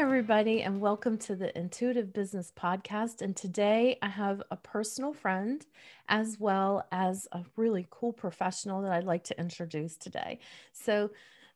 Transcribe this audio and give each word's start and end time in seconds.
Everybody, 0.00 0.62
and 0.62 0.80
welcome 0.80 1.18
to 1.18 1.36
the 1.36 1.56
Intuitive 1.58 2.10
Business 2.10 2.50
Podcast. 2.58 3.20
And 3.20 3.36
today 3.36 3.98
I 4.00 4.08
have 4.08 4.42
a 4.50 4.56
personal 4.56 5.12
friend 5.12 5.64
as 6.08 6.40
well 6.40 6.86
as 6.90 7.28
a 7.32 7.44
really 7.54 7.86
cool 7.90 8.10
professional 8.10 8.80
that 8.80 8.92
I'd 8.92 9.04
like 9.04 9.24
to 9.24 9.38
introduce 9.38 9.98
today. 9.98 10.38
So 10.72 11.10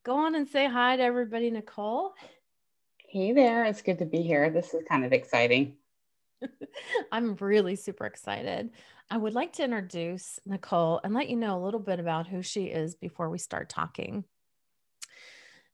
go 0.05 0.17
on 0.17 0.35
and 0.35 0.47
say 0.47 0.69
hi 0.69 0.97
to 0.97 1.03
everybody, 1.03 1.51
Nicole. 1.51 2.13
Hey 2.99 3.33
there, 3.33 3.65
it's 3.65 3.81
good 3.81 3.99
to 4.01 4.05
be 4.05 4.21
here. 4.21 4.51
This 4.51 4.75
is 4.75 4.85
kind 4.87 5.07
of 5.07 5.15
exciting. 5.15 5.77
I'm 7.13 7.37
really 7.37 7.77
super 7.77 8.05
excited. 8.05 8.73
I 9.11 9.17
would 9.17 9.35
like 9.35 9.55
to 9.55 9.65
introduce 9.65 10.39
Nicole 10.45 11.01
and 11.03 11.15
let 11.15 11.31
you 11.31 11.37
know 11.37 11.57
a 11.57 11.65
little 11.65 11.81
bit 11.81 11.99
about 11.99 12.27
who 12.27 12.43
she 12.43 12.65
is 12.65 12.95
before 12.95 13.31
we 13.31 13.39
start 13.39 13.71
talking. 13.71 14.25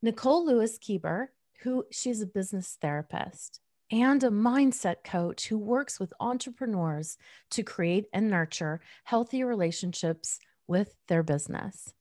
Nicole 0.03 0.47
Lewis 0.47 0.79
Keeber 0.79 1.27
who 1.63 1.85
she's 1.91 2.21
a 2.23 2.27
business 2.27 2.77
therapist 2.81 3.61
and 3.91 4.23
a 4.23 4.31
mindset 4.31 5.03
coach 5.05 5.49
who 5.49 5.59
works 5.59 5.99
with 5.99 6.13
entrepreneurs 6.21 7.19
to 7.51 7.63
create 7.63 8.07
and 8.13 8.31
nurture 8.31 8.81
healthy 9.05 9.43
relationships 9.43 10.39
with 10.67 10.95
their 11.09 11.23
business. 11.23 11.93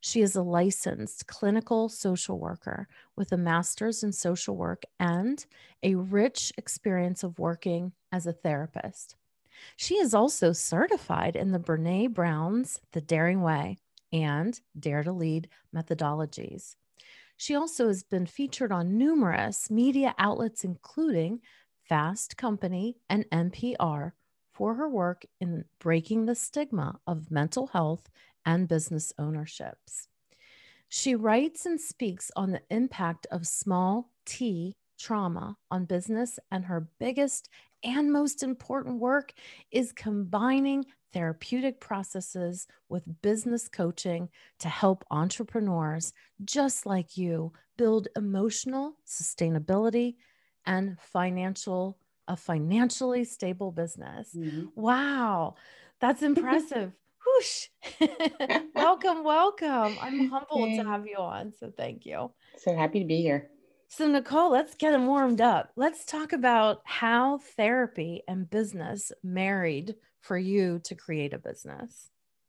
She 0.00 0.20
is 0.20 0.36
a 0.36 0.42
licensed 0.42 1.26
clinical 1.26 1.88
social 1.88 2.38
worker 2.38 2.88
with 3.16 3.32
a 3.32 3.36
master's 3.36 4.02
in 4.02 4.12
social 4.12 4.56
work 4.56 4.82
and 4.98 5.44
a 5.82 5.94
rich 5.94 6.52
experience 6.58 7.22
of 7.22 7.38
working 7.38 7.92
as 8.12 8.26
a 8.26 8.32
therapist. 8.32 9.16
She 9.76 9.96
is 9.96 10.14
also 10.14 10.52
certified 10.52 11.36
in 11.36 11.52
the 11.52 11.58
Brene 11.58 12.12
Brown's 12.12 12.80
The 12.92 13.00
Daring 13.00 13.42
Way 13.42 13.78
and 14.12 14.58
Dare 14.78 15.02
to 15.02 15.12
Lead 15.12 15.48
methodologies. 15.74 16.76
She 17.40 17.54
also 17.54 17.86
has 17.88 18.02
been 18.02 18.26
featured 18.26 18.70
on 18.70 18.98
numerous 18.98 19.70
media 19.70 20.14
outlets, 20.18 20.62
including 20.62 21.40
Fast 21.88 22.36
Company 22.36 22.98
and 23.08 23.24
NPR, 23.30 24.12
for 24.52 24.74
her 24.74 24.86
work 24.86 25.24
in 25.40 25.64
breaking 25.78 26.26
the 26.26 26.34
stigma 26.34 27.00
of 27.06 27.30
mental 27.30 27.68
health 27.68 28.10
and 28.44 28.68
business 28.68 29.14
ownerships. 29.18 30.06
She 30.90 31.14
writes 31.14 31.64
and 31.64 31.80
speaks 31.80 32.30
on 32.36 32.50
the 32.50 32.60
impact 32.68 33.26
of 33.30 33.46
small 33.46 34.10
t 34.26 34.76
trauma 34.98 35.56
on 35.70 35.86
business, 35.86 36.38
and 36.50 36.66
her 36.66 36.90
biggest 36.98 37.48
and 37.82 38.12
most 38.12 38.42
important 38.42 38.98
work 38.98 39.32
is 39.70 39.92
combining 39.92 40.84
therapeutic 41.12 41.80
processes 41.80 42.66
with 42.88 43.22
business 43.22 43.68
coaching 43.68 44.28
to 44.60 44.68
help 44.68 45.04
entrepreneurs 45.10 46.12
just 46.44 46.86
like 46.86 47.16
you 47.16 47.52
build 47.76 48.08
emotional 48.16 48.96
sustainability 49.06 50.16
and 50.66 50.98
financial 51.00 51.98
a 52.28 52.36
financially 52.36 53.24
stable 53.24 53.72
business. 53.72 54.36
Mm-hmm. 54.36 54.66
Wow, 54.76 55.56
that's 56.00 56.22
impressive. 56.22 56.92
Whoosh. 57.26 57.66
welcome, 58.74 59.24
welcome. 59.24 59.96
I'm 60.00 60.28
humbled 60.28 60.76
to 60.76 60.84
have 60.84 61.06
you 61.06 61.16
on. 61.16 61.52
So 61.58 61.72
thank 61.76 62.06
you. 62.06 62.30
So 62.56 62.74
happy 62.76 63.00
to 63.00 63.04
be 63.04 63.20
here. 63.20 63.50
So, 63.92 64.06
Nicole, 64.06 64.52
let's 64.52 64.76
get 64.76 64.92
them 64.92 65.08
warmed 65.08 65.40
up. 65.40 65.72
Let's 65.74 66.04
talk 66.04 66.32
about 66.32 66.80
how 66.84 67.38
therapy 67.56 68.22
and 68.28 68.48
business 68.48 69.10
married 69.24 69.96
for 70.20 70.38
you 70.38 70.78
to 70.84 70.94
create 70.94 71.34
a 71.34 71.38
business. 71.38 72.08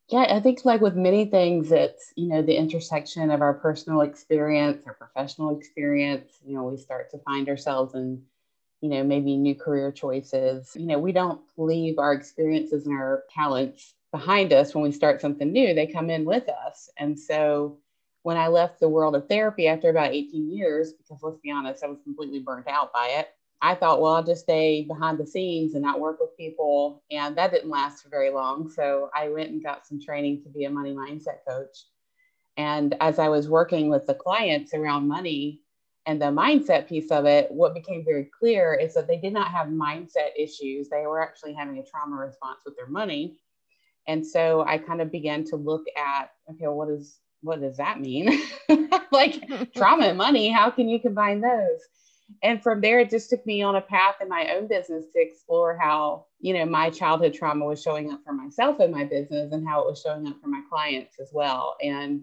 Yeah, 0.09 0.27
I 0.29 0.39
think 0.39 0.63
like 0.65 0.81
with 0.81 0.95
many 0.95 1.25
things, 1.25 1.71
it's, 1.71 2.13
you 2.15 2.27
know, 2.27 2.43
the 2.43 2.55
intersection 2.55 3.31
of 3.31 3.41
our 3.41 3.55
personal 3.55 4.01
experience, 4.01 4.83
our 4.85 4.93
professional 4.93 5.57
experience. 5.57 6.31
You 6.45 6.53
know, 6.53 6.65
we 6.65 6.77
start 6.77 7.09
to 7.09 7.17
find 7.17 7.49
ourselves 7.49 7.95
in, 7.95 8.21
you 8.81 8.89
know, 8.89 9.03
maybe 9.03 9.35
new 9.35 9.55
career 9.55 9.91
choices. 9.91 10.75
You 10.75 10.85
know, 10.85 10.99
we 10.99 11.11
don't 11.11 11.41
leave 11.57 11.97
our 11.97 12.13
experiences 12.13 12.85
and 12.85 12.95
our 12.95 13.23
talents 13.33 13.95
behind 14.11 14.53
us 14.53 14.75
when 14.75 14.83
we 14.83 14.91
start 14.91 15.21
something 15.21 15.51
new, 15.51 15.73
they 15.73 15.87
come 15.87 16.11
in 16.11 16.23
with 16.23 16.47
us. 16.49 16.91
And 16.97 17.17
so, 17.17 17.79
when 18.23 18.37
I 18.37 18.47
left 18.47 18.79
the 18.79 18.89
world 18.89 19.15
of 19.15 19.27
therapy 19.27 19.67
after 19.67 19.89
about 19.89 20.13
18 20.13 20.51
years, 20.51 20.93
because 20.93 21.21
let's 21.23 21.39
be 21.39 21.51
honest, 21.51 21.83
I 21.83 21.87
was 21.87 22.01
completely 22.03 22.39
burnt 22.39 22.67
out 22.67 22.93
by 22.93 23.07
it. 23.19 23.29
I 23.63 23.75
thought, 23.75 24.01
well, 24.01 24.15
I'll 24.15 24.23
just 24.23 24.43
stay 24.43 24.83
behind 24.83 25.19
the 25.19 25.25
scenes 25.25 25.73
and 25.73 25.83
not 25.83 25.99
work 25.99 26.19
with 26.19 26.35
people. 26.35 27.03
And 27.11 27.35
that 27.37 27.51
didn't 27.51 27.69
last 27.69 28.01
for 28.01 28.09
very 28.09 28.31
long. 28.31 28.69
So 28.69 29.09
I 29.15 29.29
went 29.29 29.51
and 29.51 29.63
got 29.63 29.85
some 29.85 30.01
training 30.01 30.41
to 30.43 30.49
be 30.49 30.65
a 30.65 30.69
money 30.69 30.93
mindset 30.93 31.45
coach. 31.47 31.85
And 32.57 32.95
as 32.99 33.19
I 33.19 33.29
was 33.29 33.49
working 33.49 33.89
with 33.89 34.07
the 34.07 34.15
clients 34.15 34.73
around 34.73 35.07
money 35.07 35.61
and 36.07 36.19
the 36.19 36.25
mindset 36.25 36.87
piece 36.87 37.11
of 37.11 37.25
it, 37.25 37.51
what 37.51 37.75
became 37.75 38.03
very 38.03 38.29
clear 38.37 38.73
is 38.73 38.95
that 38.95 39.07
they 39.07 39.17
did 39.17 39.33
not 39.33 39.51
have 39.51 39.67
mindset 39.67 40.31
issues. 40.37 40.89
They 40.89 41.05
were 41.05 41.21
actually 41.21 41.53
having 41.53 41.77
a 41.77 41.83
trauma 41.83 42.15
response 42.15 42.61
with 42.65 42.75
their 42.75 42.87
money. 42.87 43.37
And 44.07 44.25
so 44.25 44.63
I 44.65 44.79
kind 44.79 45.01
of 45.01 45.11
began 45.11 45.43
to 45.45 45.55
look 45.55 45.85
at, 45.95 46.31
okay, 46.49 46.65
well, 46.65 46.77
what 46.77 46.89
is 46.89 47.19
what 47.41 47.61
does 47.61 47.77
that 47.77 47.99
mean? 47.99 48.41
like 49.11 49.73
trauma 49.75 50.05
and 50.05 50.17
money, 50.17 50.49
how 50.49 50.69
can 50.69 50.87
you 50.87 50.99
combine 50.99 51.41
those? 51.41 51.79
And 52.43 52.63
from 52.63 52.81
there, 52.81 52.99
it 52.99 53.09
just 53.09 53.29
took 53.29 53.45
me 53.45 53.61
on 53.61 53.75
a 53.75 53.81
path 53.81 54.15
in 54.21 54.29
my 54.29 54.55
own 54.55 54.67
business 54.67 55.05
to 55.13 55.21
explore 55.21 55.77
how, 55.77 56.27
you 56.39 56.53
know, 56.53 56.65
my 56.65 56.89
childhood 56.89 57.33
trauma 57.33 57.65
was 57.65 57.81
showing 57.81 58.11
up 58.11 58.21
for 58.23 58.31
myself 58.31 58.79
in 58.79 58.91
my 58.91 59.03
business 59.03 59.51
and 59.51 59.67
how 59.67 59.81
it 59.81 59.87
was 59.87 60.01
showing 60.01 60.27
up 60.27 60.39
for 60.41 60.47
my 60.47 60.61
clients 60.69 61.19
as 61.19 61.29
well. 61.33 61.75
And, 61.83 62.21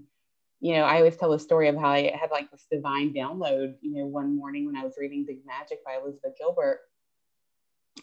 you 0.60 0.74
know, 0.74 0.84
I 0.84 0.96
always 0.96 1.16
tell 1.16 1.30
the 1.30 1.38
story 1.38 1.68
of 1.68 1.76
how 1.76 1.88
I 1.88 2.16
had 2.18 2.30
like 2.30 2.50
this 2.50 2.66
divine 2.70 3.12
download, 3.12 3.74
you 3.82 3.96
know, 3.96 4.06
one 4.06 4.36
morning 4.36 4.66
when 4.66 4.76
I 4.76 4.84
was 4.84 4.96
reading 4.98 5.26
Big 5.26 5.44
Magic 5.46 5.84
by 5.84 5.98
Elizabeth 6.02 6.38
Gilbert. 6.38 6.80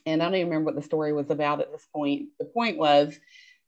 And 0.05 0.21
I 0.21 0.25
don't 0.25 0.35
even 0.35 0.49
remember 0.49 0.65
what 0.65 0.75
the 0.75 0.81
story 0.81 1.11
was 1.11 1.31
about 1.31 1.61
at 1.61 1.71
this 1.71 1.87
point. 1.91 2.29
The 2.37 2.45
point 2.45 2.77
was 2.77 3.17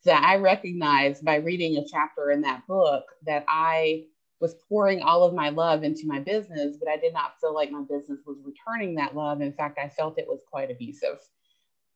that 0.06 0.24
I 0.24 0.38
recognized 0.38 1.26
by 1.26 1.36
reading 1.36 1.78
a 1.78 1.86
chapter 1.86 2.32
in 2.32 2.42
that 2.42 2.66
book 2.68 3.04
that 3.26 3.46
I 3.48 4.06
was 4.40 4.56
pouring 4.70 5.02
all 5.02 5.24
of 5.24 5.34
my 5.34 5.50
love 5.50 5.84
into 5.84 6.06
my 6.06 6.20
business, 6.20 6.78
but 6.78 6.88
I 6.90 6.98
did 6.98 7.14
not 7.14 7.40
feel 7.42 7.54
like 7.54 7.72
my 7.72 7.82
business 7.82 8.20
was 8.26 8.38
returning 8.44 8.96
that 8.96 9.16
love. 9.16 9.42
In 9.42 9.54
fact, 9.54 9.80
I 9.80 9.90
felt 9.90 10.20
it 10.20 10.28
was 10.28 10.42
quite 10.50 10.70
abusive. 10.70 11.18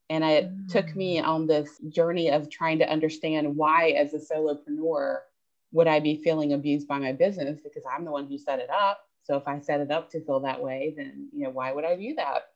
And 0.09 0.23
it 0.23 0.51
mm. 0.51 0.67
took 0.67 0.95
me 0.95 1.17
mm. 1.17 1.25
on 1.25 1.47
this 1.47 1.79
journey 1.89 2.31
of 2.31 2.49
trying 2.49 2.79
to 2.79 2.89
understand 2.89 3.55
why, 3.55 3.91
as 3.91 4.13
a 4.13 4.17
solopreneur, 4.17 5.19
would 5.71 5.87
I 5.87 5.99
be 5.99 6.21
feeling 6.21 6.53
abused 6.53 6.87
by 6.87 6.99
my 6.99 7.13
business 7.13 7.61
because 7.61 7.83
I'm 7.89 8.05
the 8.05 8.11
one 8.11 8.27
who 8.27 8.37
set 8.37 8.59
it 8.59 8.69
up. 8.69 9.05
So 9.23 9.37
if 9.37 9.47
I 9.47 9.59
set 9.59 9.79
it 9.79 9.91
up 9.91 10.09
to 10.11 10.25
feel 10.25 10.41
that 10.41 10.61
way, 10.61 10.93
then 10.97 11.29
you 11.31 11.43
know 11.43 11.51
why 11.51 11.71
would 11.71 11.85
I 11.85 11.95
do 11.95 12.15
that? 12.15 12.47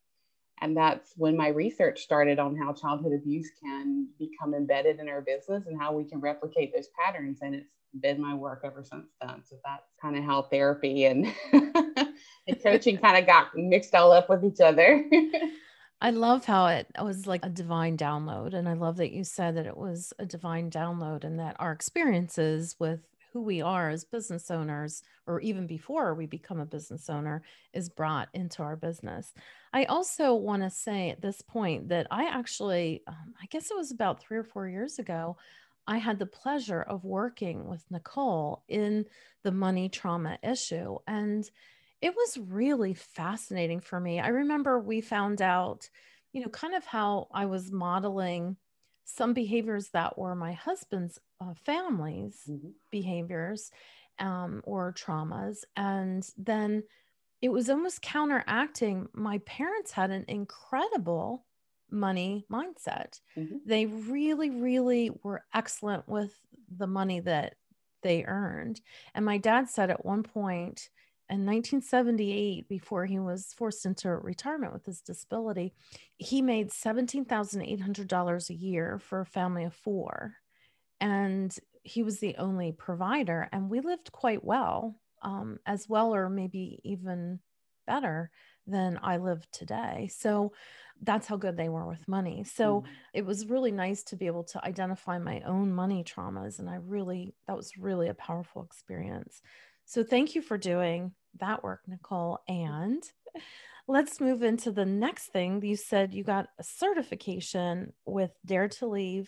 And 0.62 0.76
that's 0.76 1.14
when 1.18 1.36
my 1.36 1.50
research 1.50 2.02
started 2.02 2.40
on 2.40 2.56
how 2.56 2.74
childhood 2.74 3.14
abuse 3.14 3.52
can 3.62 4.08
become 4.18 4.54
embedded 4.54 5.00
in 5.00 5.10
our 5.10 5.22
business 5.22 5.66
and 5.68 5.80
how 5.80 5.94
we 5.94 6.06
can 6.06 6.20
replicate 6.20 6.74
those 6.74 6.88
patterns. 6.98 7.40
And 7.42 7.56
it's 7.56 7.70
been 8.00 8.22
my 8.22 8.34
work 8.34 8.62
ever 8.64 8.84
since 8.84 9.08
then. 9.22 9.42
So 9.50 9.58
that's 9.66 9.92
kind 10.02 10.18
of 10.18 10.24
how 10.24 10.44
therapy 10.44 11.06
and, 11.06 11.34
and 11.54 12.64
coaching 12.64 12.98
kind 12.98 13.18
of 13.18 13.26
got 13.26 13.56
mixed 13.56 13.96
all 13.96 14.12
up 14.12 14.30
with 14.30 14.44
each 14.44 14.62
other. 14.62 15.06
I 16.02 16.12
love 16.12 16.46
how 16.46 16.68
it 16.68 16.88
was 17.02 17.26
like 17.26 17.46
a 17.46 17.50
divine 17.50 17.98
download. 17.98 18.54
And 18.54 18.68
I 18.68 18.74
love 18.74 18.98
that 18.98 19.12
you 19.12 19.24
said 19.24 19.56
that 19.58 19.66
it 19.66 19.78
was 19.78 20.14
a 20.20 20.26
divine 20.26 20.70
download 20.70 21.24
and 21.24 21.40
that 21.40 21.56
our 21.60 21.72
experiences 21.72 22.76
with 22.80 23.00
who 23.36 23.42
we 23.42 23.62
are 23.62 23.90
as 23.90 24.06
business 24.06 24.50
owners, 24.50 25.04
or 25.28 25.42
even 25.42 25.68
before 25.68 26.16
we 26.16 26.26
become 26.26 26.62
a 26.62 26.66
business 26.66 27.10
owner, 27.10 27.44
is 27.74 27.90
brought 27.90 28.30
into 28.34 28.64
our 28.64 28.78
business. 28.78 29.34
I 29.74 29.84
also 29.84 30.34
want 30.36 30.64
to 30.64 30.70
say 30.70 31.10
at 31.10 31.22
this 31.22 31.42
point 31.42 31.90
that 31.90 32.08
I 32.10 32.30
actually, 32.30 33.04
um, 33.08 33.34
I 33.44 33.48
guess 33.48 33.70
it 33.70 33.76
was 33.76 33.92
about 33.92 34.22
three 34.22 34.38
or 34.38 34.46
four 34.46 34.70
years 34.70 35.00
ago, 35.00 35.36
I 35.86 35.98
had 35.98 36.18
the 36.18 36.26
pleasure 36.26 36.82
of 36.82 37.04
working 37.04 37.68
with 37.68 37.84
Nicole 37.92 38.64
in 38.70 39.04
the 39.44 39.52
money 39.52 39.90
trauma 39.90 40.40
issue. 40.42 40.96
And 41.06 41.44
it 42.02 42.16
was 42.16 42.38
really 42.38 42.94
fascinating 42.94 43.82
for 43.82 44.00
me. 44.00 44.22
I 44.22 44.30
remember 44.30 44.80
we 44.80 45.02
found 45.02 45.42
out, 45.42 45.90
you 46.32 46.42
know, 46.42 46.48
kind 46.48 46.74
of 46.74 46.86
how 46.86 47.28
I 47.34 47.48
was 47.48 47.70
modeling 47.70 48.56
some 49.04 49.34
behaviors 49.34 49.90
that 49.90 50.18
were 50.18 50.36
my 50.36 50.54
husband's 50.54 51.20
uh, 51.42 51.54
family's 51.66 52.42
mm-hmm. 52.50 52.70
behaviors 52.92 53.72
um, 54.20 54.62
or 54.64 54.94
traumas. 54.94 55.60
And 55.76 56.28
then 56.38 56.84
it 57.42 57.50
was 57.50 57.70
almost 57.70 58.02
counteracting 58.02 59.08
my 59.14 59.40
parents 59.40 59.92
had 59.92 60.12
an 60.12 60.26
incredible 60.28 61.46
money 61.92 62.46
mindset. 62.52 63.20
Mm-hmm. 63.38 63.58
They 63.66 63.86
really, 63.86 64.50
really 64.50 65.12
were 65.24 65.44
excellent 65.54 66.08
with 66.08 66.34
the 66.76 66.88
money 66.88 67.20
that 67.22 67.56
they 68.02 68.24
earned. 68.26 68.82
And 69.14 69.26
my 69.26 69.38
dad 69.38 69.70
said 69.70 69.90
at 69.90 70.06
one 70.06 70.24
point 70.24 70.90
in 71.28 71.46
1978, 71.46 72.70
before 72.70 73.06
he 73.06 73.18
was 73.18 73.54
forced 73.58 73.86
into 73.86 74.10
retirement 74.10 74.74
with 74.74 74.86
his 74.86 75.02
disability, 75.02 75.74
he 76.18 76.42
made 76.42 76.70
$17,800 76.70 78.50
a 78.50 78.54
year 78.54 79.00
for 79.00 79.22
a 79.22 79.26
family 79.26 79.64
of 79.64 79.74
four. 79.74 80.36
And 81.00 81.56
he 81.84 82.04
was 82.04 82.20
the 82.20 82.36
only 82.38 82.72
provider. 82.72 83.48
And 83.52 83.70
we 83.70 83.80
lived 83.80 84.12
quite 84.12 84.44
well, 84.44 84.96
um, 85.22 85.60
as 85.66 85.88
well, 85.88 86.14
or 86.16 86.30
maybe 86.30 86.80
even 86.84 87.40
better 87.86 88.32
than 88.68 89.00
I 89.04 89.18
live 89.18 89.46
today. 89.52 90.10
So 90.12 90.54
that's 91.02 91.28
how 91.28 91.38
good 91.38 91.58
they 91.58 91.70
were 91.70 91.88
with 91.88 92.08
money. 92.08 92.44
So 92.44 92.82
mm. 92.82 92.86
it 93.14 93.26
was 93.26 93.48
really 93.48 93.72
nice 93.72 94.04
to 94.06 94.16
be 94.16 94.28
able 94.28 94.46
to 94.46 94.66
identify 94.66 95.20
my 95.20 95.42
own 95.42 95.74
money 95.74 96.04
traumas. 96.04 96.60
And 96.60 96.70
I 96.70 96.76
really, 96.76 97.36
that 97.48 97.58
was 97.58 97.78
really 97.78 98.08
a 98.08 98.14
powerful 98.14 98.64
experience. 98.64 99.42
So 99.86 100.04
thank 100.04 100.36
you 100.36 100.42
for 100.42 100.58
doing 100.58 101.12
that 101.40 101.64
work, 101.64 101.82
Nicole. 101.88 102.40
And 102.48 103.04
let's 103.88 104.20
move 104.20 104.42
into 104.42 104.72
the 104.72 104.86
next 104.86 105.28
thing. 105.28 105.62
You 105.62 105.76
said 105.76 106.14
you 106.14 106.24
got 106.24 106.48
a 106.58 106.64
certification 106.64 107.94
with 108.06 108.32
Dare 108.46 108.70
to 108.70 108.88
Lead. 108.88 109.28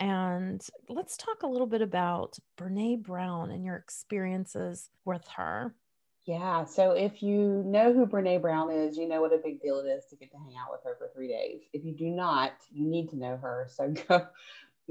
And 0.00 0.66
let's 0.88 1.18
talk 1.18 1.42
a 1.42 1.46
little 1.46 1.66
bit 1.66 1.82
about 1.82 2.38
Brene 2.58 3.02
Brown 3.02 3.50
and 3.50 3.64
your 3.64 3.76
experiences 3.76 4.88
with 5.04 5.26
her. 5.36 5.74
Yeah. 6.26 6.64
So 6.64 6.92
if 6.92 7.22
you 7.22 7.62
know 7.66 7.92
who 7.92 8.06
Brene 8.06 8.40
Brown 8.40 8.70
is, 8.70 8.96
you 8.96 9.06
know 9.06 9.20
what 9.20 9.34
a 9.34 9.38
big 9.38 9.60
deal 9.60 9.78
it 9.80 9.88
is 9.88 10.06
to 10.06 10.16
get 10.16 10.30
to 10.32 10.38
hang 10.38 10.54
out 10.56 10.70
with 10.70 10.80
her 10.84 10.96
for 10.98 11.10
three 11.14 11.28
days. 11.28 11.60
If 11.72 11.84
you 11.84 11.92
do 11.92 12.06
not, 12.06 12.52
you 12.72 12.86
need 12.86 13.10
to 13.10 13.16
know 13.16 13.36
her. 13.36 13.68
So 13.70 13.88
go 14.08 14.26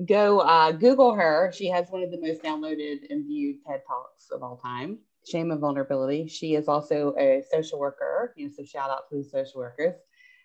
go 0.05 0.39
uh, 0.39 0.71
Google 0.73 1.13
her. 1.13 1.51
She 1.55 1.67
has 1.67 1.89
one 1.89 2.03
of 2.03 2.11
the 2.11 2.19
most 2.19 2.43
downloaded 2.43 3.09
and 3.09 3.25
viewed 3.25 3.63
TED 3.65 3.81
Talks 3.87 4.29
of 4.31 4.43
all 4.43 4.57
time. 4.57 4.99
Shame 5.27 5.51
and 5.51 5.59
vulnerability. 5.59 6.27
She 6.27 6.55
is 6.55 6.67
also 6.67 7.15
a 7.17 7.43
social 7.51 7.79
worker. 7.79 8.33
You 8.37 8.47
know, 8.47 8.53
so 8.55 8.63
shout 8.63 8.89
out 8.89 9.09
to 9.09 9.17
the 9.17 9.23
social 9.23 9.59
workers. 9.59 9.95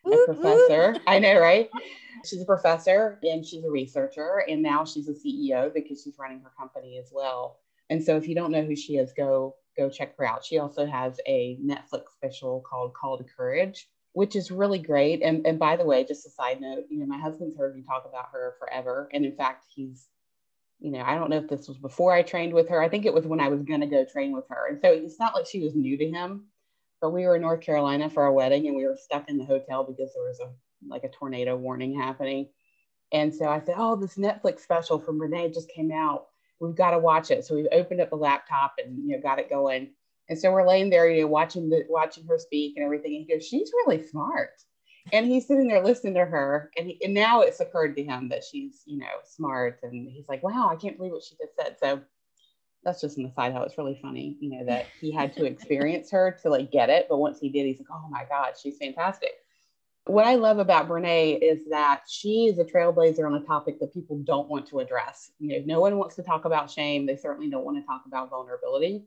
A 0.06 0.16
professor. 0.26 0.96
I 1.06 1.18
know, 1.18 1.38
right? 1.38 1.70
She's 2.26 2.42
a 2.42 2.46
professor 2.46 3.18
and 3.22 3.44
she's 3.44 3.64
a 3.64 3.70
researcher, 3.70 4.44
and 4.48 4.62
now 4.62 4.84
she's 4.84 5.08
a 5.08 5.12
CEO 5.12 5.72
because 5.72 6.02
she's 6.02 6.18
running 6.18 6.40
her 6.40 6.52
company 6.58 6.98
as 6.98 7.10
well. 7.12 7.58
And 7.90 8.02
so, 8.02 8.16
if 8.16 8.26
you 8.26 8.34
don't 8.34 8.50
know 8.50 8.62
who 8.62 8.76
she 8.76 8.96
is, 8.96 9.12
go 9.12 9.56
go 9.76 9.90
check 9.90 10.16
her 10.16 10.24
out. 10.24 10.44
She 10.44 10.58
also 10.58 10.86
has 10.86 11.18
a 11.26 11.58
Netflix 11.64 12.10
special 12.16 12.62
called 12.68 12.94
Call 12.94 13.18
to 13.18 13.24
Courage, 13.24 13.88
which 14.12 14.36
is 14.36 14.50
really 14.50 14.78
great. 14.78 15.22
And, 15.22 15.46
and 15.46 15.58
by 15.58 15.76
the 15.76 15.84
way, 15.84 16.04
just 16.04 16.26
a 16.26 16.30
side 16.30 16.60
note, 16.60 16.84
you 16.88 16.98
know, 16.98 17.06
my 17.06 17.18
husband's 17.18 17.56
heard 17.56 17.74
me 17.74 17.82
talk 17.82 18.04
about 18.08 18.28
her 18.32 18.54
forever. 18.58 19.08
And 19.12 19.24
in 19.24 19.36
fact, 19.36 19.64
he's, 19.74 20.06
you 20.80 20.90
know, 20.90 21.00
I 21.00 21.16
don't 21.16 21.30
know 21.30 21.38
if 21.38 21.48
this 21.48 21.68
was 21.68 21.78
before 21.78 22.12
I 22.12 22.22
trained 22.22 22.52
with 22.52 22.68
her. 22.68 22.80
I 22.80 22.88
think 22.88 23.04
it 23.04 23.14
was 23.14 23.26
when 23.26 23.40
I 23.40 23.48
was 23.48 23.62
going 23.62 23.80
to 23.80 23.86
go 23.86 24.04
train 24.04 24.32
with 24.32 24.44
her. 24.48 24.68
And 24.68 24.80
so 24.80 24.88
it's 24.90 25.18
not 25.18 25.34
like 25.34 25.46
she 25.46 25.60
was 25.60 25.74
new 25.74 25.96
to 25.98 26.08
him, 26.08 26.44
but 27.00 27.10
we 27.10 27.26
were 27.26 27.36
in 27.36 27.42
North 27.42 27.60
Carolina 27.60 28.08
for 28.08 28.22
our 28.22 28.32
wedding 28.32 28.66
and 28.66 28.76
we 28.76 28.86
were 28.86 28.96
stuck 28.96 29.28
in 29.28 29.38
the 29.38 29.44
hotel 29.44 29.84
because 29.84 30.14
there 30.14 30.24
was 30.24 30.40
a 30.40 30.52
like 30.88 31.04
a 31.04 31.08
tornado 31.08 31.56
warning 31.56 31.98
happening. 31.98 32.48
And 33.12 33.34
so 33.34 33.46
I 33.46 33.60
said, 33.60 33.76
Oh, 33.78 33.96
this 33.96 34.16
Netflix 34.16 34.60
special 34.60 34.98
from 34.98 35.18
Brene 35.18 35.54
just 35.54 35.70
came 35.70 35.92
out 35.92 36.26
we've 36.60 36.74
got 36.76 36.90
to 36.90 36.98
watch 36.98 37.30
it. 37.30 37.44
So 37.44 37.54
we've 37.54 37.66
opened 37.72 38.00
up 38.00 38.10
the 38.10 38.16
laptop 38.16 38.74
and 38.84 38.98
you 38.98 39.16
know 39.16 39.22
got 39.22 39.38
it 39.38 39.50
going. 39.50 39.90
And 40.28 40.38
so 40.38 40.50
we're 40.52 40.66
laying 40.66 40.88
there, 40.88 41.10
you 41.10 41.22
know, 41.22 41.28
watching 41.28 41.68
the 41.68 41.84
watching 41.88 42.26
her 42.26 42.38
speak 42.38 42.76
and 42.76 42.84
everything. 42.84 43.14
And 43.14 43.26
he 43.26 43.34
goes, 43.34 43.46
"She's 43.46 43.70
really 43.84 44.02
smart." 44.02 44.50
And 45.12 45.26
he's 45.26 45.46
sitting 45.46 45.68
there 45.68 45.84
listening 45.84 46.14
to 46.14 46.24
her, 46.24 46.70
and, 46.78 46.86
he, 46.86 46.98
and 47.04 47.12
now 47.12 47.42
it's 47.42 47.60
occurred 47.60 47.94
to 47.96 48.02
him 48.02 48.30
that 48.30 48.42
she's, 48.42 48.80
you 48.86 48.98
know, 48.98 49.06
smart. 49.24 49.80
And 49.82 50.08
he's 50.08 50.28
like, 50.28 50.42
"Wow, 50.42 50.70
I 50.70 50.76
can't 50.76 50.96
believe 50.96 51.12
what 51.12 51.22
she 51.22 51.36
just 51.36 51.54
said." 51.56 51.76
So 51.78 52.00
that's 52.84 53.02
just 53.02 53.18
an 53.18 53.26
aside. 53.26 53.52
How 53.52 53.62
it's 53.62 53.76
really 53.76 53.98
funny, 54.00 54.38
you 54.40 54.50
know, 54.50 54.64
that 54.64 54.86
he 55.00 55.12
had 55.12 55.34
to 55.34 55.44
experience 55.44 56.10
her 56.10 56.38
to 56.42 56.48
like 56.48 56.72
get 56.72 56.88
it, 56.88 57.06
but 57.10 57.18
once 57.18 57.38
he 57.38 57.50
did, 57.50 57.66
he's 57.66 57.78
like, 57.78 57.88
"Oh 57.92 58.08
my 58.08 58.24
God, 58.24 58.54
she's 58.60 58.78
fantastic." 58.78 59.32
What 60.06 60.26
I 60.26 60.34
love 60.34 60.58
about 60.58 60.88
Brene 60.88 61.38
is 61.40 61.64
that 61.70 62.02
she 62.06 62.46
is 62.46 62.58
a 62.58 62.64
trailblazer 62.64 63.24
on 63.26 63.34
a 63.34 63.44
topic 63.44 63.80
that 63.80 63.94
people 63.94 64.18
don't 64.18 64.48
want 64.48 64.66
to 64.68 64.80
address. 64.80 65.30
You 65.38 65.48
know, 65.48 65.64
no 65.64 65.80
one 65.80 65.96
wants 65.96 66.16
to 66.16 66.22
talk 66.22 66.44
about 66.44 66.70
shame. 66.70 67.06
They 67.06 67.16
certainly 67.16 67.48
don't 67.48 67.64
want 67.64 67.78
to 67.78 67.86
talk 67.86 68.02
about 68.06 68.28
vulnerability. 68.28 69.04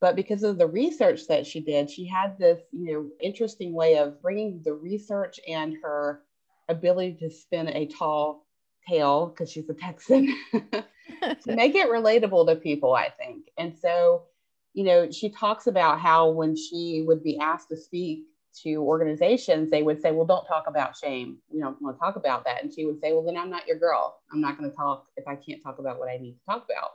But 0.00 0.16
because 0.16 0.42
of 0.42 0.58
the 0.58 0.66
research 0.66 1.26
that 1.28 1.46
she 1.46 1.60
did, 1.60 1.90
she 1.90 2.06
had 2.06 2.38
this, 2.38 2.60
you 2.72 2.92
know, 2.92 3.10
interesting 3.20 3.74
way 3.74 3.98
of 3.98 4.20
bringing 4.22 4.62
the 4.64 4.72
research 4.72 5.38
and 5.46 5.76
her 5.82 6.22
ability 6.68 7.16
to 7.20 7.30
spin 7.30 7.68
a 7.68 7.86
tall 7.86 8.46
tale 8.88 9.26
because 9.26 9.50
she's 9.50 9.68
a 9.68 9.74
Texan 9.74 10.34
to 10.52 11.54
make 11.54 11.74
it 11.74 11.88
relatable 11.88 12.46
to 12.46 12.56
people, 12.56 12.94
I 12.94 13.10
think. 13.10 13.50
And 13.58 13.76
so, 13.78 14.24
you 14.72 14.84
know, 14.84 15.10
she 15.10 15.28
talks 15.30 15.66
about 15.66 16.00
how 16.00 16.30
when 16.30 16.56
she 16.56 17.04
would 17.06 17.22
be 17.22 17.38
asked 17.38 17.68
to 17.68 17.76
speak 17.76 18.24
to 18.62 18.76
organizations, 18.76 19.70
they 19.70 19.82
would 19.82 20.00
say, 20.00 20.12
Well, 20.12 20.26
don't 20.26 20.46
talk 20.46 20.64
about 20.66 20.96
shame. 20.96 21.38
We 21.50 21.60
don't 21.60 21.80
want 21.80 21.96
to 21.96 22.00
talk 22.00 22.16
about 22.16 22.44
that. 22.44 22.62
And 22.62 22.72
she 22.72 22.86
would 22.86 23.00
say, 23.00 23.12
Well, 23.12 23.22
then 23.22 23.36
I'm 23.36 23.50
not 23.50 23.66
your 23.66 23.78
girl. 23.78 24.20
I'm 24.32 24.40
not 24.40 24.58
going 24.58 24.70
to 24.70 24.76
talk 24.76 25.06
if 25.16 25.26
I 25.26 25.36
can't 25.36 25.62
talk 25.62 25.78
about 25.78 25.98
what 25.98 26.08
I 26.08 26.16
need 26.16 26.32
to 26.32 26.44
talk 26.46 26.64
about. 26.64 26.90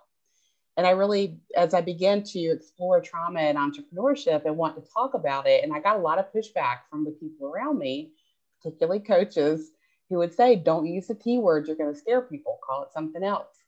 And 0.77 0.87
I 0.87 0.91
really, 0.91 1.39
as 1.57 1.73
I 1.73 1.81
began 1.81 2.23
to 2.23 2.39
explore 2.39 3.01
trauma 3.01 3.41
and 3.41 3.57
entrepreneurship 3.57 4.45
and 4.45 4.55
want 4.55 4.75
to 4.75 4.93
talk 4.93 5.13
about 5.13 5.45
it, 5.47 5.63
and 5.63 5.73
I 5.73 5.79
got 5.79 5.97
a 5.97 6.01
lot 6.01 6.19
of 6.19 6.31
pushback 6.33 6.79
from 6.89 7.03
the 7.03 7.11
people 7.11 7.47
around 7.47 7.79
me, 7.79 8.13
particularly 8.61 9.01
coaches, 9.01 9.71
who 10.09 10.17
would 10.17 10.33
say, 10.33 10.55
Don't 10.55 10.87
use 10.87 11.07
the 11.07 11.15
T 11.15 11.37
word, 11.37 11.67
you're 11.67 11.75
going 11.75 11.93
to 11.93 11.99
scare 11.99 12.21
people, 12.21 12.59
call 12.65 12.83
it 12.83 12.93
something 12.93 13.23
else. 13.23 13.59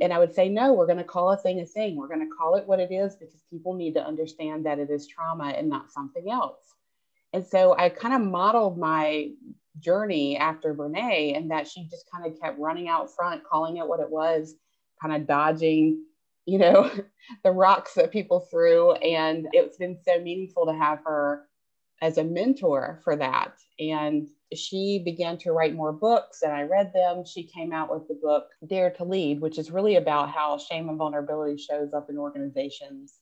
And 0.00 0.12
I 0.12 0.18
would 0.18 0.34
say, 0.34 0.48
no, 0.48 0.72
we're 0.72 0.86
going 0.86 0.98
to 0.98 1.04
call 1.04 1.30
a 1.30 1.36
thing 1.36 1.60
a 1.60 1.66
thing. 1.66 1.96
We're 1.96 2.08
going 2.08 2.28
to 2.28 2.36
call 2.36 2.56
it 2.56 2.66
what 2.66 2.80
it 2.80 2.92
is 2.92 3.14
because 3.14 3.42
people 3.48 3.74
need 3.74 3.94
to 3.94 4.04
understand 4.04 4.66
that 4.66 4.78
it 4.78 4.90
is 4.90 5.06
trauma 5.06 5.50
and 5.50 5.68
not 5.68 5.92
something 5.92 6.28
else. 6.30 6.73
And 7.34 7.44
so 7.44 7.74
I 7.76 7.88
kind 7.88 8.14
of 8.14 8.20
modeled 8.20 8.78
my 8.78 9.30
journey 9.80 10.36
after 10.36 10.72
Brene 10.72 11.36
and 11.36 11.50
that 11.50 11.66
she 11.66 11.88
just 11.90 12.08
kind 12.08 12.24
of 12.24 12.40
kept 12.40 12.60
running 12.60 12.88
out 12.88 13.12
front, 13.12 13.42
calling 13.42 13.78
it 13.78 13.88
what 13.88 13.98
it 13.98 14.08
was, 14.08 14.54
kind 15.02 15.12
of 15.12 15.26
dodging, 15.26 16.04
you 16.46 16.58
know, 16.58 16.88
the 17.42 17.50
rocks 17.50 17.94
that 17.94 18.12
people 18.12 18.38
threw. 18.38 18.92
And 18.92 19.48
it's 19.52 19.76
been 19.76 19.98
so 20.06 20.20
meaningful 20.20 20.66
to 20.66 20.74
have 20.74 21.00
her 21.04 21.48
as 22.00 22.18
a 22.18 22.24
mentor 22.24 23.00
for 23.02 23.16
that. 23.16 23.58
And 23.80 24.28
she 24.54 25.02
began 25.04 25.36
to 25.38 25.50
write 25.50 25.74
more 25.74 25.92
books 25.92 26.42
and 26.42 26.52
I 26.52 26.62
read 26.62 26.92
them. 26.92 27.24
She 27.24 27.42
came 27.42 27.72
out 27.72 27.92
with 27.92 28.06
the 28.06 28.14
book 28.14 28.46
Dare 28.64 28.90
to 28.90 29.04
Lead, 29.04 29.40
which 29.40 29.58
is 29.58 29.72
really 29.72 29.96
about 29.96 30.30
how 30.30 30.56
shame 30.56 30.88
and 30.88 30.98
vulnerability 30.98 31.56
shows 31.56 31.94
up 31.94 32.08
in 32.10 32.16
organizations 32.16 33.14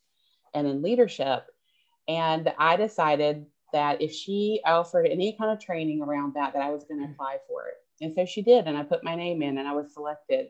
and 0.53 0.67
in 0.67 0.83
leadership. 0.83 1.47
And 2.09 2.53
I 2.59 2.77
decided 2.77 3.47
that 3.73 4.01
if 4.01 4.13
she 4.13 4.61
offered 4.65 5.07
any 5.07 5.37
kind 5.39 5.51
of 5.51 5.61
training 5.61 6.03
around 6.03 6.35
that, 6.35 6.53
that 6.53 6.63
I 6.63 6.71
was 6.71 6.85
going 6.85 7.01
to 7.01 7.13
apply 7.13 7.39
for 7.49 7.67
it. 7.67 7.75
And 8.01 8.15
so 8.15 8.25
she 8.25 8.43
did. 8.43 8.67
And 8.67 8.77
I 8.77 8.83
put 8.83 9.05
my 9.05 9.15
name 9.15 9.43
in 9.43 9.59
and 9.59 9.69
I 9.69 9.73
was 9.73 9.93
selected. 9.93 10.49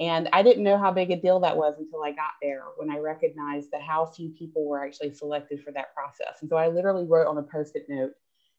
And 0.00 0.28
I 0.32 0.42
didn't 0.42 0.62
know 0.62 0.78
how 0.78 0.92
big 0.92 1.10
a 1.10 1.16
deal 1.16 1.40
that 1.40 1.56
was 1.56 1.74
until 1.78 2.04
I 2.04 2.10
got 2.12 2.32
there 2.40 2.62
when 2.76 2.90
I 2.90 2.98
recognized 2.98 3.70
that 3.72 3.82
how 3.82 4.06
few 4.06 4.30
people 4.30 4.66
were 4.66 4.84
actually 4.84 5.12
selected 5.12 5.62
for 5.64 5.72
that 5.72 5.94
process. 5.94 6.38
And 6.40 6.48
so 6.48 6.56
I 6.56 6.68
literally 6.68 7.04
wrote 7.04 7.26
on 7.26 7.38
a 7.38 7.42
post 7.42 7.74
it 7.74 7.86
note, 7.88 8.12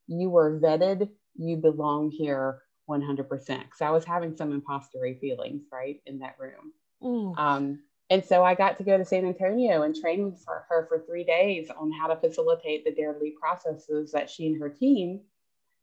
you 0.08 0.30
were 0.30 0.60
vetted, 0.60 1.10
you 1.36 1.56
belong 1.56 2.12
here 2.12 2.60
100%. 2.90 3.28
Because 3.30 3.82
I 3.82 3.92
was 3.92 4.04
having 4.04 4.36
some 4.36 4.60
impostery 4.60 5.20
feelings, 5.20 5.64
right, 5.72 6.02
in 6.06 6.20
that 6.20 6.36
room. 6.40 6.74
Mm. 7.02 7.38
Um, 7.38 7.80
and 8.10 8.26
so 8.26 8.44
I 8.44 8.56
got 8.56 8.78
to 8.78 8.84
go 8.84 8.98
to 8.98 9.06
San 9.06 9.26
Antonio 9.26 9.84
and 9.84 9.96
train 9.96 10.36
for 10.36 10.66
her 10.70 10.88
for 10.88 11.00
three 11.00 11.24
days 11.24 11.70
on 11.70 11.92
how 11.92 12.08
to 12.08 12.16
facilitate 12.16 12.84
the 12.84 12.92
Dare 12.92 13.16
Lead 13.20 13.36
processes 13.40 14.12
that 14.14 14.30
she 14.30 14.48
and 14.48 14.60
her 14.60 14.70
team 14.70 15.22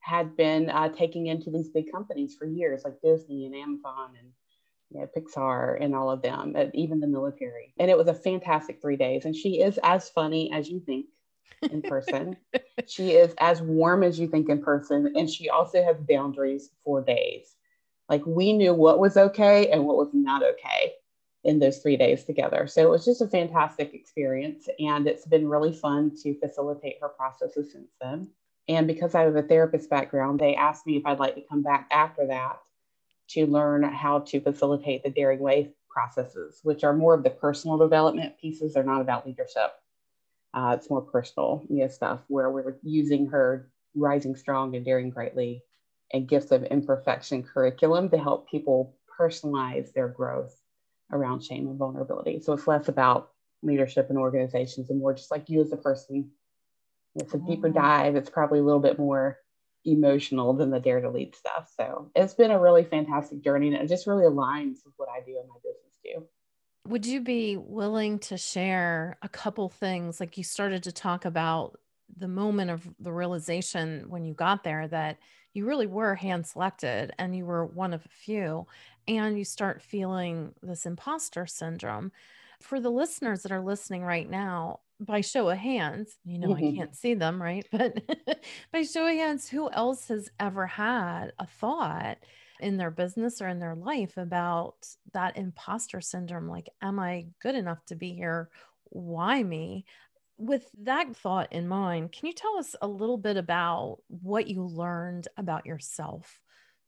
had 0.00 0.36
been 0.36 0.68
uh, 0.70 0.88
taking 0.88 1.26
into 1.26 1.50
these 1.50 1.68
big 1.68 1.90
companies 1.92 2.34
for 2.36 2.46
years, 2.46 2.82
like 2.84 3.00
Disney 3.02 3.46
and 3.46 3.54
Amazon 3.54 4.10
and 4.18 4.28
you 4.90 5.00
know, 5.00 5.08
Pixar 5.16 5.82
and 5.82 5.94
all 5.94 6.10
of 6.10 6.22
them, 6.22 6.54
and 6.56 6.74
even 6.74 7.00
the 7.00 7.06
military. 7.06 7.74
And 7.78 7.90
it 7.90 7.98
was 7.98 8.06
a 8.08 8.14
fantastic 8.14 8.80
three 8.80 8.96
days. 8.96 9.24
And 9.24 9.34
she 9.34 9.60
is 9.60 9.78
as 9.82 10.08
funny 10.08 10.52
as 10.52 10.68
you 10.68 10.80
think 10.80 11.06
in 11.62 11.82
person. 11.82 12.36
she 12.86 13.12
is 13.12 13.34
as 13.38 13.60
warm 13.60 14.02
as 14.02 14.18
you 14.18 14.28
think 14.28 14.48
in 14.48 14.62
person. 14.62 15.12
And 15.16 15.28
she 15.28 15.48
also 15.48 15.82
has 15.82 15.96
boundaries 16.08 16.70
for 16.84 17.02
days. 17.02 17.54
Like 18.08 18.24
we 18.24 18.52
knew 18.52 18.74
what 18.74 19.00
was 19.00 19.16
okay 19.16 19.70
and 19.70 19.84
what 19.84 19.96
was 19.96 20.10
not 20.12 20.42
okay 20.44 20.92
in 21.46 21.60
those 21.60 21.78
three 21.78 21.96
days 21.96 22.24
together. 22.24 22.66
So 22.66 22.82
it 22.82 22.90
was 22.90 23.04
just 23.04 23.22
a 23.22 23.28
fantastic 23.28 23.94
experience. 23.94 24.68
And 24.80 25.06
it's 25.06 25.24
been 25.24 25.48
really 25.48 25.72
fun 25.72 26.10
to 26.22 26.38
facilitate 26.40 26.98
her 27.00 27.08
processes 27.08 27.72
since 27.72 27.92
then. 28.00 28.28
And 28.68 28.88
because 28.88 29.14
I 29.14 29.22
have 29.22 29.36
a 29.36 29.42
therapist 29.42 29.88
background, 29.88 30.40
they 30.40 30.56
asked 30.56 30.86
me 30.86 30.96
if 30.96 31.06
I'd 31.06 31.20
like 31.20 31.36
to 31.36 31.42
come 31.48 31.62
back 31.62 31.86
after 31.92 32.26
that 32.26 32.58
to 33.28 33.46
learn 33.46 33.84
how 33.84 34.20
to 34.20 34.40
facilitate 34.40 35.04
the 35.04 35.10
Daring 35.10 35.38
Way 35.38 35.70
processes, 35.88 36.58
which 36.64 36.82
are 36.82 36.92
more 36.92 37.14
of 37.14 37.22
the 37.22 37.30
personal 37.30 37.78
development 37.78 38.36
pieces. 38.40 38.74
They're 38.74 38.82
not 38.82 39.00
about 39.00 39.24
leadership. 39.24 39.72
Uh, 40.52 40.74
it's 40.76 40.90
more 40.90 41.02
personal, 41.02 41.64
you 41.68 41.82
know, 41.82 41.88
stuff 41.88 42.20
where 42.26 42.50
we're 42.50 42.76
using 42.82 43.28
her 43.28 43.70
rising 43.94 44.34
strong 44.34 44.74
and 44.74 44.84
daring 44.84 45.10
greatly 45.10 45.62
and 46.12 46.28
gifts 46.28 46.50
of 46.50 46.64
imperfection 46.64 47.44
curriculum 47.44 48.08
to 48.10 48.18
help 48.18 48.50
people 48.50 48.96
personalize 49.18 49.92
their 49.92 50.08
growth 50.08 50.60
around 51.12 51.42
shame 51.42 51.68
and 51.68 51.78
vulnerability. 51.78 52.40
So 52.40 52.52
it's 52.52 52.66
less 52.66 52.88
about 52.88 53.30
leadership 53.62 54.08
and 54.10 54.18
organizations 54.18 54.90
and 54.90 54.98
more 54.98 55.14
just 55.14 55.30
like 55.30 55.48
you 55.48 55.60
as 55.60 55.72
a 55.72 55.76
person. 55.76 56.30
It's 57.14 57.34
a 57.34 57.38
deeper 57.38 57.68
mm-hmm. 57.68 57.78
dive. 57.78 58.16
It's 58.16 58.30
probably 58.30 58.58
a 58.58 58.62
little 58.62 58.80
bit 58.80 58.98
more 58.98 59.38
emotional 59.84 60.52
than 60.52 60.70
the 60.70 60.80
dare 60.80 61.00
to 61.00 61.10
lead 61.10 61.34
stuff. 61.34 61.72
So 61.76 62.10
it's 62.14 62.34
been 62.34 62.50
a 62.50 62.60
really 62.60 62.84
fantastic 62.84 63.42
journey 63.42 63.68
and 63.68 63.76
it 63.76 63.88
just 63.88 64.06
really 64.06 64.24
aligns 64.24 64.84
with 64.84 64.94
what 64.96 65.08
I 65.08 65.20
do 65.24 65.38
in 65.38 65.48
my 65.48 65.56
business 65.62 65.96
too. 66.04 66.26
Would 66.88 67.06
you 67.06 67.20
be 67.20 67.56
willing 67.56 68.18
to 68.20 68.36
share 68.36 69.16
a 69.22 69.28
couple 69.28 69.68
things? 69.68 70.20
Like 70.20 70.36
you 70.36 70.44
started 70.44 70.82
to 70.84 70.92
talk 70.92 71.24
about 71.24 71.78
the 72.16 72.28
moment 72.28 72.70
of 72.70 72.86
the 73.00 73.12
realization 73.12 74.06
when 74.08 74.24
you 74.24 74.34
got 74.34 74.64
there 74.64 74.86
that 74.88 75.18
you 75.52 75.64
really 75.64 75.86
were 75.86 76.14
hand 76.14 76.46
selected 76.46 77.12
and 77.18 77.34
you 77.34 77.46
were 77.46 77.64
one 77.64 77.94
of 77.94 78.04
a 78.04 78.10
few, 78.10 78.66
and 79.08 79.38
you 79.38 79.44
start 79.44 79.80
feeling 79.80 80.52
this 80.62 80.84
imposter 80.84 81.46
syndrome. 81.46 82.12
For 82.60 82.80
the 82.80 82.90
listeners 82.90 83.42
that 83.42 83.52
are 83.52 83.60
listening 83.60 84.02
right 84.02 84.28
now, 84.28 84.80
by 85.00 85.20
show 85.20 85.48
of 85.48 85.58
hands, 85.58 86.16
you 86.24 86.38
know, 86.38 86.48
mm-hmm. 86.48 86.68
I 86.68 86.76
can't 86.76 86.96
see 86.96 87.14
them, 87.14 87.42
right? 87.42 87.66
But 87.72 88.02
by 88.72 88.82
show 88.82 89.06
of 89.06 89.14
hands, 89.14 89.48
who 89.48 89.70
else 89.70 90.08
has 90.08 90.30
ever 90.40 90.66
had 90.66 91.32
a 91.38 91.46
thought 91.46 92.18
in 92.60 92.76
their 92.76 92.90
business 92.90 93.42
or 93.42 93.48
in 93.48 93.58
their 93.58 93.74
life 93.74 94.16
about 94.16 94.86
that 95.12 95.36
imposter 95.36 96.00
syndrome? 96.00 96.48
Like, 96.48 96.68
am 96.80 96.98
I 96.98 97.26
good 97.40 97.54
enough 97.54 97.84
to 97.86 97.94
be 97.94 98.12
here? 98.12 98.48
Why 98.90 99.42
me? 99.42 99.84
With 100.38 100.70
that 100.78 101.16
thought 101.16 101.52
in 101.52 101.66
mind, 101.66 102.12
can 102.12 102.26
you 102.26 102.32
tell 102.34 102.58
us 102.58 102.76
a 102.82 102.88
little 102.88 103.16
bit 103.16 103.36
about 103.36 103.98
what 104.08 104.46
you 104.48 104.62
learned 104.62 105.28
about 105.36 105.64
yourself 105.64 106.40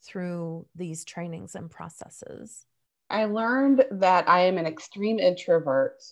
through 0.02 0.66
these 0.74 1.04
trainings 1.04 1.54
and 1.54 1.70
processes? 1.70 2.66
I 3.10 3.24
learned 3.24 3.84
that 3.90 4.28
I 4.28 4.40
am 4.40 4.58
an 4.58 4.66
extreme 4.66 5.18
introvert 5.18 6.02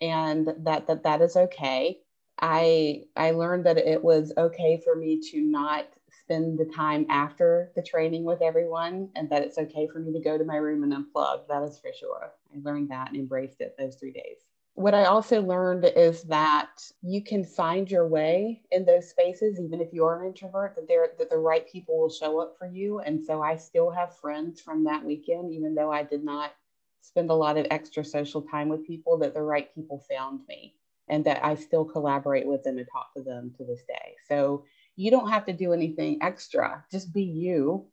and 0.00 0.48
that 0.64 0.86
that 0.86 1.02
that 1.02 1.20
is 1.20 1.36
okay. 1.36 2.00
I 2.40 3.04
I 3.16 3.32
learned 3.32 3.66
that 3.66 3.76
it 3.78 4.02
was 4.02 4.32
okay 4.38 4.80
for 4.82 4.96
me 4.96 5.20
to 5.30 5.40
not 5.42 5.88
spend 6.22 6.58
the 6.58 6.64
time 6.64 7.04
after 7.10 7.70
the 7.76 7.82
training 7.82 8.24
with 8.24 8.40
everyone 8.40 9.10
and 9.14 9.28
that 9.30 9.42
it's 9.42 9.58
okay 9.58 9.88
for 9.88 9.98
me 9.98 10.12
to 10.12 10.20
go 10.20 10.38
to 10.38 10.44
my 10.44 10.56
room 10.56 10.84
and 10.84 10.92
unplug. 10.92 11.48
That 11.48 11.62
is 11.64 11.78
for 11.78 11.92
sure. 11.92 12.32
I 12.54 12.58
learned 12.62 12.90
that 12.90 13.08
and 13.08 13.16
embraced 13.18 13.60
it 13.60 13.76
those 13.78 13.96
3 13.96 14.12
days. 14.12 14.47
What 14.78 14.94
I 14.94 15.06
also 15.06 15.42
learned 15.42 15.90
is 15.96 16.22
that 16.22 16.88
you 17.02 17.20
can 17.20 17.42
find 17.42 17.90
your 17.90 18.06
way 18.06 18.62
in 18.70 18.84
those 18.84 19.10
spaces 19.10 19.58
even 19.58 19.80
if 19.80 19.92
you 19.92 20.04
are 20.04 20.22
an 20.22 20.28
introvert 20.28 20.76
that 20.76 20.86
there 20.86 21.08
that 21.18 21.28
the 21.28 21.36
right 21.36 21.68
people 21.68 21.98
will 21.98 22.08
show 22.08 22.38
up 22.38 22.56
for 22.56 22.68
you 22.68 23.00
and 23.00 23.20
so 23.20 23.42
I 23.42 23.56
still 23.56 23.90
have 23.90 24.16
friends 24.18 24.60
from 24.60 24.84
that 24.84 25.04
weekend 25.04 25.52
even 25.52 25.74
though 25.74 25.90
I 25.90 26.04
did 26.04 26.22
not 26.22 26.52
spend 27.00 27.28
a 27.28 27.34
lot 27.34 27.58
of 27.58 27.66
extra 27.72 28.04
social 28.04 28.40
time 28.40 28.68
with 28.68 28.86
people 28.86 29.18
that 29.18 29.34
the 29.34 29.42
right 29.42 29.68
people 29.74 30.04
found 30.08 30.42
me 30.48 30.76
and 31.08 31.24
that 31.24 31.44
I 31.44 31.56
still 31.56 31.84
collaborate 31.84 32.46
with 32.46 32.62
them 32.62 32.78
and 32.78 32.86
talk 32.86 33.12
to 33.16 33.22
them 33.24 33.52
to 33.58 33.64
this 33.64 33.82
day. 33.88 34.14
So 34.28 34.64
you 34.94 35.10
don't 35.10 35.32
have 35.32 35.46
to 35.46 35.52
do 35.52 35.72
anything 35.72 36.18
extra. 36.22 36.84
Just 36.92 37.12
be 37.12 37.24
you. 37.24 37.88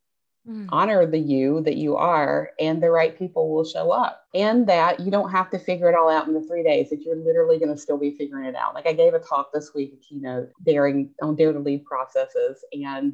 Mm. 0.48 0.68
Honor 0.72 1.06
the 1.06 1.18
you 1.18 1.62
that 1.62 1.76
you 1.76 1.96
are, 1.96 2.52
and 2.60 2.82
the 2.82 2.92
right 2.92 3.18
people 3.18 3.54
will 3.54 3.66
show 3.66 3.92
up. 3.92 4.28
And 4.34 4.68
that 4.68 5.00
you 5.00 5.10
don't 5.10 5.32
have 5.32 5.50
to 5.52 5.60
figure 5.60 5.90
it 5.90 5.96
all 5.96 6.10
out 6.10 6.28
in 6.28 6.34
the 6.34 6.42
three 6.42 6.64
days, 6.64 6.90
that 6.90 7.02
you're 7.02 7.16
literally 7.16 7.58
going 7.58 7.74
to 7.74 7.82
still 7.82 7.98
be 7.98 8.16
figuring 8.16 8.46
it 8.46 8.56
out. 8.56 8.76
Like 8.76 8.86
I 8.86 8.94
gave 8.94 9.14
a 9.14 9.20
talk 9.20 9.52
this 9.54 9.74
week, 9.74 9.94
a 9.94 9.98
keynote 9.98 10.50
daring 10.64 11.10
on 11.22 11.36
dare 11.36 11.54
to 11.54 11.60
lead 11.60 11.86
processes. 11.86 12.64
And 12.74 13.14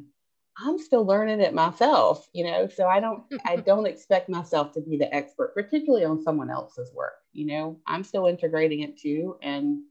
I'm 0.58 0.78
still 0.78 1.06
learning 1.06 1.40
it 1.40 1.54
myself, 1.54 2.28
you 2.32 2.44
know. 2.44 2.68
So 2.68 2.86
I 2.86 3.00
don't 3.00 3.22
I 3.46 3.56
don't 3.56 3.86
expect 3.86 4.28
myself 4.28 4.72
to 4.72 4.80
be 4.80 4.96
the 4.96 5.12
expert, 5.14 5.54
particularly 5.54 6.04
on 6.04 6.22
someone 6.22 6.50
else's 6.50 6.92
work. 6.92 7.14
You 7.32 7.46
know, 7.46 7.78
I'm 7.86 8.04
still 8.04 8.26
integrating 8.26 8.80
it 8.80 8.98
too. 8.98 9.36
And 9.42 9.82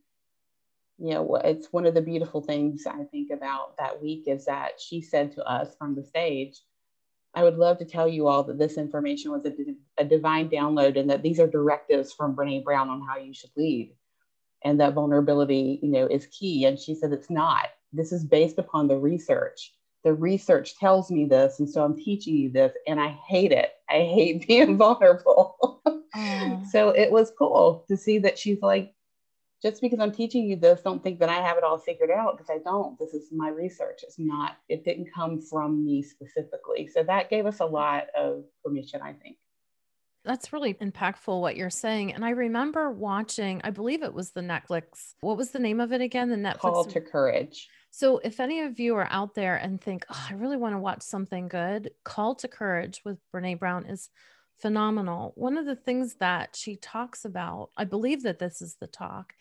you 1.00 1.16
know, 1.16 1.36
it's 1.38 1.74
one 1.74 1.88
of 1.88 1.96
the 1.96 2.02
beautiful 2.02 2.42
things 2.42 2.84
I 2.86 3.06
think 3.06 3.32
about 3.32 3.76
that 3.80 4.00
week 4.00 4.26
is 4.28 4.46
that 4.46 4.80
she 4.80 5.02
said 5.02 5.32
to 5.32 5.44
us 5.44 5.76
from 5.76 5.96
the 5.96 6.04
stage, 6.04 6.62
I 7.34 7.44
would 7.44 7.58
love 7.58 7.78
to 7.80 7.86
tell 7.86 8.08
you 8.08 8.28
all 8.28 8.44
that 8.44 8.60
this 8.60 8.78
information 8.78 9.32
was 9.32 9.46
a, 9.46 9.54
a 9.98 10.04
divine 10.06 10.50
download 10.50 11.00
and 11.00 11.10
that 11.10 11.24
these 11.24 11.40
are 11.40 11.48
directives 11.48 12.14
from 12.14 12.36
Brene 12.36 12.64
Brown 12.64 12.90
on 12.90 13.02
how 13.02 13.18
you 13.18 13.34
should 13.34 13.52
lead 13.56 13.96
and 14.64 14.80
that 14.80 14.94
vulnerability, 14.94 15.80
you 15.82 15.90
know, 15.90 16.08
is 16.08 16.28
key. 16.28 16.66
And 16.66 16.78
she 16.78 16.94
said 16.94 17.14
it's 17.14 17.30
not. 17.30 17.68
This 17.94 18.12
is 18.12 18.24
based 18.24 18.58
upon 18.58 18.88
the 18.88 18.98
research 18.98 19.74
the 20.04 20.14
research 20.14 20.78
tells 20.78 21.12
me 21.12 21.26
this 21.26 21.60
and 21.60 21.70
so 21.70 21.84
i'm 21.84 21.96
teaching 21.96 22.36
you 22.36 22.50
this 22.50 22.74
and 22.88 23.00
i 23.00 23.10
hate 23.28 23.52
it 23.52 23.72
i 23.90 24.00
hate 24.00 24.48
being 24.48 24.78
vulnerable 24.78 25.82
oh. 26.16 26.64
so 26.72 26.90
it 26.90 27.12
was 27.12 27.32
cool 27.38 27.86
to 27.88 27.96
see 27.98 28.18
that 28.20 28.38
she's 28.38 28.62
like 28.62 28.94
just 29.62 29.82
because 29.82 30.00
i'm 30.00 30.12
teaching 30.12 30.46
you 30.46 30.56
this 30.56 30.82
don't 30.82 31.04
think 31.04 31.20
that 31.20 31.30
i 31.30 31.36
have 31.36 31.58
it 31.58 31.64
all 31.64 31.78
figured 31.78 32.12
out 32.12 32.38
because 32.38 32.50
i 32.50 32.58
don't 32.64 32.98
this 33.00 33.14
is 33.14 33.30
my 33.32 33.50
research 33.50 34.02
it's 34.04 34.20
not 34.20 34.58
it 34.70 34.84
didn't 34.84 35.08
come 35.14 35.40
from 35.40 35.84
me 35.84 36.02
specifically 36.02 36.88
so 36.88 37.04
that 37.04 37.30
gave 37.30 37.46
us 37.46 37.60
a 37.60 37.66
lot 37.66 38.06
of 38.16 38.44
permission 38.64 39.02
i 39.02 39.14
think 39.14 39.38
that's 40.24 40.54
really 40.54 40.76
impactful 40.76 41.42
what 41.42 41.56
you're 41.56 41.70
saying. 41.70 42.14
And 42.14 42.24
I 42.24 42.32
remember 42.32 42.92
watching, 42.92 43.62
I 43.64 43.72
believe 43.72 44.04
it 44.04 44.14
was 44.14 44.32
the 44.32 44.42
Netflix. 44.42 45.16
What 45.22 45.38
was 45.38 45.52
the 45.52 45.60
name 45.60 45.80
of 45.80 45.94
it 45.94 46.02
again? 46.02 46.30
The 46.30 46.36
Netflix 46.36 46.60
Call 46.60 46.86
to 46.86 47.02
Courage. 47.02 47.68
So, 47.90 48.20
if 48.20 48.40
any 48.40 48.62
of 48.62 48.80
you 48.80 48.96
are 48.96 49.08
out 49.10 49.34
there 49.36 49.56
and 49.56 49.82
think, 49.82 50.06
oh, 50.10 50.28
I 50.30 50.34
really 50.34 50.58
want 50.58 50.76
to 50.76 50.80
watch 50.80 51.02
something 51.02 51.48
good, 51.48 51.92
Call 52.06 52.36
to 52.36 52.48
Courage 52.48 53.02
with 53.04 53.18
Brene 53.34 53.60
Brown 53.60 53.86
is 53.86 54.10
phenomenal. 54.62 55.34
One 55.36 55.58
of 55.58 55.66
the 55.66 55.76
things 55.76 56.16
that 56.16 56.56
she 56.56 56.76
talks 56.76 57.26
about, 57.26 57.72
I 57.78 57.84
believe 57.84 58.24
that 58.24 58.40
this 58.40 58.62
is 58.62 58.76
the 58.76 58.88
talk, 58.88 59.34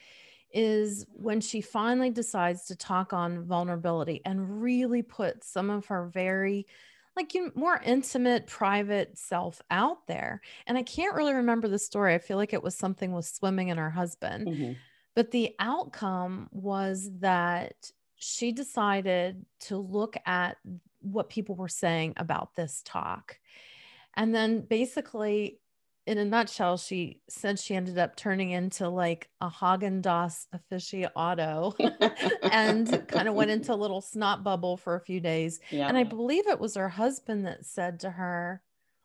is 0.53 1.07
when 1.13 1.41
she 1.41 1.61
finally 1.61 2.11
decides 2.11 2.65
to 2.65 2.77
talk 2.77 3.13
on 3.13 3.45
vulnerability 3.45 4.21
and 4.25 4.63
really 4.63 5.03
put 5.03 5.45
some 5.45 5.71
of 5.71 5.87
her 5.87 6.07
very 6.07 6.67
like 7.17 7.35
you 7.35 7.53
more 7.55 7.81
intimate 7.85 8.47
private 8.47 9.17
self 9.19 9.61
out 9.71 10.07
there 10.09 10.41
and 10.67 10.77
i 10.77 10.83
can't 10.83 11.15
really 11.15 11.35
remember 11.35 11.69
the 11.69 11.79
story 11.79 12.15
i 12.15 12.19
feel 12.19 12.37
like 12.37 12.53
it 12.53 12.63
was 12.63 12.75
something 12.75 13.13
with 13.13 13.27
swimming 13.27 13.71
and 13.71 13.79
her 13.79 13.91
husband 13.91 14.49
mm-hmm. 14.49 14.73
but 15.15 15.31
the 15.31 15.55
outcome 15.61 16.49
was 16.51 17.11
that 17.19 17.93
she 18.17 18.53
decided 18.53 19.45
to 19.61 19.77
look 19.77 20.17
at 20.27 20.57
what 21.01 21.31
people 21.31 21.55
were 21.55 21.69
saying 21.69 22.15
about 22.17 22.55
this 22.55 22.83
talk. 22.85 23.39
And 24.17 24.35
then 24.35 24.61
basically, 24.61 25.61
in 26.07 26.19
a 26.19 26.25
nutshell, 26.25 26.77
she 26.77 27.21
said 27.29 27.59
she 27.59 27.75
ended 27.75 27.99
up 27.99 28.17
turning 28.17 28.51
into 28.51 28.89
like 28.89 29.29
a 29.41 29.49
Haagen 29.49 30.03
Dazs 30.03 30.47
aficionado 30.55 31.75
and 32.43 33.09
kind 33.09 33.29
of 33.29 33.35
went 33.35 33.51
into 33.53 33.73
a 33.73 33.77
little 33.77 34.01
snot 34.01 34.43
bubble 34.43 34.77
for 34.77 34.97
a 34.97 35.01
few 35.01 35.21
days. 35.21 35.61
Yeah. 35.71 35.89
And 35.89 35.97
I 35.97 36.05
believe 36.05 36.47
it 36.47 36.61
was 36.61 36.75
her 36.75 36.89
husband 36.89 37.47
that 37.47 37.67
said 37.67 38.01
to 38.01 38.11
her, 38.11 38.63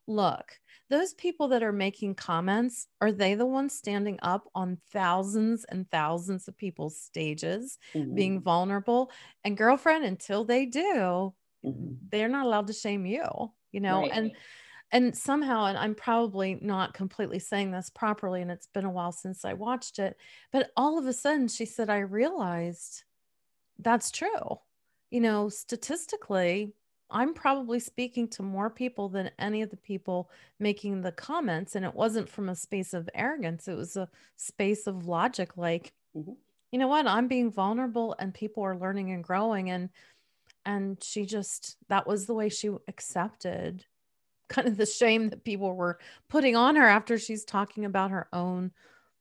Look, 0.07 0.59
those 0.89 1.13
people 1.13 1.47
that 1.49 1.63
are 1.63 1.71
making 1.71 2.15
comments 2.15 2.87
are 3.01 3.11
they 3.11 3.35
the 3.35 3.45
ones 3.45 3.73
standing 3.73 4.19
up 4.21 4.47
on 4.53 4.77
thousands 4.91 5.65
and 5.65 5.89
thousands 5.89 6.47
of 6.47 6.57
people's 6.57 6.99
stages 6.99 7.77
mm-hmm. 7.93 8.13
being 8.13 8.41
vulnerable 8.41 9.11
and 9.43 9.57
girlfriend 9.57 10.05
until 10.05 10.43
they 10.43 10.65
do 10.65 11.33
mm-hmm. 11.65 11.93
they're 12.09 12.29
not 12.29 12.45
allowed 12.45 12.67
to 12.67 12.73
shame 12.73 13.05
you 13.05 13.23
you 13.71 13.79
know 13.79 14.01
right. 14.01 14.11
and 14.13 14.31
and 14.91 15.15
somehow 15.15 15.65
and 15.65 15.77
i'm 15.77 15.95
probably 15.95 16.57
not 16.61 16.93
completely 16.93 17.39
saying 17.39 17.71
this 17.71 17.89
properly 17.89 18.41
and 18.41 18.51
it's 18.51 18.67
been 18.67 18.85
a 18.85 18.91
while 18.91 19.11
since 19.11 19.45
i 19.45 19.53
watched 19.53 19.99
it 19.99 20.17
but 20.51 20.71
all 20.75 20.97
of 20.97 21.05
a 21.05 21.13
sudden 21.13 21.47
she 21.47 21.65
said 21.65 21.89
i 21.89 21.99
realized 21.99 23.03
that's 23.79 24.11
true 24.11 24.59
you 25.09 25.19
know 25.19 25.49
statistically 25.49 26.73
I'm 27.09 27.33
probably 27.33 27.79
speaking 27.79 28.27
to 28.29 28.43
more 28.43 28.69
people 28.69 29.09
than 29.09 29.31
any 29.37 29.61
of 29.61 29.69
the 29.69 29.77
people 29.77 30.29
making 30.59 31.01
the 31.01 31.11
comments. 31.11 31.75
And 31.75 31.85
it 31.85 31.93
wasn't 31.93 32.29
from 32.29 32.49
a 32.49 32.55
space 32.55 32.93
of 32.93 33.09
arrogance, 33.13 33.67
it 33.67 33.77
was 33.77 33.95
a 33.95 34.09
space 34.37 34.87
of 34.87 35.05
logic 35.07 35.55
like, 35.55 35.93
mm-hmm. 36.17 36.33
you 36.71 36.79
know 36.79 36.87
what, 36.87 37.07
I'm 37.07 37.27
being 37.27 37.51
vulnerable 37.51 38.15
and 38.19 38.33
people 38.33 38.63
are 38.63 38.77
learning 38.77 39.11
and 39.11 39.23
growing. 39.23 39.69
And 39.69 39.89
and 40.65 41.01
she 41.03 41.25
just 41.25 41.77
that 41.89 42.07
was 42.07 42.25
the 42.25 42.33
way 42.33 42.49
she 42.49 42.69
accepted 42.87 43.85
kind 44.47 44.67
of 44.67 44.77
the 44.77 44.85
shame 44.85 45.29
that 45.29 45.43
people 45.43 45.73
were 45.73 45.99
putting 46.29 46.55
on 46.55 46.75
her 46.75 46.87
after 46.87 47.17
she's 47.17 47.45
talking 47.45 47.85
about 47.85 48.11
her 48.11 48.27
own 48.33 48.71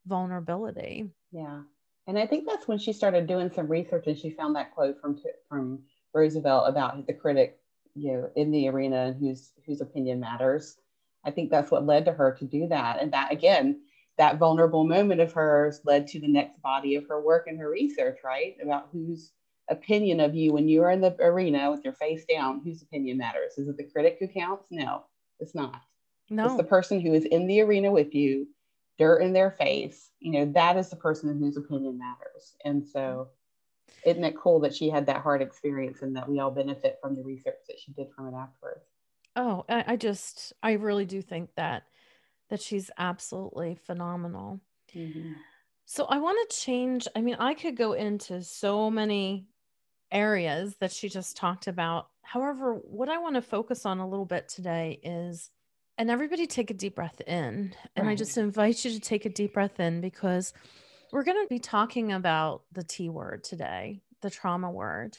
vulnerability. 0.07 1.11
Yeah. 1.33 1.63
And 2.07 2.19
I 2.19 2.27
think 2.27 2.47
that's 2.47 2.69
when 2.69 2.79
she 2.79 2.93
started 2.93 3.27
doing 3.27 3.51
some 3.51 3.67
research 3.67 4.07
and 4.07 4.19
she 4.19 4.31
found 4.31 4.57
that 4.57 4.75
quote 4.75 5.01
from 5.01 5.19
from 5.49 5.81
Roosevelt 6.13 6.69
about 6.69 7.07
the 7.07 7.15
critic 7.15 7.59
you 7.95 8.13
know 8.13 8.31
in 8.37 8.51
the 8.51 8.69
arena 8.69 9.07
and 9.07 9.17
whose 9.17 9.53
whose 9.65 9.81
opinion 9.81 10.19
matters 10.19 10.79
i 11.25 11.31
think 11.31 11.49
that's 11.49 11.71
what 11.71 11.87
led 11.87 12.05
to 12.05 12.13
her 12.13 12.33
to 12.33 12.45
do 12.45 12.67
that 12.67 13.01
and 13.01 13.13
that 13.13 13.31
again 13.33 13.81
that 14.17 14.39
vulnerable 14.39 14.85
moment 14.85 15.21
of 15.21 15.33
hers 15.33 15.81
led 15.85 16.07
to 16.09 16.21
the 16.21 16.29
next 16.29 16.61
body 16.63 16.95
of 16.95 17.07
her 17.09 17.21
work 17.21 17.47
and 17.47 17.59
her 17.59 17.71
research, 17.71 18.19
right? 18.23 18.57
About 18.63 18.89
whose 18.93 19.33
opinion 19.69 20.21
of 20.21 20.35
you 20.35 20.53
when 20.53 20.69
you're 20.69 20.91
in 20.91 21.01
the 21.01 21.17
arena 21.21 21.71
with 21.71 21.83
your 21.85 21.95
face 21.95 22.25
down, 22.25 22.61
whose 22.63 22.83
opinion 22.83 23.19
matters? 23.19 23.59
Is 23.59 23.69
it 23.69 23.77
the 23.77 23.85
critic 23.85 24.19
who 24.21 24.29
counts? 24.29 24.69
No, 24.71 25.05
it's 25.45 25.55
not. 25.55 25.81
No. 26.31 26.47
It's 26.47 26.57
the 26.57 26.65
person 26.65 27.01
who 27.01 27.13
is 27.13 27.25
in 27.27 27.47
the 27.47 27.61
arena 27.61 27.91
with 27.91 28.15
you, 28.15 28.49
dirt 28.99 29.19
in 29.19 29.33
their 29.33 29.51
face. 29.51 30.11
You 30.21 30.33
know, 30.33 30.53
that 30.53 30.77
is 30.77 30.89
the 30.89 30.97
person 30.97 31.39
whose 31.39 31.57
opinion 31.57 31.99
matters. 31.99 32.57
And 32.65 32.85
so, 32.85 33.29
isn't 34.05 34.25
it 34.25 34.37
cool 34.37 34.59
that 34.61 34.75
she 34.75 34.89
had 34.89 35.07
that 35.07 35.23
hard 35.23 35.43
experience 35.43 36.03
and 36.03 36.17
that 36.17 36.29
we 36.29 36.39
all 36.41 36.51
benefit 36.51 36.99
from 37.01 37.15
the 37.15 37.23
research 37.23 37.59
that 37.69 37.79
she 37.79 37.93
did 37.93 38.09
from 38.17 38.29
it 38.29 38.35
afterwards? 38.35 38.87
Oh, 39.37 39.65
I 39.69 39.97
just, 39.97 40.53
I 40.63 40.73
really 40.73 41.05
do 41.05 41.21
think 41.21 41.51
that 41.57 41.85
that 42.51 42.61
she's 42.61 42.91
absolutely 42.99 43.75
phenomenal. 43.75 44.61
Mm-hmm. 44.95 45.33
So 45.87 46.07
I 46.07 46.19
want 46.19 46.51
to 46.51 46.57
change. 46.57 47.09
I 47.15 47.21
mean, 47.21 47.37
I 47.39 47.55
could 47.55 47.77
go 47.77 47.93
into 47.93 48.43
so 48.43 48.91
many 48.91 49.47
areas 50.11 50.77
that 50.77 50.93
she 50.93 51.09
just 51.09 51.37
talked 51.37 51.67
about. 51.67 52.09
However, 52.25 52.75
what 52.75 53.09
I 53.09 53.19
want 53.19 53.37
to 53.37 53.43
focus 53.43 53.87
on 53.87 53.99
a 53.99 54.09
little 54.09 54.25
bit 54.25 54.49
today 54.49 54.99
is, 55.03 55.51
and 55.99 56.11
everybody 56.11 56.47
take 56.47 56.71
a 56.71 56.75
deep 56.75 56.97
breath 56.97 57.21
in. 57.21 57.75
And 57.95 58.07
right. 58.07 58.13
I 58.13 58.15
just 58.17 58.37
invite 58.37 58.85
you 58.85 58.91
to 58.91 59.01
take 59.01 59.27
a 59.27 59.31
deep 59.31 59.55
breath 59.55 59.79
in 59.79 60.01
because 60.01 60.53
we're 61.13 61.23
going 61.23 61.45
to 61.45 61.49
be 61.49 61.61
talking 61.61 62.13
about 62.13 62.63
the 62.73 62.83
T 62.83 63.09
word 63.09 63.45
today, 63.45 64.03
the 64.21 64.31
trauma 64.31 64.71
word, 64.71 65.17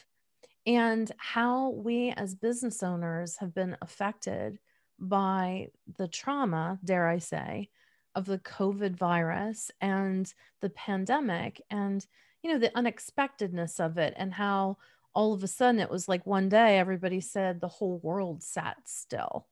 and 0.66 1.10
how 1.16 1.70
we 1.70 2.10
as 2.16 2.34
business 2.34 2.82
owners 2.82 3.36
have 3.38 3.54
been 3.54 3.76
affected 3.80 4.58
by 4.98 5.68
the 5.96 6.08
trauma, 6.08 6.78
dare 6.84 7.08
I 7.08 7.18
say, 7.18 7.70
of 8.14 8.24
the 8.24 8.38
COVID 8.38 8.96
virus 8.96 9.70
and 9.80 10.32
the 10.60 10.70
pandemic 10.70 11.62
and, 11.70 12.04
you 12.42 12.50
know, 12.50 12.58
the 12.58 12.76
unexpectedness 12.76 13.78
of 13.78 13.98
it 13.98 14.14
and 14.16 14.34
how 14.34 14.78
all 15.16 15.32
of 15.32 15.42
a 15.42 15.48
sudden 15.48 15.80
it 15.80 15.90
was 15.90 16.08
like 16.08 16.26
one 16.26 16.50
day 16.50 16.78
everybody 16.78 17.22
said 17.22 17.58
the 17.58 17.66
whole 17.68 17.98
world 18.02 18.42
sat 18.42 18.76
still. 18.84 19.48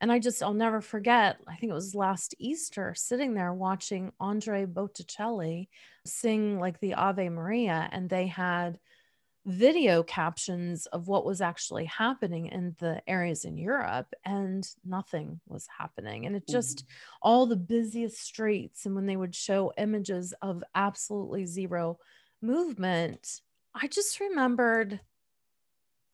And 0.00 0.10
I 0.10 0.18
just, 0.18 0.42
I'll 0.42 0.54
never 0.54 0.80
forget, 0.80 1.36
I 1.46 1.56
think 1.56 1.70
it 1.70 1.74
was 1.74 1.94
last 1.94 2.34
Easter, 2.38 2.94
sitting 2.96 3.34
there 3.34 3.52
watching 3.52 4.12
Andrea 4.18 4.66
Bocelli 4.66 5.68
sing 6.06 6.58
like 6.58 6.80
the 6.80 6.94
Ave 6.94 7.28
Maria, 7.28 7.88
and 7.92 8.08
they 8.08 8.26
had 8.26 8.78
video 9.46 10.02
captions 10.02 10.86
of 10.86 11.08
what 11.08 11.24
was 11.24 11.40
actually 11.40 11.84
happening 11.86 12.46
in 12.46 12.74
the 12.78 13.00
areas 13.06 13.44
in 13.44 13.56
Europe, 13.56 14.12
and 14.24 14.66
nothing 14.84 15.40
was 15.46 15.66
happening. 15.78 16.26
And 16.26 16.36
it 16.36 16.48
just 16.48 16.78
mm-hmm. 16.78 17.18
all 17.22 17.46
the 17.46 17.56
busiest 17.56 18.18
streets, 18.22 18.86
and 18.86 18.94
when 18.94 19.06
they 19.06 19.16
would 19.16 19.34
show 19.34 19.72
images 19.78 20.34
of 20.42 20.64
absolutely 20.74 21.46
zero 21.46 21.98
movement, 22.42 23.40
I 23.80 23.88
just 23.88 24.20
remembered. 24.20 25.00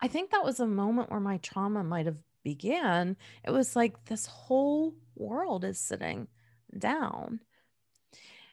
I 0.00 0.08
think 0.08 0.30
that 0.30 0.44
was 0.44 0.58
a 0.58 0.66
moment 0.66 1.10
where 1.10 1.20
my 1.20 1.36
trauma 1.38 1.84
might 1.84 2.06
have 2.06 2.18
began. 2.42 3.16
It 3.44 3.52
was 3.52 3.76
like 3.76 4.04
this 4.04 4.26
whole 4.26 4.94
world 5.14 5.64
is 5.64 5.78
sitting 5.78 6.26
down. 6.76 7.40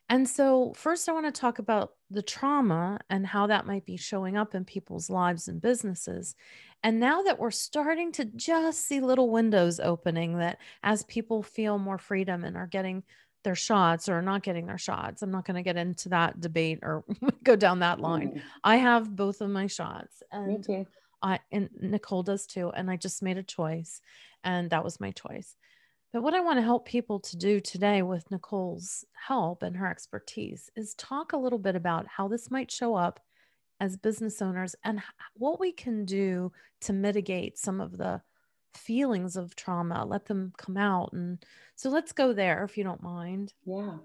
And 0.10 0.28
so, 0.28 0.74
first, 0.76 1.08
I 1.08 1.12
want 1.12 1.26
to 1.28 1.40
talk 1.40 1.60
about 1.60 1.94
the 2.10 2.22
trauma 2.24 3.00
and 3.10 3.26
how 3.26 3.48
that 3.48 3.68
might 3.68 3.86
be 3.86 3.98
showing 3.98 4.38
up 4.38 4.56
in 4.56 4.66
people's 4.66 5.10
lives 5.10 5.48
and 5.48 5.62
businesses. 5.62 6.36
And 6.84 7.00
now 7.00 7.22
that 7.24 7.38
we're 7.38 7.52
starting 7.52 8.12
to 8.14 8.26
just 8.26 8.86
see 8.86 9.02
little 9.02 9.30
windows 9.30 9.80
opening, 9.80 10.38
that 10.38 10.58
as 10.82 11.04
people 11.04 11.44
feel 11.44 11.78
more 11.78 12.00
freedom 12.00 12.44
and 12.44 12.58
are 12.58 12.68
getting 12.68 13.04
their 13.44 13.56
shots 13.56 14.10
or 14.10 14.22
not 14.22 14.44
getting 14.44 14.66
their 14.66 14.78
shots, 14.78 15.22
I'm 15.22 15.32
not 15.32 15.46
going 15.46 15.56
to 15.56 15.64
get 15.64 15.78
into 15.78 16.10
that 16.10 16.40
debate 16.40 16.80
or 16.82 17.04
go 17.44 17.56
down 17.56 17.80
that 17.80 18.00
line. 18.00 18.32
Mm. 18.32 18.42
I 18.64 18.78
have 18.78 19.16
both 19.16 19.42
of 19.42 19.50
my 19.50 19.68
shots, 19.68 20.22
and 20.32 20.88
I 21.22 21.40
and 21.52 21.70
Nicole 21.82 22.24
does 22.24 22.46
too. 22.46 22.70
And 22.70 22.90
I 22.90 22.96
just 22.96 23.24
made 23.24 23.38
a 23.38 23.44
choice, 23.44 24.02
and 24.44 24.70
that 24.70 24.84
was 24.84 25.00
my 25.00 25.12
choice. 25.12 25.56
But 26.12 26.24
what 26.24 26.34
I 26.34 26.40
want 26.40 26.58
to 26.58 26.64
help 26.64 26.86
people 26.86 27.20
to 27.20 27.38
do 27.38 27.60
today 27.60 28.02
with 28.02 28.32
Nicole's 28.32 29.06
help 29.28 29.62
and 29.62 29.78
her 29.78 29.88
expertise 29.88 30.72
is 30.76 30.96
talk 30.96 31.34
a 31.34 31.38
little 31.38 31.60
bit 31.60 31.76
about 31.76 32.08
how 32.08 32.28
this 32.28 32.50
might 32.50 32.72
show 32.72 32.96
up 32.96 33.20
as 33.80 33.96
business 33.96 34.42
owners 34.42 34.76
and 34.84 35.02
what 35.36 35.60
we 35.60 35.72
can 35.72 36.06
do 36.06 36.52
to 36.82 36.94
mitigate 36.94 37.60
some 37.60 37.80
of 37.80 37.98
the 37.98 38.22
feelings 38.74 39.36
of 39.36 39.56
trauma, 39.56 40.06
let 40.06 40.26
them 40.26 40.54
come 40.58 40.78
out. 40.78 41.14
And 41.14 41.44
so 41.76 41.90
let's 41.90 42.12
go 42.12 42.34
there 42.34 42.64
if 42.64 42.78
you 42.78 42.84
don't 42.84 43.04
mind. 43.04 43.54
Yeah. 43.66 43.98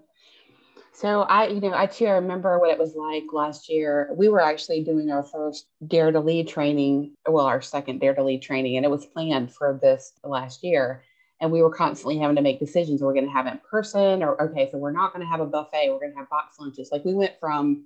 So 0.93 1.23
I, 1.23 1.47
you 1.47 1.59
know, 1.59 1.73
I 1.73 1.87
too 1.87 2.05
I 2.05 2.11
remember 2.11 2.57
what 2.57 2.71
it 2.71 2.79
was 2.79 2.95
like 2.95 3.25
last 3.33 3.69
year. 3.69 4.09
We 4.15 4.29
were 4.29 4.41
actually 4.41 4.83
doing 4.83 5.11
our 5.11 5.23
first 5.23 5.67
Dare 5.85 6.11
to 6.11 6.21
Lead 6.21 6.47
training, 6.47 7.15
well, 7.27 7.45
our 7.45 7.61
second 7.61 7.99
Dare 7.99 8.15
to 8.15 8.23
Lead 8.23 8.41
training, 8.41 8.77
and 8.77 8.85
it 8.85 8.91
was 8.91 9.05
planned 9.05 9.53
for 9.53 9.77
this 9.81 10.13
last 10.23 10.63
year 10.63 11.03
and 11.41 11.51
we 11.51 11.61
were 11.61 11.69
constantly 11.69 12.17
having 12.17 12.35
to 12.35 12.41
make 12.41 12.59
decisions. 12.59 13.01
We're 13.01 13.13
going 13.13 13.25
to 13.25 13.31
have 13.31 13.47
it 13.47 13.53
in 13.53 13.59
person, 13.69 14.23
or 14.23 14.41
okay, 14.41 14.69
so 14.71 14.77
we're 14.77 14.91
not 14.91 15.13
going 15.13 15.25
to 15.25 15.29
have 15.29 15.41
a 15.41 15.45
buffet. 15.45 15.89
We're 15.89 15.99
going 15.99 16.13
to 16.13 16.17
have 16.17 16.29
box 16.29 16.59
lunches. 16.59 16.89
Like 16.91 17.03
we 17.03 17.13
went 17.13 17.33
from 17.39 17.85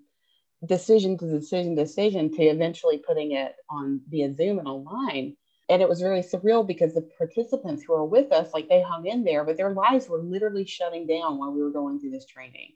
decision 0.66 1.18
to 1.18 1.26
decision 1.26 1.74
decision 1.74 2.32
to 2.36 2.44
eventually 2.44 2.98
putting 2.98 3.32
it 3.32 3.56
on 3.70 4.02
via 4.10 4.34
Zoom 4.34 4.60
and 4.60 4.68
online. 4.68 5.36
And 5.70 5.82
it 5.84 5.90
was 5.90 6.02
really 6.02 6.22
surreal 6.22 6.66
because 6.66 6.96
the 6.96 7.08
participants 7.18 7.84
who 7.84 7.94
were 7.94 8.06
with 8.06 8.32
us, 8.32 8.54
like 8.54 8.68
they 8.68 8.82
hung 8.82 9.06
in 9.06 9.24
there, 9.24 9.44
but 9.44 9.56
their 9.56 9.74
lives 9.74 10.10
were 10.10 10.22
literally 10.22 10.66
shutting 10.66 11.06
down 11.06 11.38
while 11.38 11.52
we 11.52 11.62
were 11.62 11.70
going 11.70 12.00
through 12.00 12.10
this 12.12 12.26
training. 12.26 12.74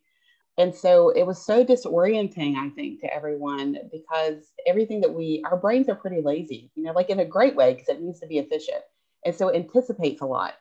And 0.60 0.74
so 0.74 1.10
it 1.10 1.26
was 1.26 1.44
so 1.44 1.66
disorienting, 1.66 2.56
I 2.56 2.70
think, 2.70 3.02
to 3.02 3.12
everyone 3.12 3.78
because 3.92 4.52
everything 4.68 5.02
that 5.02 5.12
we, 5.12 5.44
our 5.50 5.58
brains 5.58 5.90
are 5.90 5.96
pretty 5.96 6.22
lazy, 6.22 6.72
you 6.76 6.84
know, 6.84 6.92
like 6.92 7.10
in 7.10 7.20
a 7.20 7.26
great 7.26 7.56
way 7.56 7.74
because 7.74 7.90
it 7.90 8.02
needs 8.02 8.20
to 8.20 8.28
be 8.28 8.38
efficient. 8.38 8.84
And 9.26 9.34
so 9.34 9.48
it 9.48 9.56
anticipates 9.56 10.22
a 10.22 10.28
lot. 10.28 10.54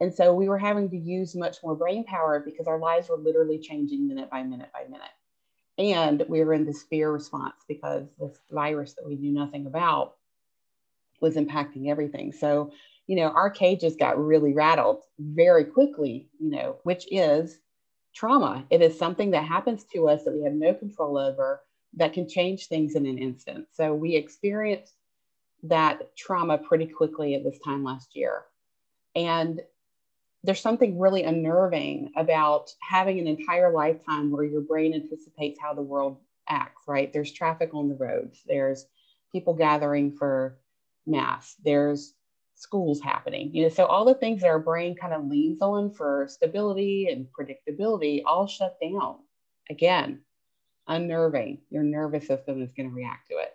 And 0.00 0.14
so 0.14 0.34
we 0.34 0.48
were 0.48 0.58
having 0.58 0.90
to 0.90 0.96
use 0.98 1.34
much 1.34 1.58
more 1.62 1.74
brain 1.74 2.04
power 2.04 2.42
because 2.44 2.66
our 2.66 2.78
lives 2.78 3.08
were 3.08 3.16
literally 3.16 3.58
changing 3.58 4.06
minute 4.06 4.30
by 4.30 4.42
minute 4.42 4.70
by 4.74 4.84
minute. 4.84 5.08
And 5.78 6.22
we 6.28 6.44
were 6.44 6.52
in 6.52 6.66
this 6.66 6.82
fear 6.82 7.10
response 7.10 7.64
because 7.66 8.06
this 8.18 8.38
virus 8.50 8.94
that 8.94 9.06
we 9.06 9.16
knew 9.16 9.32
nothing 9.32 9.66
about 9.66 10.16
was 11.20 11.36
impacting 11.36 11.88
everything. 11.88 12.32
So, 12.32 12.72
you 13.06 13.16
know, 13.16 13.28
our 13.28 13.50
cages 13.50 13.96
got 13.96 14.18
really 14.18 14.52
rattled 14.52 15.02
very 15.18 15.64
quickly, 15.64 16.28
you 16.38 16.50
know, 16.50 16.76
which 16.84 17.06
is 17.10 17.58
trauma. 18.14 18.64
It 18.70 18.82
is 18.82 18.98
something 18.98 19.30
that 19.32 19.44
happens 19.44 19.84
to 19.92 20.08
us 20.08 20.24
that 20.24 20.34
we 20.34 20.42
have 20.44 20.52
no 20.52 20.74
control 20.74 21.18
over 21.18 21.62
that 21.94 22.12
can 22.12 22.28
change 22.28 22.66
things 22.66 22.94
in 22.94 23.06
an 23.06 23.18
instant. 23.18 23.66
So 23.72 23.94
we 23.94 24.14
experienced 24.14 24.94
that 25.64 26.16
trauma 26.16 26.58
pretty 26.58 26.86
quickly 26.86 27.34
at 27.34 27.44
this 27.44 27.58
time 27.64 27.84
last 27.84 28.16
year. 28.16 28.44
And 29.14 29.60
there's 30.42 30.60
something 30.60 30.98
really 30.98 31.24
unnerving 31.24 32.12
about 32.16 32.70
having 32.80 33.18
an 33.18 33.26
entire 33.26 33.72
lifetime 33.72 34.30
where 34.30 34.44
your 34.44 34.62
brain 34.62 34.94
anticipates 34.94 35.58
how 35.60 35.74
the 35.74 35.82
world 35.82 36.18
acts, 36.48 36.82
right? 36.88 37.12
There's 37.12 37.32
traffic 37.32 37.74
on 37.74 37.88
the 37.88 37.94
roads, 37.94 38.42
there's 38.46 38.86
people 39.32 39.54
gathering 39.54 40.12
for 40.12 40.58
mass, 41.10 41.56
there's 41.64 42.14
schools 42.54 43.00
happening, 43.00 43.50
you 43.54 43.62
know, 43.62 43.68
so 43.68 43.86
all 43.86 44.04
the 44.04 44.14
things 44.14 44.42
that 44.42 44.48
our 44.48 44.58
brain 44.58 44.94
kind 44.94 45.14
of 45.14 45.26
leans 45.26 45.62
on 45.62 45.90
for 45.92 46.26
stability 46.28 47.08
and 47.10 47.26
predictability 47.32 48.22
all 48.26 48.46
shut 48.46 48.76
down. 48.80 49.16
Again, 49.70 50.20
unnerving. 50.86 51.58
Your 51.70 51.82
nervous 51.82 52.26
system 52.26 52.62
is 52.62 52.72
going 52.72 52.90
to 52.90 52.94
react 52.94 53.28
to 53.28 53.36
it. 53.38 53.52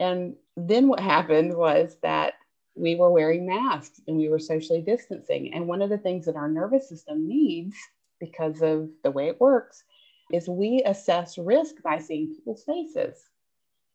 And 0.00 0.34
then 0.56 0.88
what 0.88 1.00
happened 1.00 1.54
was 1.54 1.96
that 2.02 2.34
we 2.74 2.96
were 2.96 3.10
wearing 3.10 3.46
masks 3.46 4.00
and 4.08 4.16
we 4.16 4.28
were 4.28 4.38
socially 4.38 4.82
distancing. 4.82 5.54
And 5.54 5.68
one 5.68 5.82
of 5.82 5.90
the 5.90 5.98
things 5.98 6.26
that 6.26 6.36
our 6.36 6.48
nervous 6.48 6.88
system 6.88 7.28
needs, 7.28 7.76
because 8.18 8.62
of 8.62 8.88
the 9.04 9.10
way 9.10 9.28
it 9.28 9.40
works, 9.40 9.84
is 10.32 10.48
we 10.48 10.82
assess 10.84 11.38
risk 11.38 11.82
by 11.82 11.98
seeing 11.98 12.34
people's 12.34 12.64
faces. 12.64 13.28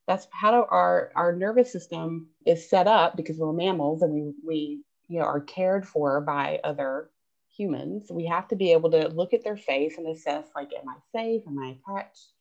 That's 0.07 0.27
how 0.31 0.65
our, 0.69 1.11
our 1.15 1.35
nervous 1.35 1.71
system 1.71 2.29
is 2.45 2.69
set 2.69 2.87
up 2.87 3.17
because 3.17 3.37
we're 3.37 3.53
mammals 3.53 4.01
and 4.01 4.13
we, 4.13 4.33
we 4.45 4.81
you 5.07 5.19
know, 5.19 5.25
are 5.25 5.41
cared 5.41 5.87
for 5.87 6.21
by 6.21 6.59
other 6.63 7.09
humans. 7.55 8.07
We 8.09 8.25
have 8.25 8.47
to 8.49 8.55
be 8.55 8.71
able 8.71 8.91
to 8.91 9.09
look 9.09 9.33
at 9.33 9.43
their 9.43 9.57
face 9.57 9.97
and 9.97 10.07
assess, 10.07 10.45
like, 10.55 10.69
am 10.73 10.87
I 10.87 10.95
safe? 11.11 11.43
Am 11.47 11.59
I 11.59 11.77
attached? 11.89 12.31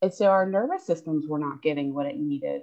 And 0.00 0.12
so 0.12 0.26
our 0.26 0.48
nervous 0.48 0.86
systems 0.86 1.26
were 1.26 1.38
not 1.38 1.62
getting 1.62 1.94
what 1.94 2.06
it 2.06 2.16
needed 2.16 2.62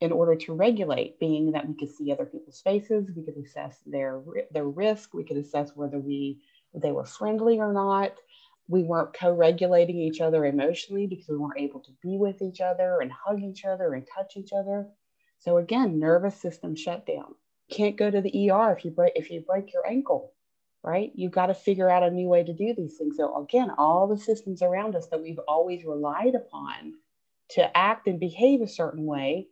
in 0.00 0.12
order 0.12 0.36
to 0.36 0.54
regulate, 0.54 1.18
being 1.18 1.52
that 1.52 1.66
we 1.66 1.74
could 1.74 1.90
see 1.90 2.12
other 2.12 2.24
people's 2.24 2.60
faces, 2.60 3.10
we 3.16 3.24
could 3.24 3.36
assess 3.36 3.78
their 3.84 4.22
their 4.52 4.68
risk, 4.68 5.12
we 5.12 5.24
could 5.24 5.36
assess 5.36 5.74
whether 5.74 5.98
we 5.98 6.40
they 6.74 6.92
were 6.92 7.04
friendly 7.04 7.58
or 7.58 7.72
not. 7.72 8.12
We 8.68 8.82
weren't 8.84 9.14
co-regulating 9.14 9.98
each 9.98 10.20
other 10.20 10.44
emotionally 10.46 11.06
because 11.06 11.28
we 11.28 11.36
weren't 11.38 11.58
able 11.60 11.80
to 11.80 11.92
be 12.02 12.18
with 12.18 12.42
each 12.42 12.60
other 12.60 13.00
and 13.00 13.10
hug 13.12 13.42
each 13.42 13.64
other 13.64 13.94
and 13.94 14.06
touch 14.14 14.36
each 14.36 14.50
other. 14.52 14.88
So 15.38 15.58
again, 15.58 15.98
nervous 15.98 16.36
system 16.40 16.76
shutdown. 16.76 17.34
Can't 17.70 17.96
go 17.96 18.10
to 18.10 18.20
the 18.20 18.50
ER 18.50 18.72
if 18.76 18.84
you 18.84 18.90
break 18.92 19.12
if 19.16 19.30
you 19.30 19.40
break 19.42 19.72
your 19.72 19.86
ankle. 19.86 20.32
right? 20.82 21.12
You've 21.14 21.32
got 21.32 21.46
to 21.46 21.54
figure 21.54 21.90
out 21.90 22.02
a 22.02 22.10
new 22.10 22.28
way 22.28 22.44
to 22.44 22.52
do 22.54 22.74
these 22.76 22.96
things. 22.96 23.16
So, 23.16 23.36
again, 23.42 23.70
all 23.78 24.06
the 24.08 24.18
systems 24.18 24.62
around 24.62 24.96
us 24.96 25.08
that 25.08 25.22
we've 25.22 25.40
always 25.48 25.84
relied 25.84 26.34
upon 26.34 26.94
to 27.50 27.76
act 27.76 28.06
and 28.08 28.20
behave 28.20 28.62
a 28.62 28.68
certain 28.68 29.04
way, 29.06 29.48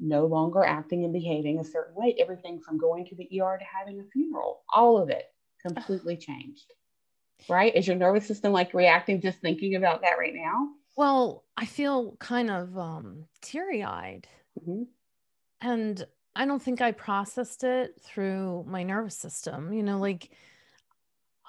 no 0.00 0.26
longer 0.26 0.64
acting 0.64 1.04
and 1.04 1.12
behaving 1.12 1.58
a 1.58 1.64
certain 1.64 1.94
way. 1.94 2.16
Everything 2.18 2.60
from 2.60 2.78
going 2.78 3.06
to 3.06 3.16
the 3.16 3.40
ER 3.40 3.58
to 3.58 3.64
having 3.64 4.00
a 4.00 4.04
funeral, 4.12 4.62
all 4.74 4.98
of 5.00 5.10
it 5.10 5.26
completely 5.64 6.16
changed. 6.16 6.72
Right? 7.48 7.74
Is 7.74 7.86
your 7.86 7.96
nervous 7.96 8.26
system 8.26 8.52
like 8.52 8.74
reacting 8.74 9.20
just 9.20 9.38
thinking 9.38 9.74
about 9.74 10.02
that 10.02 10.18
right 10.18 10.34
now? 10.34 10.68
Well, 10.96 11.44
I 11.56 11.66
feel 11.66 12.16
kind 12.18 12.50
of 12.50 12.76
um, 12.76 13.24
teary 13.40 13.82
eyed. 13.82 14.26
Mm-hmm. 14.60 14.82
And 15.62 16.06
I 16.34 16.46
don't 16.46 16.62
think 16.62 16.80
I 16.80 16.92
processed 16.92 17.64
it 17.64 18.00
through 18.02 18.64
my 18.68 18.82
nervous 18.82 19.16
system. 19.16 19.72
You 19.72 19.82
know, 19.82 19.98
like 19.98 20.30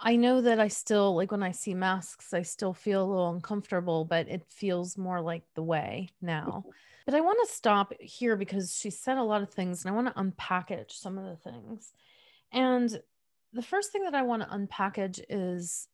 I 0.01 0.15
know 0.15 0.41
that 0.41 0.59
I 0.59 0.67
still 0.67 1.15
like 1.15 1.31
when 1.31 1.43
I 1.43 1.51
see 1.51 1.73
masks, 1.73 2.33
I 2.33 2.41
still 2.41 2.73
feel 2.73 3.03
a 3.03 3.09
little 3.09 3.31
uncomfortable, 3.31 4.05
but 4.05 4.27
it 4.27 4.43
feels 4.47 4.97
more 4.97 5.21
like 5.21 5.43
the 5.53 5.63
way 5.63 6.09
now. 6.21 6.65
But 7.05 7.15
I 7.15 7.21
want 7.21 7.39
to 7.45 7.53
stop 7.53 7.93
here 7.99 8.35
because 8.35 8.75
she 8.75 8.89
said 8.89 9.17
a 9.17 9.23
lot 9.23 9.41
of 9.41 9.51
things 9.51 9.83
and 9.83 9.91
I 9.91 9.95
want 9.95 10.07
to 10.07 10.21
unpackage 10.21 10.91
some 10.91 11.17
of 11.17 11.25
the 11.25 11.51
things. 11.51 11.91
And 12.51 12.99
the 13.53 13.61
first 13.61 13.91
thing 13.91 14.03
that 14.03 14.15
I 14.15 14.21
want 14.21 14.41
to 14.43 14.47
unpackage 14.49 15.21
is 15.29 15.87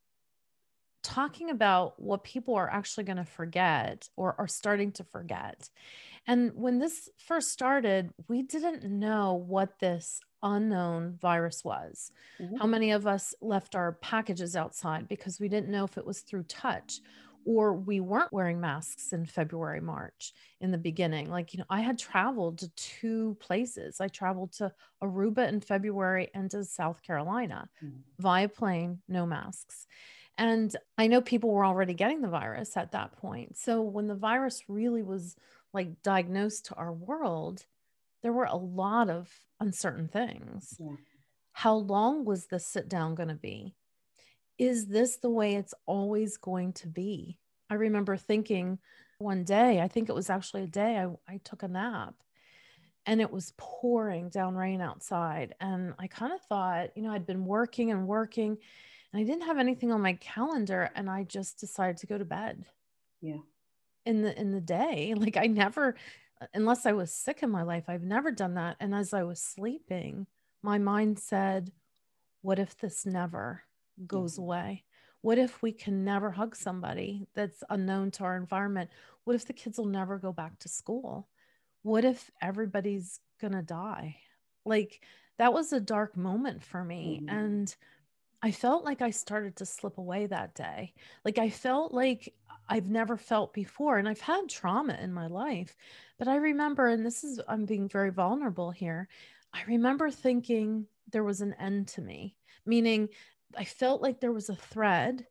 talking 1.04 1.50
about 1.50 2.00
what 2.02 2.24
people 2.24 2.56
are 2.56 2.70
actually 2.70 3.06
going 3.06 3.18
to 3.18 3.24
forget 3.24 4.10
or 4.16 4.36
are 4.38 4.48
starting 4.48 4.92
to 4.92 5.04
forget. 5.04 5.70
And 6.26 6.52
when 6.54 6.80
this 6.80 7.10
first 7.18 7.52
started, 7.52 8.12
we 8.28 8.42
didn't 8.42 8.84
know 8.84 9.34
what 9.34 9.80
this 9.80 10.20
unknown 10.44 11.18
virus 11.22 11.64
was. 11.64 12.12
Mm-hmm. 12.40 12.58
How 12.58 12.68
many 12.68 12.92
of 12.92 13.08
us 13.08 13.34
left 13.42 13.76
our 13.76 13.94
packages 13.94 14.56
outside 14.56 15.08
because 15.08 15.40
we 15.40 15.48
didn't 15.48 15.70
know 15.70 15.86
if 15.86 15.98
it 15.98 16.06
was 16.06 16.20
through 16.20 16.44
touch 16.44 17.00
or 17.48 17.74
we 17.74 18.02
weren't 18.02 18.34
wearing 18.34 18.60
masks 18.60 19.14
in 19.14 19.26
February, 19.26 19.80
March 19.80 20.34
in 20.60 20.70
the 20.70 20.78
beginning. 20.78 21.30
Like, 21.30 21.54
you 21.54 21.60
know, 21.60 21.66
I 21.70 21.80
had 21.80 21.98
traveled 21.98 22.58
to 22.58 22.70
two 22.76 23.38
places. 23.40 24.02
I 24.02 24.10
traveled 24.10 24.52
to 24.56 24.74
Aruba 25.02 25.48
in 25.48 25.62
February 25.62 26.30
and 26.34 26.52
to 26.52 26.66
South 26.66 27.02
Carolina 27.02 27.70
mm-hmm. 27.82 28.00
via 28.20 28.50
plane, 28.50 29.00
no 29.08 29.26
masks. 29.26 29.88
And 30.38 30.76
I 30.98 31.08
know 31.08 31.22
people 31.22 31.50
were 31.50 31.66
already 31.66 31.94
getting 31.94 32.20
the 32.20 32.28
virus 32.28 32.76
at 32.76 32.92
that 32.92 33.16
point. 33.16 33.58
So 33.58 33.82
when 33.82 34.08
the 34.08 34.16
virus 34.16 34.64
really 34.68 35.02
was 35.02 35.38
like 35.74 36.04
diagnosed 36.04 36.66
to 36.66 36.76
our 36.76 36.92
world, 36.92 37.66
there 38.24 38.34
were 38.34 38.44
a 38.44 38.58
lot 38.58 39.10
of 39.10 39.32
uncertain 39.62 40.10
things. 40.10 40.76
Yeah. 40.78 40.98
How 41.54 41.76
long 41.76 42.26
was 42.26 42.48
the 42.48 42.60
sit 42.60 42.90
down 42.90 43.16
going 43.16 43.30
to 43.30 43.36
be? 43.36 43.74
Is 44.58 44.88
this 44.88 45.18
the 45.18 45.30
way 45.30 45.56
it's 45.56 45.74
always 45.86 46.38
going 46.38 46.74
to 46.74 46.88
be? 46.88 47.38
I 47.70 47.76
remember 47.76 48.18
thinking 48.18 48.80
one 49.20 49.44
day, 49.44 49.82
I 49.82 49.88
think 49.88 50.10
it 50.10 50.16
was 50.16 50.30
actually 50.30 50.64
a 50.64 50.68
day, 50.68 50.98
I, 50.98 51.34
I 51.34 51.38
took 51.44 51.64
a 51.64 51.68
nap 51.68 52.16
and 53.06 53.22
it 53.22 53.32
was 53.32 53.54
pouring 53.58 54.30
down 54.30 54.56
rain 54.56 54.82
outside. 54.82 55.56
And 55.60 55.94
I 55.98 56.08
kind 56.08 56.34
of 56.34 56.42
thought, 56.42 56.90
you 56.96 57.04
know, 57.04 57.12
I'd 57.12 57.26
been 57.26 57.46
working 57.46 57.92
and 57.92 58.08
working 58.08 58.58
and 59.14 59.22
I 59.22 59.24
didn't 59.24 59.46
have 59.46 59.58
anything 59.58 59.92
on 59.92 60.02
my 60.02 60.14
calendar 60.14 60.92
and 60.96 61.10
I 61.10 61.24
just 61.24 61.60
decided 61.60 61.98
to 61.98 62.08
go 62.08 62.18
to 62.18 62.26
bed. 62.26 62.66
Yeah. 63.22 63.40
In 64.06 64.22
the 64.22 64.40
in 64.40 64.52
the 64.52 64.62
day. 64.62 65.14
Like 65.18 65.38
I 65.38 65.48
never 65.48 65.96
unless 66.54 66.86
I 66.86 66.92
was 66.92 67.12
sick 67.12 67.42
in 67.42 67.50
my 67.50 67.64
life, 67.64 67.86
I've 67.88 68.04
never 68.04 68.32
done 68.32 68.56
that. 68.56 68.78
And 68.80 68.94
as 68.94 69.14
I 69.14 69.24
was 69.24 69.42
sleeping, 69.42 70.28
my 70.62 70.78
mind 70.78 71.18
said, 71.18 71.72
What 72.42 72.60
if 72.60 72.78
this 72.78 73.06
never 73.06 73.64
goes 74.06 74.34
mm-hmm. 74.34 74.44
away? 74.44 74.84
What 75.22 75.38
if 75.38 75.62
we 75.62 75.72
can 75.72 76.06
never 76.06 76.32
hug 76.32 76.56
somebody 76.56 77.28
that's 77.34 77.64
unknown 77.70 78.12
to 78.12 78.24
our 78.24 78.38
environment? 78.38 78.90
What 79.24 79.36
if 79.36 79.46
the 79.46 79.54
kids 79.54 79.78
will 79.78 79.88
never 79.88 80.18
go 80.20 80.32
back 80.32 80.60
to 80.60 80.70
school? 80.70 81.28
What 81.82 82.06
if 82.06 82.30
everybody's 82.42 83.20
going 83.42 83.54
to 83.54 83.62
die? 83.62 84.18
Like 84.66 85.02
that 85.38 85.54
was 85.54 85.74
a 85.74 85.80
dark 85.80 86.16
moment 86.16 86.64
for 86.64 86.84
me. 86.84 87.22
Mm-hmm. 87.22 87.36
And 87.36 87.76
I 88.42 88.52
felt 88.52 88.86
like 88.86 89.02
I 89.02 89.10
started 89.10 89.56
to 89.58 89.66
slip 89.66 89.98
away 89.98 90.28
that 90.28 90.54
day. 90.54 90.94
Like 91.26 91.40
I 91.40 91.50
felt 91.50 91.94
like 91.94 92.34
I've 92.70 92.90
never 92.90 93.18
felt 93.18 93.54
before. 93.54 93.98
And 93.98 94.08
I've 94.08 94.22
had 94.22 94.50
trauma 94.50 94.98
in 95.02 95.14
my 95.14 95.28
life. 95.28 95.76
But 96.20 96.28
I 96.28 96.36
remember, 96.36 96.88
and 96.88 97.06
this 97.06 97.24
is, 97.24 97.40
I'm 97.48 97.66
being 97.66 97.90
very 97.90 98.12
vulnerable 98.12 98.72
here. 98.72 99.08
I 99.54 99.64
remember 99.68 100.12
thinking 100.12 100.86
there 101.12 101.24
was 101.24 101.42
an 101.42 101.54
end 101.54 101.88
to 101.90 102.02
me, 102.02 102.36
meaning 102.66 103.10
I 103.56 103.64
felt 103.64 104.02
like 104.02 104.20
there 104.20 104.32
was 104.32 104.50
a 104.50 104.56
thread 104.56 105.26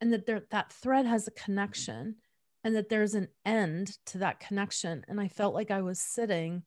and 0.00 0.12
that 0.12 0.26
there, 0.26 0.42
that 0.50 0.72
thread 0.72 1.06
has 1.06 1.26
a 1.26 1.32
connection 1.32 2.16
and 2.64 2.76
that 2.76 2.88
there's 2.88 3.14
an 3.14 3.28
end 3.44 3.98
to 4.06 4.18
that 4.18 4.40
connection. 4.40 5.04
And 5.08 5.20
I 5.20 5.28
felt 5.28 5.54
like 5.54 5.70
I 5.70 5.82
was 5.82 6.00
sitting 6.00 6.62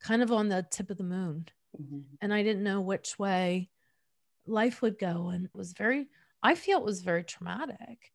kind 0.00 0.22
of 0.22 0.32
on 0.32 0.48
the 0.48 0.66
tip 0.70 0.90
of 0.90 0.96
the 0.96 1.04
moon. 1.04 1.46
Mm-hmm. 1.80 2.00
And 2.20 2.32
I 2.32 2.42
didn't 2.42 2.62
know 2.62 2.80
which 2.80 3.18
way 3.18 3.70
life 4.46 4.82
would 4.82 4.98
go. 4.98 5.28
And 5.28 5.44
it 5.46 5.54
was 5.54 5.72
very, 5.72 6.08
I 6.42 6.54
feel 6.54 6.78
it 6.78 6.84
was 6.84 7.02
very 7.02 7.24
traumatic. 7.24 8.12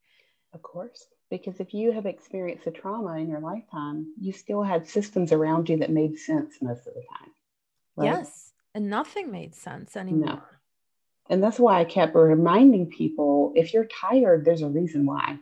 Of 0.54 0.62
course. 0.62 1.08
Because 1.30 1.60
if 1.60 1.74
you 1.74 1.92
have 1.92 2.06
experienced 2.06 2.68
a 2.68 2.72
trauma 2.72 3.18
in 3.18 3.30
your 3.30 3.40
lifetime, 3.40 4.14
you 4.20 4.32
still 4.32 4.62
had 4.62 4.88
systems 4.88 5.32
around 5.32 5.68
you 5.68 5.78
that 5.78 5.90
made 5.90 6.18
sense 6.18 6.56
most 6.62 6.88
of 6.88 6.94
the 6.94 7.04
time. 7.20 7.32
Right? 7.96 8.06
Yes. 8.06 8.52
And 8.76 8.90
nothing 8.90 9.32
made 9.32 9.56
sense 9.56 9.96
anymore. 9.96 10.53
And 11.30 11.42
that's 11.42 11.60
why 11.60 11.80
I 11.80 11.86
kept 11.86 12.16
reminding 12.16 12.88
people 12.88 13.54
if 13.56 13.74
you're 13.74 13.86
tired, 13.86 14.46
there's 14.46 14.62
a 14.62 14.68
reason 14.68 15.06
why. 15.06 15.40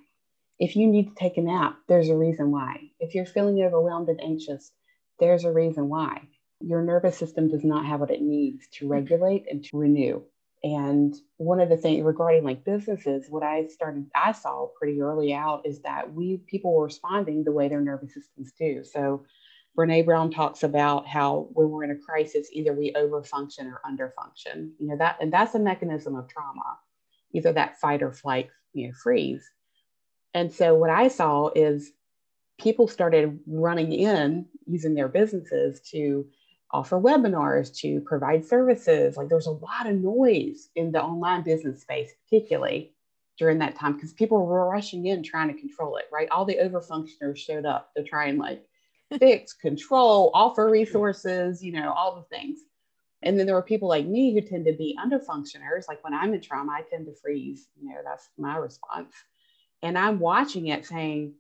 If 0.60 0.76
you 0.76 0.88
need 0.88 1.10
to 1.10 1.16
take 1.16 1.38
a 1.38 1.42
nap, 1.42 1.78
there's 1.88 2.10
a 2.10 2.16
reason 2.16 2.52
why. 2.52 2.92
If 3.00 3.16
you're 3.16 3.26
feeling 3.26 3.62
overwhelmed 3.64 4.10
and 4.10 4.22
anxious, 4.22 4.72
there's 5.20 5.44
a 5.44 5.52
reason 5.52 5.90
why. 5.90 6.22
Your 6.60 6.84
nervous 6.84 7.18
system 7.18 7.50
does 7.50 7.64
not 7.64 7.86
have 7.88 8.00
what 8.00 8.12
it 8.12 8.22
needs 8.22 8.68
to 8.74 8.88
regulate 8.88 9.46
and 9.50 9.64
to 9.66 9.78
renew. 9.78 10.22
And 10.64 11.16
one 11.38 11.60
of 11.60 11.70
the 11.70 11.78
things 11.78 12.04
regarding 12.04 12.44
like 12.44 12.64
businesses, 12.64 13.26
what 13.30 13.42
I 13.42 13.66
started, 13.68 14.06
I 14.14 14.34
saw 14.34 14.68
pretty 14.78 15.02
early 15.02 15.34
out 15.34 15.66
is 15.66 15.82
that 15.82 16.14
we 16.14 16.38
people 16.38 16.76
were 16.76 16.84
responding 16.84 17.44
the 17.44 17.52
way 17.52 17.68
their 17.68 17.82
nervous 17.82 18.14
systems 18.14 18.52
do. 18.52 18.84
So 18.84 19.26
Brene 19.78 20.06
Brown 20.06 20.32
talks 20.32 20.64
about 20.64 21.08
how 21.08 21.48
when 21.54 21.70
we're 21.70 21.86
in 21.86 21.92
a 21.92 21.96
crisis, 21.96 22.50
either 22.52 22.74
we 22.74 22.94
overfunction 22.94 23.72
or 23.72 23.82
underfunction. 23.86 24.72
You 24.78 24.88
know 24.90 24.98
that, 24.98 25.18
and 25.22 25.32
that's 25.32 25.56
a 25.56 25.60
mechanism 25.60 26.16
of 26.16 26.28
trauma, 26.28 26.78
either 27.34 27.54
that 27.54 27.80
fight 27.80 28.04
or 28.04 28.12
flight, 28.12 28.50
you 28.74 28.88
know, 28.88 28.94
freeze. 28.94 29.50
And 30.34 30.52
so 30.52 30.76
what 30.76 30.90
I 30.90 31.08
saw 31.08 31.50
is 31.56 31.92
people 32.60 32.88
started 32.88 33.40
running 33.48 33.92
in 33.94 34.46
using 34.68 34.94
their 34.94 35.08
businesses 35.08 35.82
to 35.92 36.28
offer 36.70 37.00
webinars, 37.00 37.76
to 37.78 38.02
provide 38.02 38.46
services. 38.46 39.18
Like 39.18 39.30
there's 39.30 39.48
a 39.48 39.52
lot 39.52 39.88
of 39.88 39.96
noise 39.96 40.70
in 40.76 40.92
the 40.92 41.02
online 41.02 41.44
business 41.44 41.82
space, 41.82 42.12
particularly 42.26 42.94
during 43.38 43.60
that 43.60 43.76
time, 43.76 43.94
because 43.94 44.14
people 44.14 44.46
were 44.46 44.70
rushing 44.70 45.08
in 45.08 45.24
trying 45.24 45.54
to 45.54 45.60
control 45.60 45.98
it, 45.98 46.06
right? 46.12 46.30
All 46.30 46.46
the 46.46 46.58
overfunctioners 46.62 47.38
showed 47.38 47.66
up 47.66 47.94
to 47.96 48.04
try 48.04 48.28
and 48.28 48.38
like 48.38 48.66
fix, 49.20 49.54
control, 49.54 50.32
offer 50.34 50.70
resources, 50.70 51.64
you 51.64 51.72
know, 51.72 51.94
all 51.94 52.16
the 52.16 52.36
things. 52.36 52.60
And 53.24 53.38
then 53.38 53.46
there 53.46 53.56
were 53.56 53.62
people 53.62 53.88
like 53.88 54.06
me 54.06 54.34
who 54.34 54.42
tend 54.42 54.66
to 54.66 54.74
be 54.74 54.98
underfunctioners. 55.04 55.88
Like 55.88 56.04
when 56.04 56.14
I'm 56.14 56.34
in 56.34 56.42
trauma, 56.42 56.74
I 56.74 56.82
tend 56.82 57.06
to 57.06 57.14
freeze. 57.14 57.68
You 57.80 57.90
know, 57.90 58.00
that's 58.04 58.30
my 58.38 58.58
response. 58.58 59.14
And 59.84 59.98
I'm 59.98 60.20
watching 60.20 60.68
it 60.68 60.86
saying, 60.86 61.34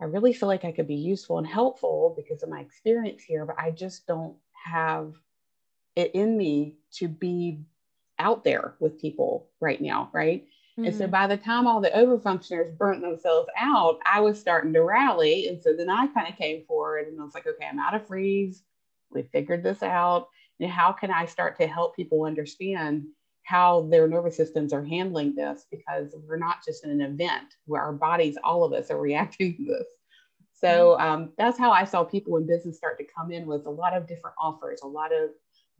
I 0.00 0.06
really 0.06 0.32
feel 0.32 0.48
like 0.48 0.64
I 0.64 0.72
could 0.72 0.88
be 0.88 0.94
useful 0.94 1.38
and 1.38 1.46
helpful 1.46 2.14
because 2.16 2.42
of 2.42 2.48
my 2.48 2.60
experience 2.60 3.22
here, 3.22 3.44
but 3.44 3.58
I 3.58 3.70
just 3.70 4.06
don't 4.06 4.36
have 4.52 5.14
it 5.94 6.12
in 6.14 6.36
me 6.36 6.76
to 6.92 7.08
be 7.08 7.60
out 8.18 8.44
there 8.44 8.74
with 8.80 9.00
people 9.00 9.48
right 9.60 9.80
now, 9.80 10.10
right? 10.12 10.46
Mm-hmm. 10.78 10.84
And 10.84 10.94
so 10.94 11.04
mm-hmm. 11.04 11.12
by 11.12 11.26
the 11.26 11.36
time 11.36 11.66
all 11.66 11.80
the 11.80 11.90
overfunctioners 11.90 12.76
burnt 12.76 13.02
themselves 13.02 13.48
out, 13.58 13.98
I 14.06 14.20
was 14.20 14.38
starting 14.38 14.72
to 14.74 14.82
rally. 14.82 15.48
And 15.48 15.62
so 15.62 15.74
then 15.76 15.90
I 15.90 16.06
kind 16.08 16.28
of 16.28 16.36
came 16.36 16.64
forward 16.66 17.08
and 17.08 17.20
I 17.20 17.24
was 17.24 17.34
like, 17.34 17.46
okay, 17.46 17.66
I'm 17.66 17.78
out 17.78 17.94
of 17.94 18.06
freeze. 18.06 18.62
We 19.10 19.22
figured 19.22 19.62
this 19.62 19.82
out. 19.82 20.28
And 20.60 20.70
how 20.70 20.92
can 20.92 21.10
I 21.10 21.26
start 21.26 21.58
to 21.58 21.66
help 21.66 21.96
people 21.96 22.24
understand 22.24 23.04
how 23.42 23.88
their 23.90 24.06
nervous 24.06 24.36
systems 24.36 24.72
are 24.72 24.84
handling 24.84 25.34
this? 25.34 25.66
Because 25.70 26.14
we're 26.28 26.36
not 26.36 26.64
just 26.64 26.84
in 26.84 26.90
an 26.90 27.00
event 27.00 27.54
where 27.66 27.82
our 27.82 27.92
bodies, 27.92 28.36
all 28.44 28.64
of 28.64 28.72
us, 28.72 28.90
are 28.90 29.00
reacting 29.00 29.56
to 29.56 29.64
this. 29.64 29.86
So 30.52 30.96
mm-hmm. 30.98 31.02
um, 31.02 31.32
that's 31.38 31.58
how 31.58 31.72
I 31.72 31.84
saw 31.84 32.04
people 32.04 32.36
in 32.36 32.46
business 32.46 32.76
start 32.76 32.98
to 32.98 33.06
come 33.16 33.32
in 33.32 33.46
with 33.46 33.66
a 33.66 33.70
lot 33.70 33.96
of 33.96 34.06
different 34.06 34.36
offers, 34.38 34.80
a 34.82 34.88
lot 34.88 35.12
of 35.12 35.30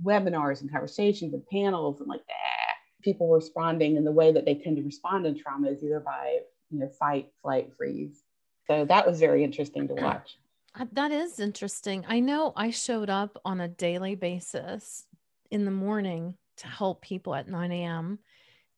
webinars 0.03 0.63
and 0.63 0.71
conversations 0.71 1.35
and 1.35 1.47
panels 1.47 2.01
and 2.01 2.09
like 2.09 2.27
that. 2.27 2.70
People 3.03 3.29
responding 3.29 3.97
in 3.97 4.05
the 4.05 4.13
way 4.13 4.33
that 4.33 4.45
they 4.45 4.55
tend 4.55 4.77
to 4.77 4.83
respond 4.83 5.27
in 5.27 5.39
trauma 5.39 5.69
is 5.69 5.83
either 5.83 6.01
by 6.01 6.39
you 6.71 6.81
know 6.81 6.89
fight, 6.89 7.31
flight, 7.43 7.73
freeze. 7.77 8.23
So 8.67 8.85
that 8.85 9.07
was 9.07 9.19
very 9.19 9.43
interesting 9.43 9.89
to 9.89 9.95
watch. 9.95 10.37
Uh, 10.79 10.87
that 10.93 11.11
is 11.11 11.41
interesting. 11.41 12.05
I 12.09 12.21
know 12.21 12.53
I 12.57 12.71
showed 12.71 13.11
up 13.11 13.41
on 13.45 13.61
a 13.61 13.69
daily 13.69 14.15
basis 14.15 15.07
in 15.51 15.65
the 15.65 15.71
morning 15.71 16.37
to 16.59 16.69
help 16.69 17.03
people 17.03 17.35
at 17.35 17.49
9 17.49 17.73
a.m. 17.73 18.21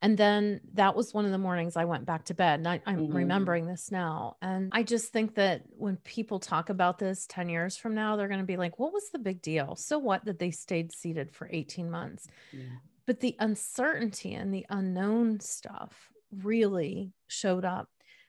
And 0.01 0.19
then 0.19 0.61
that 0.75 0.97
was 0.97 1.15
one 1.15 1.27
of 1.27 1.31
the 1.31 1.39
mornings 1.39 1.77
I 1.77 1.85
went 1.85 2.07
back 2.07 2.25
to 2.25 2.35
bed. 2.35 2.61
And 2.61 2.69
I, 2.69 2.81
am 2.87 2.97
mm-hmm. 2.97 3.15
remembering 3.15 3.67
this 3.67 3.93
now. 3.93 4.37
And 4.43 4.71
I 4.73 4.83
just 4.83 5.13
think 5.13 5.37
that 5.37 5.63
when 5.77 5.97
people 5.97 6.41
talk 6.41 6.71
about 6.71 6.99
this 6.99 7.27
10 7.29 7.49
years 7.49 7.77
from 7.77 7.95
now, 7.95 8.17
they're 8.17 8.29
going 8.29 8.41
to 8.41 8.47
be 8.47 8.57
like, 8.57 8.79
what 8.79 8.93
was 8.93 9.11
the 9.11 9.19
big 9.19 9.43
deal? 9.43 9.77
So 9.77 9.99
what 9.99 10.25
that 10.25 10.41
they 10.41 10.51
stayed 10.51 10.93
seated 10.93 11.31
for 11.31 11.49
18 11.53 11.91
months? 11.91 12.27
Yeah. 12.53 12.65
But 13.07 13.21
the 13.21 13.37
uncertainty 13.39 14.35
and 14.35 14.53
the 14.53 14.67
unknown 14.69 15.41
stuff 15.41 16.11
really 16.33 17.13
showed 17.27 17.65
up. 17.65 17.89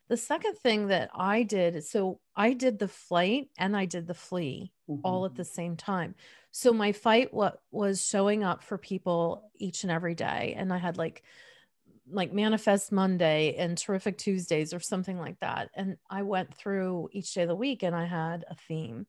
The 0.09 0.17
second 0.17 0.57
thing 0.57 0.87
that 0.87 1.09
I 1.15 1.43
did, 1.43 1.83
so 1.85 2.19
I 2.35 2.53
did 2.53 2.77
the 2.77 2.87
flight 2.87 3.49
and 3.57 3.75
I 3.75 3.85
did 3.85 4.07
the 4.07 4.13
flee 4.13 4.71
mm-hmm. 4.89 5.01
all 5.03 5.25
at 5.25 5.35
the 5.35 5.45
same 5.45 5.77
time. 5.77 6.15
So 6.51 6.73
my 6.73 6.91
fight 6.91 7.33
what 7.33 7.61
was 7.71 8.05
showing 8.05 8.43
up 8.43 8.63
for 8.63 8.77
people 8.77 9.49
each 9.55 9.83
and 9.83 9.91
every 9.91 10.13
day. 10.13 10.55
And 10.57 10.73
I 10.73 10.77
had 10.77 10.97
like 10.97 11.23
like 12.11 12.33
manifest 12.33 12.91
Monday 12.91 13.55
and 13.57 13.77
terrific 13.77 14.17
Tuesdays 14.17 14.73
or 14.73 14.79
something 14.79 15.17
like 15.17 15.39
that. 15.39 15.69
And 15.73 15.97
I 16.09 16.23
went 16.23 16.53
through 16.53 17.09
each 17.13 17.33
day 17.33 17.43
of 17.43 17.47
the 17.47 17.55
week 17.55 17.81
and 17.81 17.95
I 17.95 18.05
had 18.05 18.43
a 18.49 18.55
theme. 18.55 19.07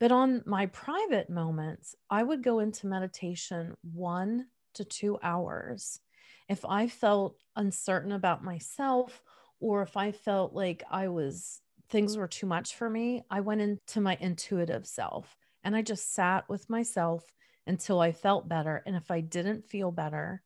But 0.00 0.12
on 0.12 0.42
my 0.46 0.66
private 0.66 1.30
moments, 1.30 1.94
I 2.10 2.22
would 2.22 2.42
go 2.42 2.58
into 2.60 2.86
meditation 2.86 3.76
one 3.82 4.46
to 4.76 4.84
two 4.84 5.18
hours. 5.22 6.00
If 6.48 6.64
I 6.64 6.88
felt 6.88 7.36
uncertain 7.56 8.12
about 8.12 8.44
myself, 8.44 9.22
or 9.60 9.82
if 9.82 9.96
I 9.96 10.12
felt 10.12 10.52
like 10.52 10.82
I 10.90 11.08
was, 11.08 11.60
things 11.88 12.16
were 12.16 12.28
too 12.28 12.46
much 12.46 12.76
for 12.76 12.88
me, 12.88 13.24
I 13.30 13.40
went 13.40 13.60
into 13.60 14.00
my 14.00 14.16
intuitive 14.20 14.86
self 14.86 15.36
and 15.64 15.74
I 15.74 15.82
just 15.82 16.14
sat 16.14 16.48
with 16.48 16.70
myself 16.70 17.24
until 17.66 18.00
I 18.00 18.12
felt 18.12 18.48
better. 18.48 18.82
And 18.86 18.94
if 18.94 19.10
I 19.10 19.20
didn't 19.20 19.64
feel 19.64 19.90
better, 19.90 20.42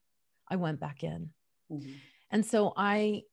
I 0.49 0.57
went 0.57 0.81
back 0.81 1.05
in. 1.05 1.31
Mm-hmm. 1.71 1.93
And 2.31 2.47
so 2.47 2.73
I 2.77 3.25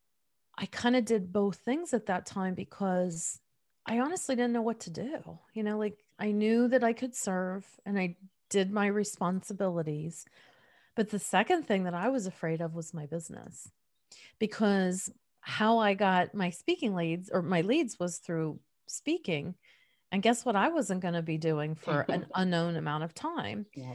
I 0.58 0.66
kind 0.66 0.96
of 0.96 1.06
did 1.06 1.32
both 1.32 1.58
things 1.58 1.94
at 1.94 2.08
that 2.08 2.26
time 2.26 2.56
because 2.56 3.40
I 3.86 4.00
honestly 4.00 4.36
didn't 4.36 4.54
know 4.54 4.64
what 4.64 4.82
to 4.82 4.90
do. 4.90 5.40
You 5.54 5.64
know, 5.64 5.78
like 5.78 6.04
I 6.20 6.32
knew 6.32 6.68
that 6.70 6.84
I 6.84 6.94
could 6.94 7.16
serve 7.16 7.66
and 7.86 7.98
I 7.98 8.18
did 8.50 8.72
my 8.72 8.88
responsibilities. 8.88 10.26
But 10.98 11.12
the 11.12 11.20
second 11.20 11.68
thing 11.68 11.84
that 11.84 11.94
I 11.94 12.10
was 12.10 12.26
afraid 12.26 12.60
of 12.60 12.74
was 12.74 12.94
my 12.94 13.06
business 13.06 13.72
because 14.40 15.12
how 15.42 15.78
I 15.78 15.94
got 15.94 16.34
my 16.34 16.50
speaking 16.50 16.96
leads 16.96 17.30
or 17.30 17.44
my 17.44 17.62
leads 17.62 18.00
was 18.00 18.18
through 18.18 18.60
speaking. 18.88 19.54
And 20.12 20.24
guess 20.24 20.44
what? 20.44 20.56
I 20.56 20.70
wasn't 20.70 21.02
going 21.02 21.14
to 21.14 21.22
be 21.22 21.38
doing 21.38 21.76
for 21.76 22.06
an 22.10 22.26
unknown 22.36 22.76
amount 22.76 23.04
of 23.04 23.14
time. 23.14 23.68
Yeah. 23.76 23.94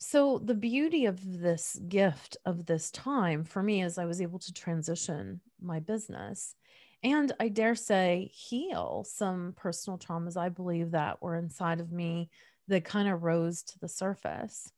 So, 0.00 0.38
the 0.38 0.54
beauty 0.54 1.06
of 1.06 1.18
this 1.40 1.78
gift 1.88 2.36
of 2.46 2.64
this 2.64 2.90
time 2.92 3.44
for 3.44 3.62
me 3.62 3.82
is 3.82 3.98
I 3.98 4.06
was 4.06 4.20
able 4.20 4.38
to 4.38 4.52
transition 4.52 5.40
my 5.60 5.80
business 5.80 6.54
and 7.02 7.30
I 7.38 7.48
dare 7.48 7.74
say 7.74 8.30
heal 8.32 9.04
some 9.06 9.54
personal 9.56 9.98
traumas 9.98 10.36
I 10.36 10.48
believe 10.48 10.92
that 10.92 11.20
were 11.20 11.36
inside 11.36 11.80
of 11.80 11.92
me 11.92 12.30
that 12.68 12.84
kind 12.84 13.08
of 13.08 13.22
rose 13.22 13.62
to 13.64 13.78
the 13.78 13.88
surface. 13.88 14.72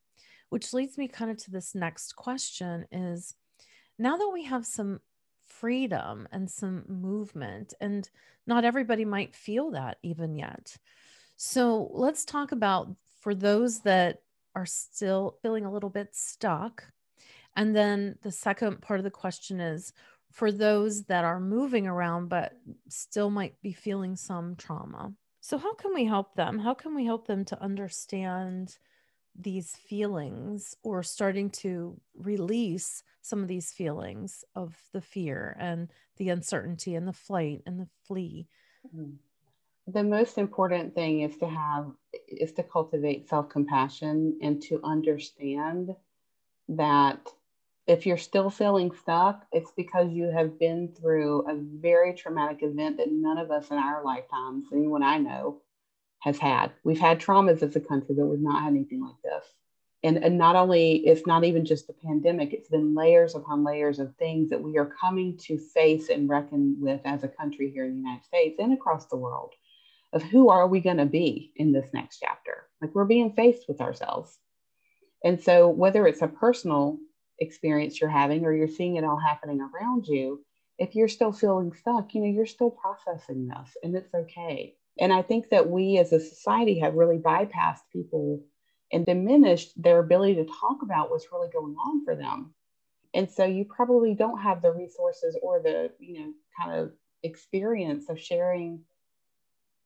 Which 0.51 0.73
leads 0.73 0.97
me 0.97 1.07
kind 1.07 1.31
of 1.31 1.37
to 1.37 1.51
this 1.51 1.73
next 1.73 2.17
question 2.17 2.85
is 2.91 3.35
now 3.97 4.17
that 4.17 4.31
we 4.33 4.43
have 4.43 4.65
some 4.65 4.99
freedom 5.47 6.27
and 6.29 6.51
some 6.51 6.83
movement, 6.89 7.73
and 7.79 8.09
not 8.45 8.65
everybody 8.65 9.05
might 9.05 9.33
feel 9.33 9.71
that 9.71 9.97
even 10.03 10.35
yet. 10.35 10.75
So, 11.37 11.89
let's 11.93 12.25
talk 12.25 12.51
about 12.51 12.89
for 13.21 13.33
those 13.33 13.79
that 13.83 14.23
are 14.53 14.65
still 14.65 15.37
feeling 15.41 15.63
a 15.63 15.71
little 15.71 15.89
bit 15.89 16.13
stuck. 16.13 16.83
And 17.55 17.73
then 17.73 18.17
the 18.21 18.31
second 18.31 18.81
part 18.81 18.99
of 18.99 19.05
the 19.05 19.09
question 19.09 19.61
is 19.61 19.93
for 20.33 20.51
those 20.51 21.03
that 21.03 21.23
are 21.23 21.39
moving 21.39 21.87
around 21.87 22.27
but 22.27 22.57
still 22.89 23.29
might 23.29 23.55
be 23.61 23.71
feeling 23.71 24.17
some 24.17 24.57
trauma. 24.57 25.13
So, 25.39 25.57
how 25.57 25.75
can 25.75 25.93
we 25.93 26.03
help 26.03 26.35
them? 26.35 26.59
How 26.59 26.73
can 26.73 26.93
we 26.93 27.05
help 27.05 27.25
them 27.25 27.45
to 27.45 27.63
understand 27.63 28.77
these 29.37 29.75
feelings 29.75 30.75
or 30.83 31.03
starting 31.03 31.49
to 31.49 31.99
release 32.15 33.03
some 33.21 33.41
of 33.41 33.47
these 33.47 33.71
feelings 33.71 34.43
of 34.55 34.75
the 34.93 35.01
fear 35.01 35.55
and 35.59 35.89
the 36.17 36.29
uncertainty 36.29 36.95
and 36.95 37.07
the 37.07 37.13
flight 37.13 37.61
and 37.65 37.79
the 37.79 37.87
flee? 38.05 38.47
Mm-hmm 38.87 39.15
the 39.87 40.03
most 40.03 40.37
important 40.37 40.93
thing 40.93 41.21
is 41.21 41.37
to 41.37 41.47
have 41.47 41.87
is 42.27 42.51
to 42.53 42.63
cultivate 42.63 43.27
self-compassion 43.27 44.37
and 44.41 44.61
to 44.61 44.79
understand 44.83 45.89
that 46.69 47.19
if 47.87 48.05
you're 48.05 48.17
still 48.17 48.49
feeling 48.49 48.91
stuck 48.91 49.45
it's 49.51 49.71
because 49.75 50.11
you 50.11 50.25
have 50.25 50.59
been 50.59 50.93
through 50.99 51.41
a 51.49 51.55
very 51.55 52.13
traumatic 52.13 52.59
event 52.61 52.97
that 52.97 53.11
none 53.11 53.37
of 53.37 53.49
us 53.51 53.71
in 53.71 53.77
our 53.77 54.03
lifetimes 54.03 54.65
anyone 54.71 55.03
i 55.03 55.17
know 55.17 55.57
has 56.21 56.37
had 56.37 56.71
we've 56.83 56.99
had 56.99 57.19
traumas 57.19 57.61
as 57.61 57.75
a 57.75 57.79
country 57.79 58.15
but 58.15 58.25
we've 58.25 58.39
not 58.39 58.63
had 58.63 58.73
anything 58.73 59.01
like 59.01 59.21
this 59.23 59.45
and, 60.03 60.17
and 60.17 60.37
not 60.37 60.55
only 60.55 60.97
it's 61.05 61.27
not 61.27 61.43
even 61.43 61.65
just 61.65 61.87
the 61.87 61.93
pandemic 61.93 62.53
it's 62.53 62.69
been 62.69 62.95
layers 62.95 63.35
upon 63.35 63.63
layers 63.63 63.99
of 63.99 64.15
things 64.15 64.49
that 64.49 64.61
we 64.61 64.77
are 64.77 64.93
coming 64.99 65.37
to 65.37 65.57
face 65.57 66.09
and 66.09 66.29
reckon 66.29 66.75
with 66.79 67.01
as 67.05 67.23
a 67.23 67.27
country 67.27 67.69
here 67.71 67.85
in 67.85 67.91
the 67.91 67.97
united 67.97 68.25
states 68.25 68.57
and 68.59 68.73
across 68.73 69.05
the 69.07 69.17
world 69.17 69.53
of 70.13 70.23
who 70.23 70.49
are 70.49 70.67
we 70.67 70.79
going 70.79 70.97
to 70.97 71.05
be 71.05 71.51
in 71.55 71.71
this 71.71 71.89
next 71.93 72.19
chapter? 72.19 72.67
Like 72.81 72.93
we're 72.93 73.05
being 73.05 73.33
faced 73.33 73.67
with 73.67 73.81
ourselves. 73.81 74.37
And 75.23 75.41
so, 75.41 75.69
whether 75.69 76.07
it's 76.07 76.21
a 76.21 76.27
personal 76.27 76.97
experience 77.39 77.99
you're 77.99 78.09
having 78.09 78.45
or 78.45 78.53
you're 78.53 78.67
seeing 78.67 78.95
it 78.95 79.03
all 79.03 79.19
happening 79.19 79.61
around 79.61 80.07
you, 80.07 80.43
if 80.77 80.95
you're 80.95 81.07
still 81.07 81.31
feeling 81.31 81.73
stuck, 81.73 82.13
you 82.13 82.21
know, 82.21 82.27
you're 82.27 82.45
still 82.45 82.71
processing 82.71 83.47
this 83.47 83.77
and 83.83 83.95
it's 83.95 84.13
okay. 84.13 84.75
And 84.99 85.11
I 85.13 85.21
think 85.21 85.49
that 85.49 85.69
we 85.69 85.97
as 85.97 86.11
a 86.11 86.19
society 86.19 86.79
have 86.79 86.95
really 86.95 87.17
bypassed 87.17 87.81
people 87.91 88.41
and 88.91 89.05
diminished 89.05 89.81
their 89.81 89.99
ability 89.99 90.35
to 90.35 90.45
talk 90.45 90.81
about 90.81 91.09
what's 91.09 91.31
really 91.31 91.49
going 91.49 91.75
on 91.75 92.03
for 92.03 92.15
them. 92.15 92.53
And 93.13 93.29
so 93.29 93.45
you 93.45 93.65
probably 93.65 94.13
don't 94.13 94.41
have 94.41 94.61
the 94.61 94.71
resources 94.71 95.37
or 95.41 95.61
the, 95.61 95.91
you 95.99 96.19
know, 96.19 96.33
kind 96.59 96.79
of 96.79 96.91
experience 97.23 98.09
of 98.09 98.19
sharing 98.19 98.81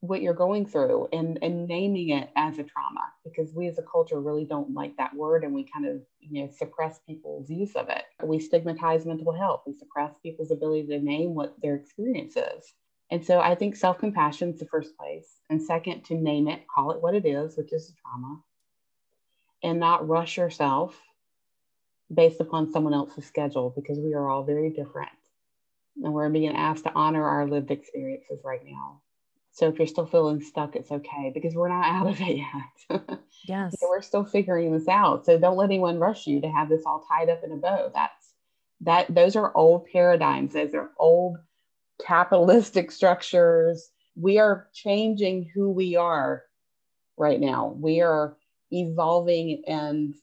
what 0.00 0.22
you're 0.22 0.34
going 0.34 0.66
through 0.66 1.08
and, 1.12 1.38
and 1.42 1.66
naming 1.66 2.10
it 2.10 2.30
as 2.36 2.58
a 2.58 2.64
trauma 2.64 3.00
because 3.24 3.52
we 3.54 3.66
as 3.66 3.78
a 3.78 3.82
culture 3.82 4.20
really 4.20 4.44
don't 4.44 4.74
like 4.74 4.96
that 4.96 5.14
word 5.14 5.42
and 5.42 5.52
we 5.52 5.64
kind 5.64 5.86
of 5.86 6.00
you 6.20 6.42
know 6.42 6.50
suppress 6.54 7.00
people's 7.06 7.50
use 7.50 7.74
of 7.74 7.88
it. 7.88 8.04
We 8.22 8.38
stigmatize 8.38 9.06
mental 9.06 9.32
health. 9.32 9.62
We 9.66 9.72
suppress 9.72 10.12
people's 10.22 10.50
ability 10.50 10.86
to 10.88 10.98
name 10.98 11.34
what 11.34 11.54
their 11.62 11.76
experience 11.76 12.36
is 12.36 12.74
and 13.10 13.24
so 13.24 13.40
i 13.40 13.54
think 13.54 13.76
self-compassion 13.76 14.50
is 14.50 14.58
the 14.58 14.66
first 14.66 14.96
place 14.96 15.40
and 15.50 15.62
second 15.62 16.02
to 16.04 16.14
name 16.14 16.48
it 16.48 16.62
call 16.72 16.90
it 16.90 17.00
what 17.00 17.14
it 17.14 17.26
is 17.26 17.56
which 17.56 17.72
is 17.72 17.92
trauma 18.02 18.40
and 19.62 19.80
not 19.80 20.08
rush 20.08 20.36
yourself 20.36 21.00
based 22.12 22.40
upon 22.40 22.70
someone 22.70 22.94
else's 22.94 23.26
schedule 23.26 23.72
because 23.74 23.98
we 23.98 24.14
are 24.14 24.28
all 24.28 24.44
very 24.44 24.70
different 24.70 25.08
and 26.02 26.12
we're 26.12 26.28
being 26.28 26.54
asked 26.54 26.84
to 26.84 26.92
honor 26.94 27.24
our 27.24 27.46
lived 27.46 27.70
experiences 27.70 28.40
right 28.44 28.64
now 28.64 29.00
so 29.56 29.68
if 29.68 29.78
you're 29.78 29.86
still 29.86 30.04
feeling 30.04 30.42
stuck, 30.42 30.76
it's 30.76 30.92
okay 30.92 31.30
because 31.32 31.54
we're 31.54 31.70
not 31.70 31.86
out 31.86 32.06
of 32.08 32.20
it 32.20 32.36
yet. 32.36 33.00
Yes. 33.48 33.78
so 33.78 33.88
we're 33.88 34.02
still 34.02 34.24
figuring 34.24 34.72
this 34.72 34.88
out. 34.88 35.24
So 35.24 35.38
don't 35.38 35.56
let 35.56 35.66
anyone 35.66 36.00
rush 36.00 36.26
you 36.26 36.40
to 36.40 36.48
have 36.48 36.68
this 36.68 36.82
all 36.84 37.06
tied 37.08 37.28
up 37.28 37.44
in 37.44 37.52
a 37.52 37.56
bow. 37.56 37.92
That's 37.94 38.34
that 38.80 39.06
those 39.14 39.36
are 39.36 39.56
old 39.56 39.86
paradigms. 39.86 40.54
Those 40.54 40.74
are 40.74 40.90
old 40.98 41.36
capitalistic 42.04 42.90
structures. 42.90 43.90
We 44.14 44.38
are 44.38 44.68
changing 44.72 45.50
who 45.54 45.70
we 45.70 45.96
are 45.96 46.42
right 47.16 47.40
now. 47.40 47.74
We 47.78 48.00
are 48.00 48.36
evolving 48.70 49.62
and 49.66 50.14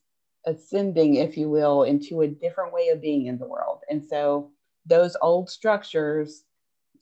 ascending, 0.46 1.16
if 1.16 1.38
you 1.38 1.50
will, 1.50 1.84
into 1.84 2.22
a 2.22 2.28
different 2.28 2.74
way 2.74 2.90
of 2.90 3.02
being 3.02 3.28
in 3.28 3.38
the 3.38 3.48
world. 3.48 3.80
And 3.90 4.04
so 4.04 4.52
those 4.86 5.16
old 5.22 5.50
structures 5.50 6.44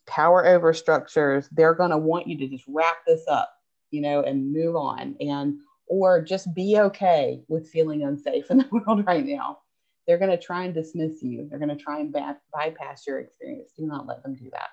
power 0.07 0.45
over 0.45 0.73
structures, 0.73 1.47
they're 1.51 1.73
going 1.73 1.91
to 1.91 1.97
want 1.97 2.27
you 2.27 2.37
to 2.37 2.47
just 2.47 2.65
wrap 2.67 2.97
this 3.05 3.23
up, 3.27 3.53
you 3.91 4.01
know, 4.01 4.21
and 4.21 4.53
move 4.53 4.75
on 4.75 5.15
and 5.19 5.57
or 5.87 6.21
just 6.21 6.53
be 6.53 6.77
okay 6.79 7.41
with 7.47 7.69
feeling 7.69 8.03
unsafe 8.03 8.49
in 8.49 8.59
the 8.59 8.67
world 8.71 9.05
right 9.05 9.25
now. 9.25 9.59
They're 10.07 10.17
going 10.17 10.31
to 10.31 10.37
try 10.37 10.63
and 10.63 10.73
dismiss 10.73 11.21
you. 11.21 11.47
They're 11.49 11.59
going 11.59 11.75
to 11.75 11.81
try 11.81 11.99
and 11.99 12.11
by- 12.11 12.35
bypass 12.53 13.05
your 13.07 13.19
experience. 13.19 13.71
Do 13.77 13.85
not 13.85 14.07
let 14.07 14.23
them 14.23 14.35
do 14.35 14.49
that. 14.51 14.69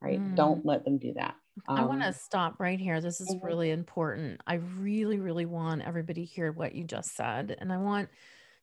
Right? 0.00 0.20
Mm. 0.20 0.34
Don't 0.34 0.66
let 0.66 0.84
them 0.84 0.98
do 0.98 1.14
that. 1.14 1.34
Um, 1.68 1.78
I 1.78 1.84
want 1.84 2.02
to 2.02 2.12
stop 2.12 2.56
right 2.58 2.80
here. 2.80 3.00
This 3.00 3.20
is 3.20 3.28
mm-hmm. 3.28 3.46
really 3.46 3.70
important. 3.70 4.40
I 4.46 4.54
really, 4.54 5.20
really 5.20 5.46
want 5.46 5.82
everybody 5.82 6.26
to 6.26 6.32
hear 6.32 6.52
what 6.52 6.74
you 6.74 6.84
just 6.84 7.14
said. 7.14 7.56
And 7.58 7.72
I 7.72 7.78
want 7.78 8.08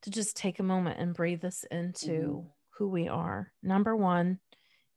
to 0.03 0.09
just 0.09 0.35
take 0.35 0.59
a 0.59 0.63
moment 0.63 0.99
and 0.99 1.13
breathe 1.13 1.41
this 1.41 1.63
into 1.71 2.11
mm-hmm. 2.11 2.47
who 2.77 2.89
we 2.89 3.07
are. 3.07 3.51
Number 3.63 3.95
one, 3.95 4.39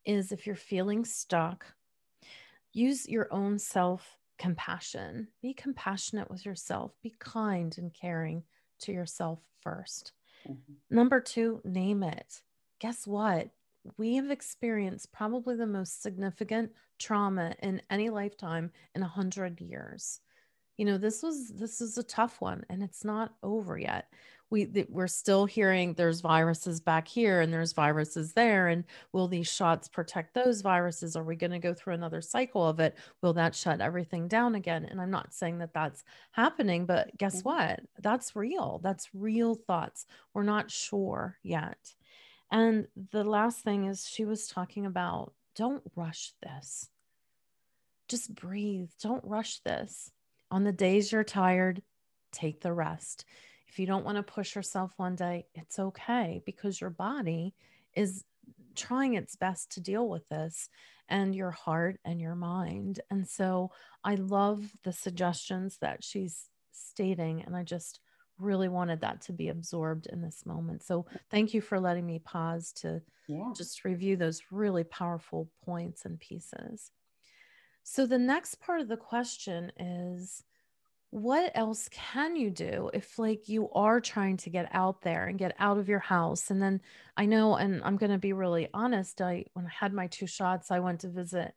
is 0.04 0.32
if 0.32 0.46
you're 0.46 0.56
feeling 0.56 1.04
stuck, 1.04 1.64
use 2.72 3.08
your 3.08 3.28
own 3.30 3.58
self 3.58 4.16
compassion. 4.38 5.28
Be 5.40 5.54
compassionate 5.54 6.30
with 6.30 6.44
yourself. 6.44 6.92
Be 7.02 7.14
kind 7.18 7.74
and 7.78 7.92
caring 7.94 8.42
to 8.80 8.92
yourself 8.92 9.40
1st 9.66 10.10
mm-hmm. 10.48 10.72
Number 10.90 11.20
two, 11.20 11.61
name 11.64 12.02
it. 12.02 12.42
guess 12.80 13.07
what? 13.07 13.50
We 13.98 14.16
have 14.16 14.30
experienced 14.30 15.12
probably 15.12 15.57
the 15.57 15.66
most 15.66 16.02
significant 16.02 16.72
trauma 16.98 17.54
in 17.62 17.83
any 17.90 18.09
lifetime 18.09 18.70
in 18.94 19.02
a 19.02 19.09
hundred 19.09 19.61
years. 19.61 20.20
You 20.76 20.87
know, 20.87 20.98
this 20.98 21.22
was 21.22 21.50
this 21.50 21.80
is 21.80 21.98
a 21.98 22.02
tough 22.02 22.40
one 22.40 22.64
and 22.68 22.83
it's 22.83 23.04
not 23.04 23.35
over 23.42 23.78
yet 23.78 24.09
we 24.54 24.86
we're 24.88 25.08
still 25.08 25.46
hearing 25.46 25.94
there's 25.94 26.20
viruses 26.20 26.80
back 26.80 27.08
here 27.08 27.40
and 27.40 27.52
there's 27.52 27.72
viruses 27.72 28.32
there 28.32 28.68
and 28.68 28.84
will 29.12 29.26
these 29.26 29.48
shots 29.48 29.88
protect 29.88 30.32
those 30.32 30.62
viruses? 30.62 31.16
Are 31.16 31.24
we 31.24 31.34
going 31.34 31.50
to 31.50 31.58
go 31.58 31.74
through 31.74 31.94
another 31.94 32.22
cycle 32.22 32.66
of 32.66 32.78
it? 32.78 32.96
Will 33.20 33.32
that 33.32 33.56
shut 33.56 33.80
everything 33.80 34.28
down 34.28 34.54
again? 34.54 34.84
And 34.84 35.00
i'm 35.00 35.10
not 35.10 35.34
saying 35.34 35.58
that 35.58 35.74
that's 35.74 36.04
happening 36.30 36.86
but 36.86 37.16
guess 37.18 37.42
mm-hmm. 37.42 37.48
what? 37.48 37.80
That's 38.00 38.36
real. 38.36 38.80
That's 38.82 39.10
real 39.12 39.56
thoughts. 39.56 40.06
We're 40.32 40.44
not 40.44 40.70
sure 40.70 41.36
yet. 41.42 41.78
And 42.52 42.86
the 43.10 43.24
last 43.24 43.64
thing 43.64 43.86
is 43.86 44.08
she 44.08 44.24
was 44.24 44.46
talking 44.46 44.86
about 44.86 45.32
don't 45.56 45.82
rush 45.96 46.32
this. 46.42 46.88
Just 48.08 48.32
breathe. 48.32 48.90
Don't 49.02 49.24
rush 49.24 49.58
this. 49.60 50.12
On 50.52 50.62
the 50.62 50.72
days 50.72 51.10
you're 51.10 51.24
tired 51.24 51.82
take 52.30 52.60
the 52.60 52.72
rest 52.72 53.24
if 53.68 53.79
you 53.79 53.87
don't 53.87 54.05
want 54.05 54.16
to 54.16 54.22
push 54.22 54.55
yourself 54.55 54.92
one 54.96 55.16
day, 55.16 55.46
it's 55.55 55.79
okay 55.79 56.42
because 56.44 56.81
your 56.81 56.90
body 56.90 57.55
is 57.94 58.24
trying 58.74 59.14
its 59.14 59.37
best 59.37 59.72
to 59.72 59.81
deal 59.81 60.09
with 60.09 60.29
this 60.29 60.68
and 61.09 61.35
your 61.35 61.50
heart 61.50 61.98
and 62.05 62.20
your 62.20 62.35
mind. 62.35 63.00
And 63.11 63.29
so 63.29 63.70
I 64.03 64.14
love 64.16 64.64
the 64.83 64.92
suggestions 64.92 65.79
that 65.81 66.03
she's 66.03 66.48
stating. 66.72 67.42
And 67.42 67.57
I 67.57 67.62
just 67.62 68.00
really 68.38 68.68
wanted 68.68 69.00
that 69.03 69.20
to 69.22 69.33
be 69.33 69.48
absorbed 69.48 70.07
in 70.07 70.20
this 70.20 70.44
moment. 70.44 70.83
So 70.83 71.07
thank 71.31 71.55
you 71.55 71.61
for 71.61 71.79
letting 71.79 72.07
me 72.07 72.18
pause 72.18 72.72
to 72.81 73.00
yeah. 73.29 73.53
just 73.57 73.85
review 73.85 74.16
those 74.16 74.42
really 74.50 74.85
powerful 74.85 75.48
points 75.64 76.05
and 76.05 76.18
pieces. 76.18 76.90
So 77.83 78.07
the 78.07 78.18
next 78.18 78.61
part 78.61 78.81
of 78.81 78.88
the 78.88 78.96
question 78.96 79.70
is 79.79 80.42
what 81.14 81.53
else 81.55 81.88
can 81.92 82.35
you 82.35 82.50
do 82.50 82.90
if 82.92 83.20
like 83.20 83.48
you 83.48 83.70
are 83.70 84.00
trying 84.00 84.37
to 84.37 84.50
get 84.50 84.68
out 84.72 85.00
there 85.03 85.29
and 85.29 85.38
get 85.38 85.55
out 85.61 85.79
of 85.79 85.88
your 85.88 86.00
house? 86.00 86.50
And 86.50 86.61
then 86.61 86.81
i 87.16 87.24
know 87.24 87.55
and 87.55 87.81
i'm 87.85 87.96
going 87.96 88.11
to 88.11 88.18
be 88.18 88.33
really 88.33 88.68
honest 88.74 89.20
i 89.20 89.44
when 89.53 89.64
i 89.66 89.70
had 89.70 89.92
my 89.92 90.09
two 90.09 90.27
shots 90.27 90.72
i 90.72 90.81
went 90.81 91.00
to 91.00 91.09
visit 91.09 91.55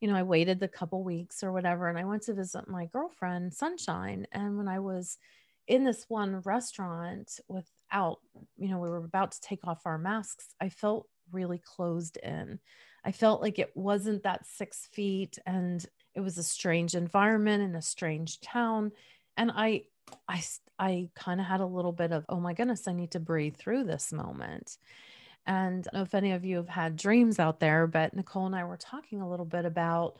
you 0.00 0.08
know 0.08 0.16
i 0.16 0.22
waited 0.22 0.58
the 0.58 0.68
couple 0.68 1.04
weeks 1.04 1.42
or 1.42 1.52
whatever 1.52 1.88
and 1.88 1.98
i 1.98 2.04
went 2.04 2.22
to 2.22 2.32
visit 2.32 2.66
my 2.66 2.86
girlfriend 2.86 3.52
sunshine 3.52 4.26
and 4.32 4.56
when 4.56 4.68
i 4.68 4.78
was 4.78 5.18
in 5.68 5.84
this 5.84 6.06
one 6.08 6.40
restaurant 6.40 7.38
without 7.46 8.20
you 8.56 8.68
know 8.68 8.78
we 8.78 8.88
were 8.88 9.04
about 9.04 9.32
to 9.32 9.40
take 9.42 9.66
off 9.66 9.82
our 9.84 9.98
masks 9.98 10.54
i 10.62 10.70
felt 10.70 11.06
really 11.32 11.58
closed 11.58 12.16
in. 12.22 12.58
I 13.04 13.12
felt 13.12 13.42
like 13.42 13.58
it 13.58 13.70
wasn't 13.74 14.22
that 14.22 14.46
six 14.46 14.88
feet 14.92 15.38
and 15.46 15.84
it 16.14 16.20
was 16.20 16.38
a 16.38 16.42
strange 16.42 16.94
environment 16.94 17.62
in 17.62 17.74
a 17.74 17.82
strange 17.82 18.40
town 18.40 18.92
and 19.36 19.50
i 19.54 19.82
i 20.28 20.42
i 20.78 21.08
kind 21.14 21.40
of 21.40 21.46
had 21.46 21.60
a 21.60 21.66
little 21.66 21.92
bit 21.92 22.12
of 22.12 22.24
oh 22.28 22.40
my 22.40 22.52
goodness 22.52 22.88
i 22.88 22.92
need 22.92 23.10
to 23.10 23.20
breathe 23.20 23.56
through 23.56 23.84
this 23.84 24.12
moment. 24.12 24.78
And 25.46 25.86
if 25.92 26.14
any 26.14 26.32
of 26.32 26.46
you 26.46 26.56
have 26.56 26.70
had 26.70 26.96
dreams 26.96 27.38
out 27.38 27.60
there 27.60 27.86
but 27.86 28.14
nicole 28.14 28.46
and 28.46 28.56
i 28.56 28.64
were 28.64 28.78
talking 28.78 29.20
a 29.20 29.28
little 29.28 29.44
bit 29.46 29.66
about 29.66 30.16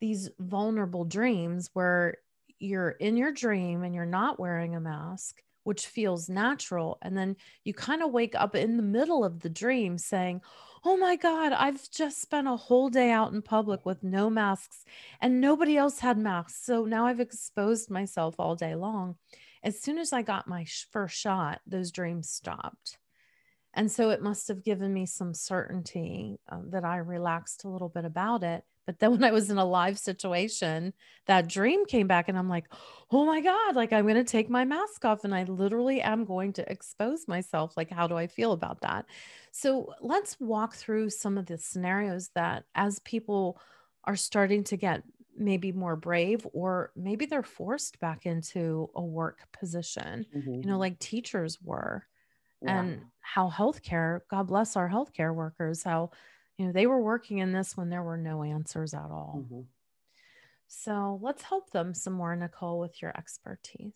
these 0.00 0.30
vulnerable 0.38 1.04
dreams 1.04 1.70
where 1.72 2.18
you're 2.58 2.90
in 2.90 3.16
your 3.16 3.32
dream 3.32 3.82
and 3.82 3.94
you're 3.94 4.06
not 4.06 4.38
wearing 4.38 4.74
a 4.74 4.80
mask 4.80 5.42
which 5.68 5.86
feels 5.86 6.30
natural. 6.30 6.96
And 7.02 7.14
then 7.14 7.36
you 7.62 7.74
kind 7.74 8.02
of 8.02 8.10
wake 8.10 8.34
up 8.34 8.54
in 8.54 8.78
the 8.78 8.82
middle 8.82 9.22
of 9.22 9.40
the 9.40 9.50
dream 9.50 9.98
saying, 9.98 10.40
Oh 10.82 10.96
my 10.96 11.14
God, 11.14 11.52
I've 11.52 11.90
just 11.90 12.22
spent 12.22 12.48
a 12.48 12.56
whole 12.56 12.88
day 12.88 13.10
out 13.10 13.34
in 13.34 13.42
public 13.42 13.84
with 13.84 14.02
no 14.02 14.30
masks 14.30 14.86
and 15.20 15.42
nobody 15.42 15.76
else 15.76 15.98
had 15.98 16.16
masks. 16.16 16.64
So 16.64 16.86
now 16.86 17.04
I've 17.06 17.20
exposed 17.20 17.90
myself 17.90 18.36
all 18.38 18.56
day 18.56 18.76
long. 18.76 19.16
As 19.62 19.78
soon 19.78 19.98
as 19.98 20.10
I 20.10 20.22
got 20.22 20.48
my 20.48 20.64
first 20.90 21.18
shot, 21.18 21.60
those 21.66 21.92
dreams 21.92 22.30
stopped. 22.30 22.96
And 23.74 23.92
so 23.92 24.08
it 24.08 24.22
must 24.22 24.48
have 24.48 24.64
given 24.64 24.94
me 24.94 25.04
some 25.04 25.34
certainty 25.34 26.40
um, 26.48 26.70
that 26.70 26.86
I 26.86 26.96
relaxed 26.96 27.64
a 27.64 27.68
little 27.68 27.90
bit 27.90 28.06
about 28.06 28.42
it. 28.42 28.64
But 28.88 29.00
then 29.00 29.10
when 29.10 29.22
I 29.22 29.32
was 29.32 29.50
in 29.50 29.58
a 29.58 29.66
live 29.66 29.98
situation, 29.98 30.94
that 31.26 31.46
dream 31.46 31.84
came 31.84 32.06
back 32.06 32.30
and 32.30 32.38
I'm 32.38 32.48
like, 32.48 32.72
oh 33.10 33.26
my 33.26 33.42
God, 33.42 33.76
like 33.76 33.92
I'm 33.92 34.04
going 34.04 34.14
to 34.14 34.24
take 34.24 34.48
my 34.48 34.64
mask 34.64 35.04
off 35.04 35.24
and 35.24 35.34
I 35.34 35.42
literally 35.42 36.00
am 36.00 36.24
going 36.24 36.54
to 36.54 36.72
expose 36.72 37.28
myself. 37.28 37.76
Like, 37.76 37.90
how 37.90 38.06
do 38.06 38.16
I 38.16 38.26
feel 38.26 38.52
about 38.52 38.80
that? 38.80 39.04
So 39.52 39.92
let's 40.00 40.40
walk 40.40 40.74
through 40.74 41.10
some 41.10 41.36
of 41.36 41.44
the 41.44 41.58
scenarios 41.58 42.30
that 42.34 42.64
as 42.74 42.98
people 43.00 43.60
are 44.04 44.16
starting 44.16 44.64
to 44.64 44.78
get 44.78 45.02
maybe 45.36 45.70
more 45.70 45.94
brave 45.94 46.46
or 46.54 46.90
maybe 46.96 47.26
they're 47.26 47.42
forced 47.42 48.00
back 48.00 48.24
into 48.24 48.88
a 48.94 49.02
work 49.02 49.40
position, 49.52 50.24
mm-hmm. 50.34 50.54
you 50.54 50.60
know, 50.62 50.68
mm-hmm. 50.72 50.78
like 50.78 50.98
teachers 50.98 51.60
were. 51.62 52.06
Yeah. 52.62 52.80
And 52.80 53.02
how 53.20 53.50
healthcare, 53.50 54.20
God 54.30 54.46
bless 54.46 54.76
our 54.76 54.88
healthcare 54.88 55.34
workers, 55.34 55.82
how 55.82 56.12
you 56.58 56.66
know, 56.66 56.72
they 56.72 56.86
were 56.86 57.00
working 57.00 57.38
in 57.38 57.52
this 57.52 57.76
when 57.76 57.88
there 57.88 58.02
were 58.02 58.16
no 58.18 58.42
answers 58.42 58.92
at 58.92 59.10
all. 59.10 59.44
Mm-hmm. 59.44 59.60
So 60.66 61.18
let's 61.22 61.42
help 61.42 61.70
them 61.70 61.94
some 61.94 62.12
more, 62.12 62.36
Nicole, 62.36 62.80
with 62.80 63.00
your 63.00 63.16
expertise. 63.16 63.94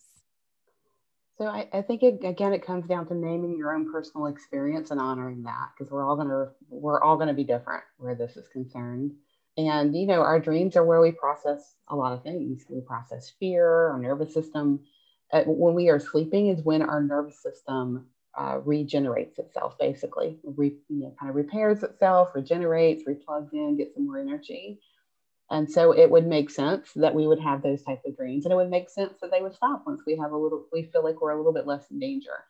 So 1.36 1.46
I, 1.46 1.68
I 1.72 1.82
think 1.82 2.02
it, 2.02 2.24
again, 2.24 2.52
it 2.52 2.64
comes 2.64 2.86
down 2.86 3.06
to 3.08 3.14
naming 3.14 3.56
your 3.58 3.74
own 3.74 3.90
personal 3.90 4.26
experience 4.26 4.90
and 4.90 5.00
honoring 5.00 5.42
that 5.42 5.70
because 5.76 5.90
we're 5.90 6.08
all 6.08 6.16
gonna 6.16 6.50
we're 6.68 7.02
all 7.02 7.16
gonna 7.16 7.34
be 7.34 7.44
different 7.44 7.82
where 7.98 8.14
this 8.14 8.36
is 8.36 8.46
concerned. 8.48 9.12
And 9.56 9.94
you 9.96 10.06
know, 10.06 10.20
our 10.20 10.38
dreams 10.38 10.76
are 10.76 10.84
where 10.84 11.00
we 11.00 11.10
process 11.10 11.74
a 11.88 11.96
lot 11.96 12.12
of 12.12 12.22
things. 12.22 12.64
We 12.68 12.80
process 12.80 13.32
fear, 13.40 13.88
our 13.88 13.98
nervous 13.98 14.32
system. 14.32 14.80
Uh, 15.32 15.42
when 15.46 15.74
we 15.74 15.88
are 15.88 15.98
sleeping 15.98 16.48
is 16.48 16.62
when 16.62 16.82
our 16.82 17.02
nervous 17.02 17.42
system 17.42 18.06
uh, 18.36 18.60
regenerates 18.64 19.38
itself, 19.38 19.78
basically, 19.78 20.38
Re, 20.42 20.74
you 20.88 21.04
know, 21.04 21.14
kind 21.18 21.30
of 21.30 21.36
repairs 21.36 21.82
itself, 21.82 22.34
regenerates, 22.34 23.04
replugs 23.04 23.52
in, 23.52 23.76
gets 23.76 23.94
some 23.94 24.06
more 24.06 24.18
energy. 24.18 24.80
And 25.50 25.70
so 25.70 25.92
it 25.92 26.10
would 26.10 26.26
make 26.26 26.48
sense 26.48 26.92
that 26.96 27.14
we 27.14 27.26
would 27.26 27.40
have 27.40 27.62
those 27.62 27.82
types 27.82 28.06
of 28.06 28.16
dreams, 28.16 28.44
and 28.44 28.52
it 28.52 28.56
would 28.56 28.70
make 28.70 28.88
sense 28.88 29.14
that 29.20 29.30
they 29.30 29.42
would 29.42 29.54
stop 29.54 29.84
once 29.86 30.02
we 30.06 30.16
have 30.16 30.32
a 30.32 30.36
little, 30.36 30.66
we 30.72 30.84
feel 30.84 31.04
like 31.04 31.20
we're 31.20 31.32
a 31.32 31.36
little 31.36 31.52
bit 31.52 31.66
less 31.66 31.90
in 31.90 31.98
danger. 31.98 32.44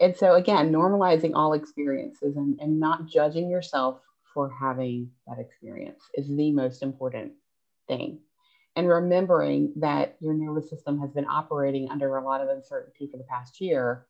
And 0.00 0.16
so 0.16 0.34
again, 0.34 0.72
normalizing 0.72 1.32
all 1.34 1.52
experiences 1.52 2.36
and, 2.36 2.58
and 2.60 2.78
not 2.78 3.06
judging 3.06 3.48
yourself 3.48 4.00
for 4.32 4.50
having 4.50 5.10
that 5.26 5.38
experience 5.38 6.02
is 6.14 6.28
the 6.28 6.52
most 6.52 6.82
important 6.82 7.32
thing. 7.88 8.20
And 8.76 8.88
remembering 8.88 9.72
that 9.76 10.16
your 10.20 10.34
nervous 10.34 10.68
system 10.68 11.00
has 11.00 11.12
been 11.12 11.26
operating 11.26 11.90
under 11.90 12.16
a 12.16 12.24
lot 12.24 12.40
of 12.40 12.48
uncertainty 12.48 13.08
for 13.10 13.18
the 13.18 13.24
past 13.24 13.60
year 13.60 14.06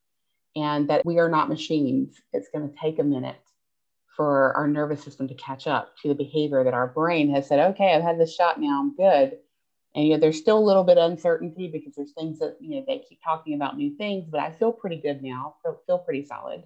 and 0.57 0.89
that 0.89 1.05
we 1.05 1.19
are 1.19 1.29
not 1.29 1.49
machines. 1.49 2.21
It's 2.33 2.49
going 2.49 2.69
to 2.69 2.77
take 2.81 2.99
a 2.99 3.05
minute 3.05 3.37
for 4.17 4.57
our 4.57 4.69
nervous 4.69 5.03
system 5.03 5.27
to 5.29 5.35
catch 5.35 5.67
up 5.67 5.97
to 6.03 6.09
the 6.09 6.15
behavior 6.15 6.63
that 6.65 6.75
our 6.75 6.87
brain 6.87 7.35
has 7.35 7.49
said, 7.49 7.59
okay, 7.73 7.95
I've 7.95 8.03
had 8.03 8.19
this 8.19 8.35
shot 8.35 8.61
now, 8.61 8.81
I'm 8.81 8.95
good. 8.95 9.39
And 9.95 10.07
you 10.07 10.15
know, 10.15 10.21
there's 10.21 10.39
still 10.39 10.59
a 10.59 10.65
little 10.65 10.85
bit 10.85 10.99
of 10.99 11.11
uncertainty 11.11 11.69
because 11.69 11.95
there's 11.95 12.13
things 12.13 12.39
that 12.41 12.57
you 12.61 12.77
know 12.77 12.85
they 12.87 12.99
keep 13.09 13.21
talking 13.23 13.55
about 13.55 13.77
new 13.77 13.97
things, 13.97 14.27
but 14.29 14.41
I 14.41 14.53
feel 14.53 14.73
pretty 14.73 14.97
good 14.97 15.23
now, 15.23 15.55
feel, 15.63 15.81
feel 15.87 15.99
pretty 15.99 16.25
solid. 16.25 16.65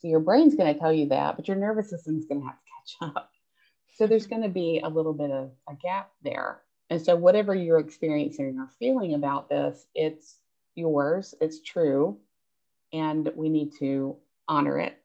So 0.00 0.08
your 0.08 0.20
brain's 0.20 0.54
going 0.54 0.72
to 0.72 0.78
tell 0.78 0.92
you 0.92 1.08
that, 1.08 1.36
but 1.36 1.46
your 1.46 1.56
nervous 1.56 1.88
system 1.90 2.18
is 2.18 2.26
going 2.26 2.40
to 2.40 2.46
have 2.46 2.56
to 2.56 3.00
catch 3.00 3.14
up. 3.16 3.30
So 3.94 4.06
there's 4.06 4.26
going 4.26 4.42
to 4.42 4.48
be 4.48 4.80
a 4.82 4.88
little 4.88 5.12
bit 5.12 5.30
of 5.30 5.52
a 5.68 5.74
gap 5.74 6.10
there. 6.22 6.62
And 6.90 7.00
so 7.00 7.14
whatever 7.16 7.54
you're 7.54 7.78
experiencing 7.78 8.58
or 8.58 8.68
feeling 8.78 9.14
about 9.14 9.48
this, 9.48 9.86
it's 9.94 10.36
yours, 10.74 11.34
it's 11.40 11.62
true 11.62 12.18
and 12.94 13.30
we 13.34 13.48
need 13.48 13.72
to 13.80 14.16
honor 14.48 14.78
it. 14.78 14.96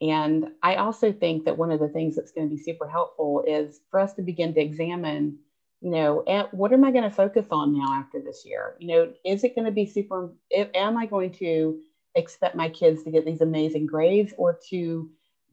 And 0.00 0.48
I 0.62 0.76
also 0.76 1.12
think 1.12 1.44
that 1.44 1.56
one 1.56 1.70
of 1.70 1.80
the 1.80 1.88
things 1.88 2.16
that's 2.16 2.32
going 2.32 2.48
to 2.48 2.54
be 2.54 2.60
super 2.60 2.88
helpful 2.88 3.44
is 3.46 3.80
for 3.90 4.00
us 4.00 4.14
to 4.14 4.22
begin 4.22 4.52
to 4.54 4.60
examine, 4.60 5.38
you 5.80 5.90
know, 5.90 6.20
eh, 6.26 6.44
what 6.50 6.72
am 6.72 6.84
I 6.84 6.90
going 6.90 7.04
to 7.04 7.10
focus 7.10 7.46
on 7.50 7.78
now 7.78 7.92
after 7.94 8.20
this 8.20 8.44
year? 8.44 8.76
You 8.78 8.88
know, 8.88 9.12
is 9.24 9.44
it 9.44 9.54
going 9.54 9.64
to 9.64 9.70
be 9.70 9.86
super, 9.86 10.32
eh, 10.52 10.66
am 10.74 10.96
I 10.96 11.06
going 11.06 11.32
to 11.34 11.78
expect 12.14 12.56
my 12.56 12.68
kids 12.68 13.04
to 13.04 13.10
get 13.10 13.24
these 13.24 13.40
amazing 13.40 13.86
grades 13.86 14.34
or 14.36 14.58
to 14.70 15.10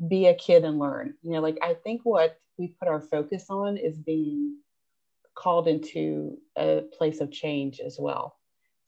be 0.07 0.27
a 0.27 0.33
kid 0.35 0.65
and 0.65 0.79
learn? 0.79 1.13
You 1.21 1.31
know, 1.31 1.41
like 1.41 1.57
I 1.61 1.75
think 1.75 2.01
what 2.03 2.37
we 2.57 2.75
put 2.79 2.87
our 2.87 3.01
focus 3.01 3.45
on 3.49 3.77
is 3.77 3.97
being 3.97 4.57
called 5.35 5.67
into 5.67 6.37
a 6.57 6.83
place 6.97 7.21
of 7.21 7.31
change 7.31 7.79
as 7.79 7.97
well. 7.99 8.35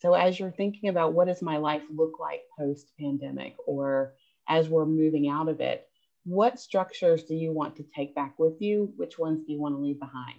So 0.06 0.14
as 0.14 0.40
you're 0.40 0.52
thinking 0.52 0.90
about 0.90 1.14
what 1.14 1.26
does 1.26 1.42
my 1.42 1.58
life 1.58 1.82
look 1.90 2.20
like 2.20 2.44
post 2.60 2.92
pandemic 3.00 3.56
or 3.66 4.14
as 4.48 4.70
we're 4.70 4.86
moving 4.86 5.28
out 5.28 5.50
of 5.50 5.62
it, 5.62 5.88
what 6.26 6.60
structures 6.60 7.24
do 7.24 7.34
you 7.34 7.52
want 7.52 7.78
to 7.78 7.86
take 7.96 8.14
back 8.14 8.38
with 8.38 8.62
you? 8.62 8.94
Which 8.98 9.18
ones 9.18 9.42
do 9.44 9.52
you 9.52 9.60
want 9.60 9.74
to 9.74 9.80
leave 9.80 10.00
behind? 10.00 10.38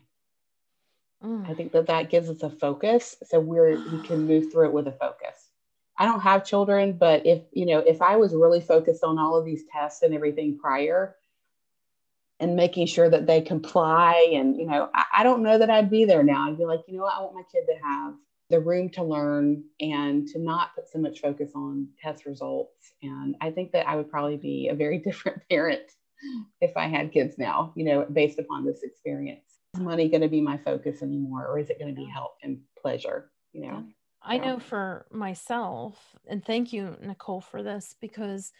Mm. 1.20 1.50
I 1.50 1.54
think 1.54 1.72
that 1.72 1.88
that 1.88 2.10
gives 2.10 2.30
us 2.30 2.44
a 2.44 2.50
focus 2.50 3.16
so 3.24 3.40
we're 3.40 3.76
we 3.90 4.06
can 4.06 4.28
move 4.28 4.52
through 4.52 4.66
it 4.66 4.72
with 4.72 4.86
a 4.86 4.92
focus. 4.92 5.50
I 5.98 6.04
don't 6.04 6.20
have 6.20 6.44
children, 6.44 6.92
but 6.92 7.26
if 7.26 7.42
you 7.50 7.66
know, 7.66 7.80
if 7.80 8.00
I 8.00 8.14
was 8.14 8.36
really 8.36 8.60
focused 8.60 9.02
on 9.02 9.18
all 9.18 9.36
of 9.36 9.44
these 9.44 9.64
tests 9.72 10.02
and 10.02 10.14
everything 10.14 10.60
prior, 10.60 11.16
and 12.38 12.54
making 12.54 12.86
sure 12.86 13.10
that 13.10 13.26
they 13.26 13.40
comply. 13.40 14.30
And, 14.32 14.56
you 14.56 14.66
know, 14.66 14.90
I, 14.94 15.04
I 15.18 15.22
don't 15.24 15.42
know 15.42 15.58
that 15.58 15.70
I'd 15.70 15.90
be 15.90 16.04
there 16.04 16.22
now. 16.22 16.46
I'd 16.46 16.58
be 16.58 16.66
like, 16.66 16.82
you 16.86 16.96
know 16.98 17.02
what, 17.04 17.14
I 17.16 17.22
want 17.22 17.34
my 17.34 17.42
kid 17.50 17.64
to 17.66 17.82
have 17.82 18.14
the 18.48 18.60
room 18.60 18.88
to 18.90 19.02
learn 19.02 19.64
and 19.80 20.26
to 20.28 20.38
not 20.38 20.74
put 20.74 20.88
so 20.88 20.98
much 20.98 21.20
focus 21.20 21.52
on 21.54 21.88
test 22.00 22.26
results. 22.26 22.92
And 23.02 23.34
I 23.40 23.50
think 23.50 23.72
that 23.72 23.88
I 23.88 23.96
would 23.96 24.10
probably 24.10 24.36
be 24.36 24.68
a 24.68 24.74
very 24.74 24.98
different 25.04 25.42
parent 25.50 25.92
if 26.60 26.76
I 26.76 26.86
had 26.86 27.12
kids 27.12 27.36
now, 27.38 27.72
you 27.76 27.84
know, 27.84 28.06
based 28.10 28.38
upon 28.38 28.64
this 28.64 28.82
experience. 28.82 29.42
Is 29.74 29.82
money 29.82 30.08
going 30.08 30.22
to 30.22 30.28
be 30.28 30.40
my 30.40 30.56
focus 30.58 31.02
anymore, 31.02 31.46
or 31.46 31.58
is 31.58 31.70
it 31.70 31.78
going 31.78 31.94
to 31.94 32.00
be 32.00 32.06
help 32.06 32.36
and 32.42 32.58
pleasure? 32.80 33.30
You 33.52 33.62
know, 33.62 33.84
I 34.22 34.38
know 34.38 34.58
for 34.58 35.06
myself, 35.10 35.98
and 36.26 36.44
thank 36.44 36.72
you, 36.72 36.96
Nicole, 37.00 37.40
for 37.40 37.62
this 37.62 37.94
because 38.00 38.52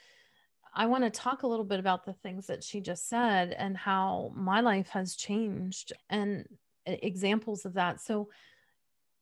I 0.74 0.86
want 0.86 1.04
to 1.04 1.10
talk 1.10 1.42
a 1.42 1.46
little 1.46 1.64
bit 1.64 1.80
about 1.80 2.04
the 2.04 2.12
things 2.12 2.46
that 2.48 2.62
she 2.62 2.80
just 2.80 3.08
said 3.08 3.54
and 3.58 3.76
how 3.76 4.30
my 4.34 4.60
life 4.60 4.88
has 4.90 5.16
changed 5.16 5.94
and 6.10 6.46
examples 6.84 7.64
of 7.64 7.74
that. 7.74 8.00
So, 8.00 8.28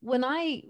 when 0.05 0.23
I 0.23 0.63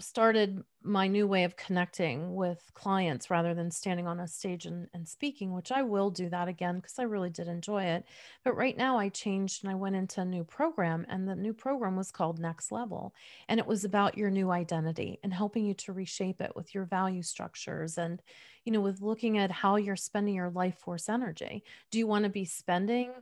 started 0.00 0.62
my 0.82 1.06
new 1.06 1.26
way 1.26 1.44
of 1.44 1.56
connecting 1.56 2.34
with 2.34 2.58
clients 2.72 3.30
rather 3.30 3.54
than 3.54 3.70
standing 3.70 4.06
on 4.06 4.18
a 4.18 4.26
stage 4.26 4.64
and, 4.64 4.88
and 4.94 5.06
speaking, 5.06 5.52
which 5.52 5.70
I 5.70 5.82
will 5.82 6.10
do 6.10 6.30
that 6.30 6.48
again 6.48 6.76
because 6.76 6.98
I 6.98 7.02
really 7.02 7.28
did 7.28 7.48
enjoy 7.48 7.84
it. 7.84 8.04
But 8.44 8.56
right 8.56 8.76
now 8.76 8.98
I 8.98 9.10
changed 9.10 9.62
and 9.62 9.70
I 9.70 9.76
went 9.76 9.94
into 9.94 10.22
a 10.22 10.24
new 10.24 10.42
program, 10.42 11.06
and 11.10 11.28
the 11.28 11.36
new 11.36 11.52
program 11.52 11.96
was 11.96 12.10
called 12.10 12.40
Next 12.40 12.72
Level. 12.72 13.14
And 13.46 13.60
it 13.60 13.66
was 13.66 13.84
about 13.84 14.16
your 14.16 14.30
new 14.30 14.50
identity 14.50 15.20
and 15.22 15.34
helping 15.34 15.66
you 15.66 15.74
to 15.74 15.92
reshape 15.92 16.40
it 16.40 16.56
with 16.56 16.74
your 16.74 16.86
value 16.86 17.22
structures 17.22 17.98
and, 17.98 18.22
you 18.64 18.72
know, 18.72 18.80
with 18.80 19.02
looking 19.02 19.36
at 19.36 19.50
how 19.50 19.76
you're 19.76 19.96
spending 19.96 20.34
your 20.34 20.50
life 20.50 20.78
force 20.78 21.10
energy. 21.10 21.62
Do 21.90 21.98
you 21.98 22.06
want 22.06 22.24
to 22.24 22.30
be 22.30 22.46
spending 22.46 23.12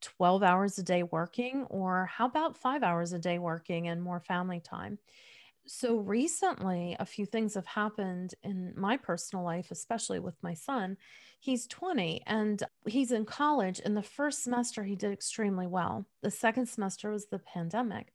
12 0.00 0.42
hours 0.42 0.78
a 0.78 0.82
day 0.82 1.02
working, 1.02 1.64
or 1.70 2.06
how 2.06 2.26
about 2.26 2.56
five 2.56 2.82
hours 2.82 3.12
a 3.12 3.18
day 3.18 3.38
working 3.38 3.88
and 3.88 4.02
more 4.02 4.20
family 4.20 4.60
time? 4.60 4.98
so 5.66 5.98
recently 5.98 6.96
a 6.98 7.06
few 7.06 7.24
things 7.24 7.54
have 7.54 7.66
happened 7.66 8.34
in 8.42 8.72
my 8.76 8.96
personal 8.96 9.44
life 9.44 9.70
especially 9.70 10.18
with 10.18 10.34
my 10.42 10.54
son. 10.54 10.96
He's 11.38 11.66
20 11.68 12.22
and 12.26 12.62
he's 12.86 13.12
in 13.12 13.24
college 13.24 13.78
in 13.78 13.94
the 13.94 14.02
first 14.02 14.42
semester 14.42 14.82
he 14.82 14.96
did 14.96 15.12
extremely 15.12 15.66
well. 15.66 16.06
The 16.22 16.30
second 16.30 16.66
semester 16.66 17.10
was 17.10 17.26
the 17.26 17.38
pandemic. 17.38 18.12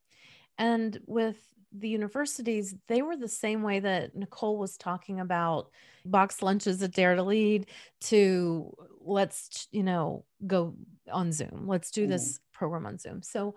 And 0.58 1.00
with 1.06 1.38
the 1.78 1.90
universities 1.90 2.76
they 2.88 3.02
were 3.02 3.18
the 3.18 3.28
same 3.28 3.62
way 3.62 3.80
that 3.82 4.16
nicole 4.16 4.58
was 4.58 4.78
talking 4.78 5.20
about 5.20 5.70
box 6.06 6.42
lunches 6.42 6.82
at 6.82 6.92
dare 6.92 7.16
to 7.16 7.24
lead 7.24 7.66
to 8.00 8.74
let's 9.02 9.68
you 9.72 9.84
know 9.84 10.24
go 10.48 10.74
on 11.12 11.32
zoom 11.32 11.66
let's 11.68 11.92
do 11.92 12.08
this 12.08 12.40
program 12.54 12.86
on 12.86 12.98
zoom 12.98 13.22
so 13.22 13.56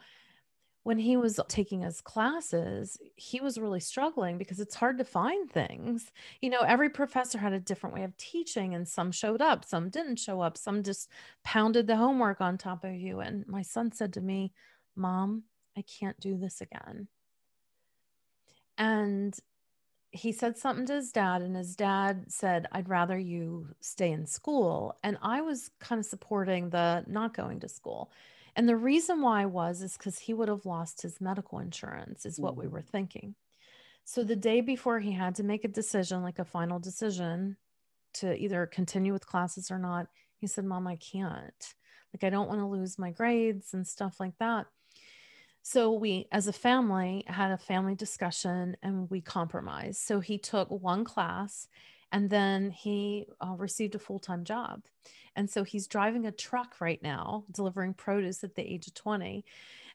when 0.88 0.98
he 0.98 1.18
was 1.18 1.38
taking 1.48 1.82
his 1.82 2.00
classes, 2.00 2.96
he 3.14 3.42
was 3.42 3.58
really 3.58 3.78
struggling 3.78 4.38
because 4.38 4.58
it's 4.58 4.74
hard 4.74 4.96
to 4.96 5.04
find 5.04 5.50
things. 5.50 6.10
You 6.40 6.48
know, 6.48 6.60
every 6.60 6.88
professor 6.88 7.36
had 7.36 7.52
a 7.52 7.60
different 7.60 7.94
way 7.94 8.04
of 8.04 8.16
teaching, 8.16 8.74
and 8.74 8.88
some 8.88 9.12
showed 9.12 9.42
up, 9.42 9.66
some 9.66 9.90
didn't 9.90 10.16
show 10.16 10.40
up, 10.40 10.56
some 10.56 10.82
just 10.82 11.10
pounded 11.44 11.86
the 11.86 11.96
homework 11.96 12.40
on 12.40 12.56
top 12.56 12.84
of 12.84 12.94
you. 12.94 13.20
And 13.20 13.46
my 13.46 13.60
son 13.60 13.92
said 13.92 14.14
to 14.14 14.22
me, 14.22 14.54
Mom, 14.96 15.42
I 15.76 15.82
can't 15.82 16.18
do 16.20 16.38
this 16.38 16.62
again. 16.62 17.08
And 18.78 19.38
he 20.10 20.32
said 20.32 20.56
something 20.56 20.86
to 20.86 20.94
his 20.94 21.12
dad, 21.12 21.42
and 21.42 21.54
his 21.54 21.76
dad 21.76 22.32
said, 22.32 22.66
I'd 22.72 22.88
rather 22.88 23.18
you 23.18 23.68
stay 23.80 24.10
in 24.10 24.26
school. 24.26 24.96
And 25.02 25.18
I 25.22 25.42
was 25.42 25.70
kind 25.80 25.98
of 25.98 26.06
supporting 26.06 26.70
the 26.70 27.04
not 27.06 27.34
going 27.34 27.60
to 27.60 27.68
school. 27.68 28.10
And 28.56 28.68
the 28.68 28.76
reason 28.76 29.20
why 29.20 29.42
I 29.42 29.46
was 29.46 29.82
is 29.82 29.96
because 29.96 30.18
he 30.18 30.34
would 30.34 30.48
have 30.48 30.66
lost 30.66 31.02
his 31.02 31.20
medical 31.20 31.58
insurance, 31.58 32.24
is 32.24 32.40
what 32.40 32.52
mm-hmm. 32.52 32.62
we 32.62 32.68
were 32.68 32.82
thinking. 32.82 33.34
So 34.04 34.24
the 34.24 34.36
day 34.36 34.62
before 34.62 34.98
he 35.00 35.12
had 35.12 35.34
to 35.34 35.42
make 35.42 35.64
a 35.64 35.68
decision, 35.68 36.22
like 36.22 36.38
a 36.38 36.44
final 36.44 36.78
decision 36.78 37.56
to 38.14 38.34
either 38.34 38.66
continue 38.66 39.12
with 39.12 39.26
classes 39.26 39.70
or 39.70 39.78
not, 39.78 40.06
he 40.38 40.46
said, 40.46 40.64
Mom, 40.64 40.86
I 40.86 40.96
can't. 40.96 41.74
Like, 42.14 42.24
I 42.24 42.30
don't 42.30 42.48
want 42.48 42.60
to 42.60 42.66
lose 42.66 42.98
my 42.98 43.10
grades 43.10 43.74
and 43.74 43.86
stuff 43.86 44.18
like 44.18 44.38
that. 44.38 44.66
So 45.70 45.92
we, 45.92 46.28
as 46.32 46.46
a 46.46 46.52
family, 46.54 47.24
had 47.26 47.50
a 47.50 47.58
family 47.58 47.94
discussion 47.94 48.74
and 48.82 49.10
we 49.10 49.20
compromised. 49.20 50.00
So 50.00 50.18
he 50.18 50.38
took 50.38 50.70
one 50.70 51.04
class 51.04 51.68
and 52.10 52.30
then 52.30 52.70
he 52.70 53.26
uh, 53.38 53.52
received 53.54 53.94
a 53.94 53.98
full 53.98 54.18
time 54.18 54.44
job. 54.44 54.84
And 55.36 55.50
so 55.50 55.64
he's 55.64 55.86
driving 55.86 56.24
a 56.24 56.32
truck 56.32 56.80
right 56.80 57.02
now, 57.02 57.44
delivering 57.52 57.92
produce 57.92 58.42
at 58.42 58.54
the 58.54 58.62
age 58.62 58.86
of 58.86 58.94
20. 58.94 59.44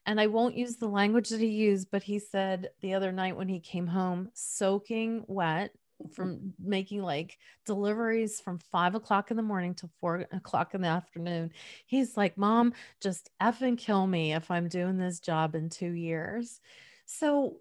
And 0.06 0.22
I 0.22 0.28
won't 0.28 0.56
use 0.56 0.76
the 0.76 0.88
language 0.88 1.30
that 1.30 1.40
he 1.40 1.48
used, 1.48 1.90
but 1.90 2.04
he 2.04 2.20
said 2.20 2.70
the 2.82 2.94
other 2.94 3.12
night 3.12 3.36
when 3.36 3.48
he 3.48 3.60
came 3.60 3.88
home, 3.88 4.30
soaking 4.36 5.24
wet 5.28 5.72
from 6.12 6.54
making 6.60 7.02
like 7.02 7.38
deliveries 7.66 8.42
from 8.42 8.60
five 8.60 8.96
o'clock 8.96 9.32
in 9.32 9.38
the 9.38 9.44
morning 9.44 9.76
to 9.76 9.90
four 10.00 10.26
o'clock 10.32 10.74
in 10.74 10.82
the 10.82 10.88
afternoon. 10.88 11.52
He's 11.86 12.18
like, 12.18 12.38
Mom, 12.38 12.74
just 13.02 13.30
effing 13.42 13.78
kill 13.78 14.06
me 14.08 14.34
if 14.34 14.50
I'm 14.52 14.68
doing 14.68 14.98
this 14.98 15.20
job 15.20 15.56
in 15.56 15.70
two 15.70 15.92
years. 15.92 16.60
So 17.06 17.58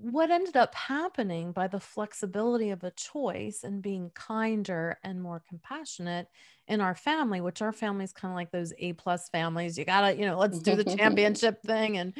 what 0.00 0.30
ended 0.30 0.56
up 0.56 0.74
happening 0.74 1.50
by 1.50 1.66
the 1.66 1.80
flexibility 1.80 2.70
of 2.70 2.84
a 2.84 2.90
choice 2.92 3.64
and 3.64 3.82
being 3.82 4.10
kinder 4.14 4.96
and 5.02 5.20
more 5.20 5.42
compassionate 5.48 6.28
in 6.68 6.80
our 6.80 6.94
family 6.94 7.40
which 7.40 7.62
our 7.62 7.72
family 7.72 8.04
is 8.04 8.12
kind 8.12 8.30
of 8.30 8.36
like 8.36 8.52
those 8.52 8.72
a 8.78 8.92
plus 8.92 9.28
families 9.30 9.76
you 9.76 9.84
gotta 9.84 10.16
you 10.16 10.24
know 10.24 10.38
let's 10.38 10.60
do 10.60 10.76
the 10.76 10.84
championship 10.96 11.60
thing 11.62 11.98
and 11.98 12.14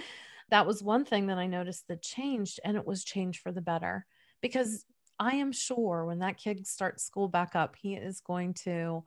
that 0.50 0.66
was 0.66 0.82
one 0.82 1.04
thing 1.04 1.28
that 1.28 1.38
i 1.38 1.46
noticed 1.46 1.86
that 1.86 2.02
changed 2.02 2.58
and 2.64 2.76
it 2.76 2.86
was 2.86 3.04
changed 3.04 3.40
for 3.40 3.52
the 3.52 3.60
better 3.60 4.04
because 4.42 4.84
i 5.18 5.34
am 5.34 5.52
sure 5.52 6.04
when 6.04 6.18
that 6.18 6.36
kid 6.36 6.66
starts 6.66 7.04
school 7.04 7.28
back 7.28 7.54
up 7.54 7.76
he 7.76 7.94
is 7.94 8.20
going 8.20 8.54
to 8.54 9.02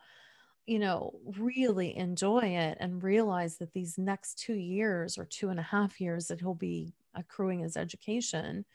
you 0.65 0.79
know 0.79 1.13
really 1.37 1.95
enjoy 1.97 2.41
it 2.41 2.77
and 2.79 3.03
realize 3.03 3.57
that 3.57 3.73
these 3.73 3.97
next 3.97 4.37
two 4.39 4.53
years 4.53 5.17
or 5.17 5.25
two 5.25 5.49
and 5.49 5.59
a 5.59 5.63
half 5.63 5.99
years 5.99 6.27
that 6.27 6.39
he'll 6.39 6.53
be 6.53 6.93
accruing 7.15 7.59
his 7.59 7.77
education 7.77 8.65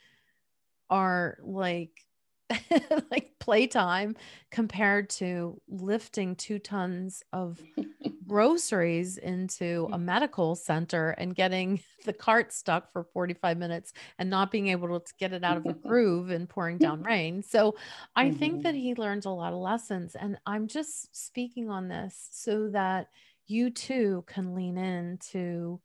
are 0.91 1.39
like 1.43 2.06
like 3.11 3.33
playtime 3.41 4.17
compared 4.51 5.11
to 5.11 5.61
lifting 5.69 6.37
two 6.37 6.59
tons 6.59 7.23
of 7.33 7.61
groceries 8.27 9.19
into 9.19 9.89
a 9.93 9.99
medical 9.99 10.55
center 10.55 11.11
and 11.11 11.35
getting 11.35 11.81
the 12.05 12.13
cart 12.13 12.53
stuck 12.53 12.93
for 12.93 13.05
45 13.05 13.59
minutes 13.59 13.93
and 14.19 14.31
not 14.31 14.51
being 14.51 14.69
able 14.69 15.01
to 15.01 15.13
get 15.19 15.33
it 15.33 15.45
out 15.45 15.57
of 15.57 15.67
a 15.67 15.73
groove 15.73 16.31
and 16.31 16.49
pouring 16.49 16.79
down 16.79 17.03
rain. 17.03 17.43
So 17.43 17.75
I 18.15 18.31
think 18.31 18.63
that 18.63 18.75
mm-hmm. 18.75 18.83
he 18.83 18.95
learns 18.95 19.27
a 19.27 19.31
lot 19.31 19.53
of 19.53 19.59
lessons. 19.59 20.15
And 20.15 20.39
I'm 20.47 20.69
just 20.69 21.17
speaking 21.17 21.69
on 21.69 21.89
this 21.89 22.29
so 22.33 22.69
that 22.69 23.09
you 23.47 23.71
too 23.71 24.25
can 24.27 24.55
lean 24.55 24.77
into 24.77 25.81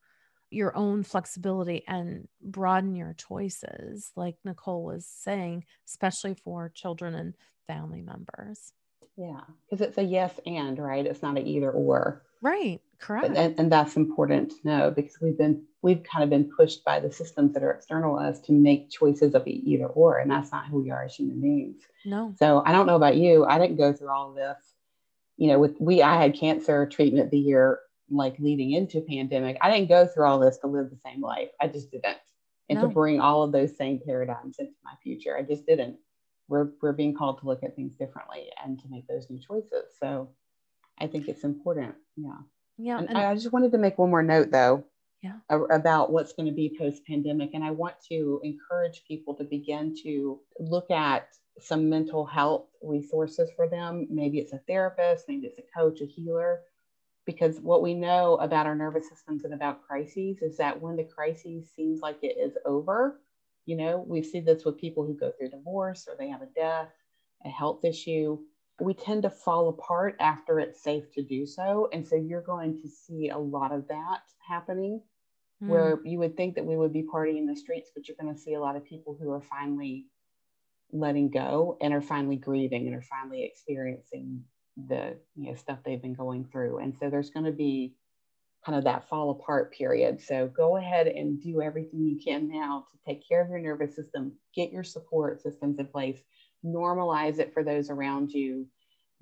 your 0.51 0.75
own 0.75 1.01
flexibility 1.03 1.83
and 1.87 2.27
broaden 2.41 2.95
your 2.95 3.13
choices, 3.13 4.11
like 4.15 4.35
Nicole 4.43 4.83
was 4.83 5.05
saying, 5.05 5.65
especially 5.87 6.35
for 6.35 6.69
children 6.69 7.15
and 7.15 7.33
family 7.67 8.01
members. 8.01 8.73
Yeah, 9.17 9.41
because 9.69 9.85
it's 9.85 9.97
a 9.97 10.03
yes 10.03 10.39
and, 10.45 10.77
right? 10.77 11.05
It's 11.05 11.21
not 11.21 11.37
an 11.37 11.47
either 11.47 11.71
or. 11.71 12.23
Right, 12.41 12.81
correct. 12.99 13.35
And, 13.35 13.59
and 13.59 13.71
that's 13.71 13.95
important 13.95 14.51
to 14.51 14.57
know 14.63 14.91
because 14.91 15.17
we've 15.21 15.37
been 15.37 15.63
we've 15.81 16.03
kind 16.03 16.23
of 16.23 16.29
been 16.29 16.51
pushed 16.55 16.83
by 16.83 16.99
the 16.99 17.11
systems 17.11 17.53
that 17.53 17.63
are 17.63 17.71
external 17.71 18.17
to 18.17 18.23
us 18.23 18.39
to 18.41 18.51
make 18.51 18.89
choices 18.89 19.35
of 19.35 19.47
either 19.47 19.85
or, 19.85 20.19
and 20.19 20.29
that's 20.29 20.51
not 20.51 20.67
who 20.67 20.81
we 20.81 20.91
are 20.91 21.03
as 21.03 21.15
human 21.15 21.39
beings. 21.41 21.81
No. 22.05 22.33
So 22.39 22.61
I 22.65 22.71
don't 22.71 22.87
know 22.87 22.95
about 22.95 23.15
you. 23.15 23.45
I 23.45 23.57
didn't 23.57 23.77
go 23.77 23.93
through 23.93 24.09
all 24.09 24.33
this. 24.33 24.57
You 25.37 25.47
know, 25.47 25.59
with 25.59 25.79
we 25.79 26.01
I 26.01 26.21
had 26.21 26.35
cancer 26.35 26.85
treatment 26.87 27.31
the 27.31 27.39
year 27.39 27.79
like 28.11 28.35
leading 28.39 28.71
into 28.71 29.01
pandemic, 29.01 29.57
I 29.61 29.71
didn't 29.71 29.89
go 29.89 30.05
through 30.05 30.25
all 30.25 30.39
this 30.39 30.57
to 30.59 30.67
live 30.67 30.89
the 30.89 30.97
same 30.97 31.21
life. 31.21 31.49
I 31.59 31.67
just 31.67 31.91
didn't. 31.91 32.17
And 32.69 32.79
no. 32.79 32.87
to 32.87 32.93
bring 32.93 33.19
all 33.19 33.43
of 33.43 33.51
those 33.51 33.75
same 33.75 33.99
paradigms 34.05 34.57
into 34.59 34.73
my 34.83 34.93
future. 35.03 35.37
I 35.37 35.41
just 35.41 35.65
didn't. 35.65 35.97
We're 36.47 36.69
we're 36.81 36.93
being 36.93 37.15
called 37.15 37.39
to 37.39 37.47
look 37.47 37.63
at 37.63 37.75
things 37.75 37.95
differently 37.95 38.49
and 38.63 38.79
to 38.79 38.87
make 38.89 39.07
those 39.07 39.29
new 39.29 39.39
choices. 39.39 39.85
So 39.99 40.29
I 40.99 41.07
think 41.07 41.27
it's 41.27 41.43
important. 41.43 41.95
Yeah. 42.15 42.37
Yeah. 42.77 42.99
And, 42.99 43.09
and 43.09 43.17
I 43.17 43.33
just 43.33 43.51
wanted 43.51 43.71
to 43.73 43.77
make 43.77 43.97
one 43.97 44.09
more 44.09 44.23
note 44.23 44.51
though. 44.51 44.85
Yeah. 45.21 45.33
About 45.49 46.11
what's 46.11 46.33
going 46.33 46.47
to 46.47 46.55
be 46.55 46.75
post 46.79 47.05
pandemic. 47.05 47.51
And 47.53 47.63
I 47.63 47.71
want 47.71 47.95
to 48.09 48.41
encourage 48.43 49.03
people 49.07 49.35
to 49.35 49.43
begin 49.43 49.95
to 50.03 50.39
look 50.59 50.89
at 50.89 51.27
some 51.59 51.89
mental 51.89 52.25
health 52.25 52.67
resources 52.81 53.49
for 53.55 53.67
them. 53.67 54.07
Maybe 54.09 54.39
it's 54.39 54.53
a 54.53 54.61
therapist, 54.67 55.25
maybe 55.27 55.47
it's 55.47 55.59
a 55.59 55.79
coach, 55.79 56.01
a 56.01 56.05
healer, 56.05 56.61
because 57.25 57.59
what 57.59 57.83
we 57.83 57.93
know 57.93 58.35
about 58.37 58.65
our 58.65 58.75
nervous 58.75 59.09
systems 59.09 59.43
and 59.43 59.53
about 59.53 59.85
crises 59.85 60.41
is 60.41 60.57
that 60.57 60.81
when 60.81 60.95
the 60.95 61.03
crisis 61.03 61.69
seems 61.75 62.01
like 62.01 62.17
it 62.23 62.37
is 62.39 62.57
over, 62.65 63.19
you 63.65 63.75
know, 63.75 64.03
we 64.07 64.23
see 64.23 64.39
this 64.39 64.65
with 64.65 64.77
people 64.77 65.05
who 65.05 65.13
go 65.13 65.31
through 65.31 65.49
divorce 65.49 66.07
or 66.07 66.15
they 66.17 66.29
have 66.29 66.41
a 66.41 66.47
death, 66.47 66.89
a 67.45 67.49
health 67.49 67.85
issue. 67.85 68.39
we 68.79 68.95
tend 68.95 69.21
to 69.21 69.29
fall 69.29 69.69
apart 69.69 70.15
after 70.19 70.59
it's 70.59 70.81
safe 70.81 71.11
to 71.13 71.21
do 71.21 71.45
so. 71.45 71.87
And 71.93 72.07
so 72.07 72.15
you're 72.15 72.41
going 72.41 72.81
to 72.81 72.89
see 72.89 73.29
a 73.29 73.37
lot 73.37 73.71
of 73.71 73.87
that 73.89 74.21
happening 74.39 75.01
mm. 75.63 75.67
where 75.67 75.99
you 76.03 76.17
would 76.17 76.35
think 76.35 76.55
that 76.55 76.65
we 76.65 76.75
would 76.75 76.91
be 76.91 77.03
partying 77.03 77.37
in 77.37 77.45
the 77.45 77.55
streets, 77.55 77.91
but 77.93 78.07
you're 78.07 78.17
going 78.19 78.33
to 78.33 78.39
see 78.39 78.55
a 78.55 78.59
lot 78.59 78.75
of 78.75 78.83
people 78.83 79.15
who 79.19 79.29
are 79.31 79.41
finally 79.41 80.07
letting 80.91 81.29
go 81.29 81.77
and 81.79 81.93
are 81.93 82.01
finally 82.01 82.35
grieving 82.35 82.87
and 82.87 82.95
are 82.95 83.03
finally 83.03 83.43
experiencing 83.43 84.43
the 84.77 85.17
you 85.35 85.49
know 85.49 85.55
stuff 85.55 85.79
they've 85.83 86.01
been 86.01 86.13
going 86.13 86.45
through. 86.51 86.79
And 86.79 86.95
so 86.97 87.09
there's 87.09 87.29
going 87.29 87.45
to 87.45 87.51
be 87.51 87.95
kind 88.65 88.77
of 88.77 88.83
that 88.83 89.07
fall 89.09 89.31
apart 89.31 89.73
period. 89.73 90.21
So 90.21 90.47
go 90.47 90.77
ahead 90.77 91.07
and 91.07 91.41
do 91.41 91.61
everything 91.61 92.05
you 92.05 92.19
can 92.23 92.47
now 92.47 92.85
to 92.91 92.97
take 93.05 93.27
care 93.27 93.41
of 93.41 93.49
your 93.49 93.59
nervous 93.59 93.95
system, 93.95 94.33
get 94.55 94.71
your 94.71 94.83
support 94.83 95.41
systems 95.41 95.79
in 95.79 95.87
place, 95.87 96.19
normalize 96.63 97.39
it 97.39 97.53
for 97.53 97.63
those 97.63 97.89
around 97.89 98.31
you. 98.31 98.67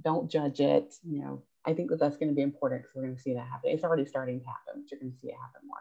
Don't 0.03 0.29
judge 0.29 0.59
it. 0.59 0.93
You 1.03 1.21
know, 1.21 1.43
I 1.65 1.73
think 1.73 1.89
that 1.89 1.99
that's 1.99 2.17
going 2.17 2.29
to 2.29 2.35
be 2.35 2.41
important 2.41 2.81
because 2.81 2.95
we're 2.95 3.03
going 3.03 3.15
to 3.15 3.21
see 3.21 3.33
that 3.33 3.47
happen. 3.47 3.71
It's 3.71 3.83
already 3.83 4.05
starting 4.05 4.39
to 4.41 4.45
happen, 4.45 4.81
but 4.81 4.91
you're 4.91 4.99
going 4.99 5.13
to 5.13 5.19
see 5.19 5.29
it 5.29 5.35
happen 5.35 5.67
more. 5.67 5.79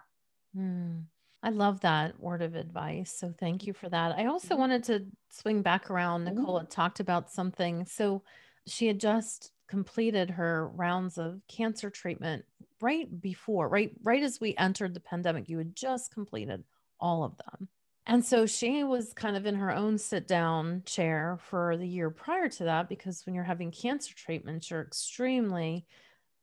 Mm, 0.56 1.04
I 1.42 1.50
love 1.50 1.80
that 1.80 2.18
word 2.20 2.42
of 2.42 2.54
advice. 2.54 3.12
So 3.12 3.32
thank 3.38 3.66
you 3.66 3.72
for 3.72 3.88
that. 3.88 4.16
I 4.16 4.26
also 4.26 4.48
mm-hmm. 4.48 4.60
wanted 4.60 4.84
to 4.84 5.06
swing 5.30 5.62
back 5.62 5.90
around. 5.90 6.26
Mm-hmm. 6.26 6.38
Nicole 6.38 6.58
had 6.58 6.70
talked 6.70 7.00
about 7.00 7.30
something. 7.30 7.86
So 7.86 8.22
she 8.66 8.86
had 8.86 9.00
just 9.00 9.52
completed 9.68 10.30
her 10.30 10.68
rounds 10.68 11.18
of 11.18 11.40
cancer 11.48 11.90
treatment 11.90 12.44
right 12.80 13.20
before, 13.20 13.68
right, 13.68 13.92
right 14.02 14.22
as 14.22 14.40
we 14.40 14.56
entered 14.56 14.94
the 14.94 15.00
pandemic. 15.00 15.48
You 15.48 15.58
had 15.58 15.76
just 15.76 16.12
completed 16.12 16.64
all 17.00 17.24
of 17.24 17.36
them. 17.36 17.68
And 18.06 18.24
so 18.24 18.46
she 18.46 18.84
was 18.84 19.12
kind 19.12 19.36
of 19.36 19.44
in 19.44 19.56
her 19.56 19.70
own 19.70 19.98
sit 19.98 20.26
down 20.26 20.82
chair 20.86 21.38
for 21.42 21.76
the 21.76 21.86
year 21.86 22.08
prior 22.08 22.48
to 22.48 22.64
that 22.64 22.88
because 22.88 23.24
when 23.26 23.34
you're 23.34 23.44
having 23.44 23.70
cancer 23.70 24.14
treatments, 24.14 24.70
you're 24.70 24.80
extremely 24.80 25.84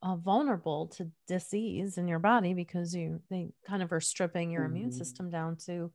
uh, 0.04 0.16
vulnerable 0.16 0.86
to 0.86 1.10
disease 1.28 1.98
in 1.98 2.08
your 2.08 2.20
body 2.20 2.54
because 2.54 2.94
you 2.94 3.20
they 3.32 3.50
kind 3.66 3.82
of 3.82 3.92
are 3.92 4.00
stripping 4.00 4.52
your 4.52 4.64
mm-hmm. 4.64 4.76
immune 4.76 4.92
system 4.92 5.32
down 5.32 5.56
to 5.56 5.92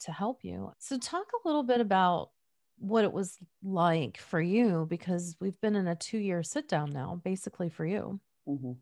to 0.00 0.12
help 0.12 0.42
you. 0.42 0.72
So 0.78 0.98
talk 0.98 1.26
a 1.32 1.46
little 1.46 1.62
bit 1.62 1.82
about 1.82 2.30
what 2.78 3.04
it 3.04 3.12
was 3.12 3.38
like 3.62 4.18
for 4.18 4.40
you 4.40 4.86
because 4.88 5.36
we've 5.40 5.60
been 5.60 5.76
in 5.76 5.86
a 5.86 5.94
two 5.94 6.18
year 6.18 6.42
sit 6.42 6.68
down 6.68 6.90
now, 6.92 7.20
basically 7.24 7.68
for 7.68 7.86
you. 7.86 8.20
Mm-hmm. 8.48 8.72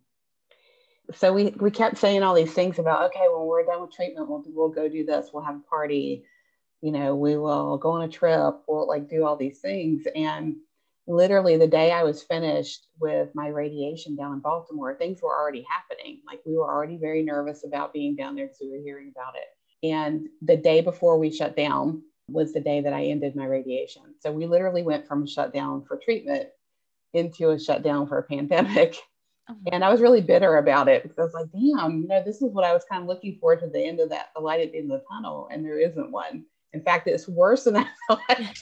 So 1.14 1.32
we, 1.32 1.54
we 1.58 1.70
kept 1.70 1.98
saying 1.98 2.22
all 2.22 2.34
these 2.34 2.52
things 2.52 2.78
about, 2.78 3.02
okay, 3.10 3.26
when 3.28 3.46
we're 3.46 3.64
done 3.64 3.82
with 3.82 3.92
treatment, 3.92 4.28
we'll, 4.28 4.44
we'll 4.46 4.68
go 4.68 4.88
do 4.88 5.04
this, 5.04 5.30
we'll 5.32 5.42
have 5.42 5.56
a 5.56 5.68
party, 5.68 6.24
you 6.82 6.92
know, 6.92 7.14
we 7.16 7.36
will 7.36 7.78
go 7.78 7.90
on 7.90 8.02
a 8.02 8.08
trip, 8.08 8.62
we'll 8.68 8.86
like 8.86 9.08
do 9.08 9.24
all 9.24 9.36
these 9.36 9.58
things. 9.58 10.04
And 10.14 10.56
literally 11.06 11.56
the 11.56 11.66
day 11.66 11.90
I 11.90 12.04
was 12.04 12.22
finished 12.22 12.86
with 13.00 13.28
my 13.34 13.48
radiation 13.48 14.16
down 14.16 14.34
in 14.34 14.40
Baltimore, 14.40 14.94
things 14.94 15.20
were 15.20 15.36
already 15.36 15.66
happening. 15.68 16.20
Like 16.26 16.40
we 16.46 16.56
were 16.56 16.72
already 16.72 16.96
very 16.96 17.22
nervous 17.22 17.64
about 17.64 17.92
being 17.92 18.14
down 18.14 18.36
there 18.36 18.46
because 18.46 18.60
we 18.60 18.70
were 18.70 18.84
hearing 18.84 19.12
about 19.14 19.34
it. 19.34 19.88
And 19.92 20.28
the 20.42 20.56
day 20.56 20.80
before 20.80 21.18
we 21.18 21.32
shut 21.32 21.56
down, 21.56 22.02
was 22.30 22.52
the 22.52 22.60
day 22.60 22.80
that 22.80 22.92
I 22.92 23.04
ended 23.06 23.36
my 23.36 23.46
radiation. 23.46 24.02
So 24.20 24.32
we 24.32 24.46
literally 24.46 24.82
went 24.82 25.06
from 25.06 25.26
shutdown 25.26 25.84
for 25.84 25.96
treatment 25.96 26.48
into 27.12 27.50
a 27.50 27.58
shutdown 27.58 28.06
for 28.06 28.18
a 28.18 28.22
pandemic. 28.22 28.96
Oh. 29.48 29.56
And 29.72 29.84
I 29.84 29.90
was 29.90 30.00
really 30.00 30.20
bitter 30.20 30.58
about 30.58 30.88
it 30.88 31.02
because 31.02 31.18
I 31.18 31.22
was 31.22 31.34
like, 31.34 31.52
damn, 31.52 32.02
you 32.02 32.08
know, 32.08 32.22
this 32.24 32.42
is 32.42 32.52
what 32.52 32.64
I 32.64 32.72
was 32.72 32.84
kind 32.84 33.02
of 33.02 33.08
looking 33.08 33.38
forward 33.38 33.60
to 33.60 33.66
the 33.66 33.84
end 33.84 34.00
of 34.00 34.10
that, 34.10 34.30
the 34.34 34.40
light 34.40 34.60
at 34.60 34.72
the 34.72 34.78
end 34.78 34.92
of 34.92 35.00
the 35.00 35.06
tunnel, 35.10 35.48
and 35.50 35.64
there 35.64 35.78
isn't 35.78 36.12
one. 36.12 36.44
In 36.72 36.82
fact, 36.82 37.08
it's 37.08 37.26
worse 37.26 37.64
than 37.64 37.76
I 37.76 37.86
thought. 38.08 38.54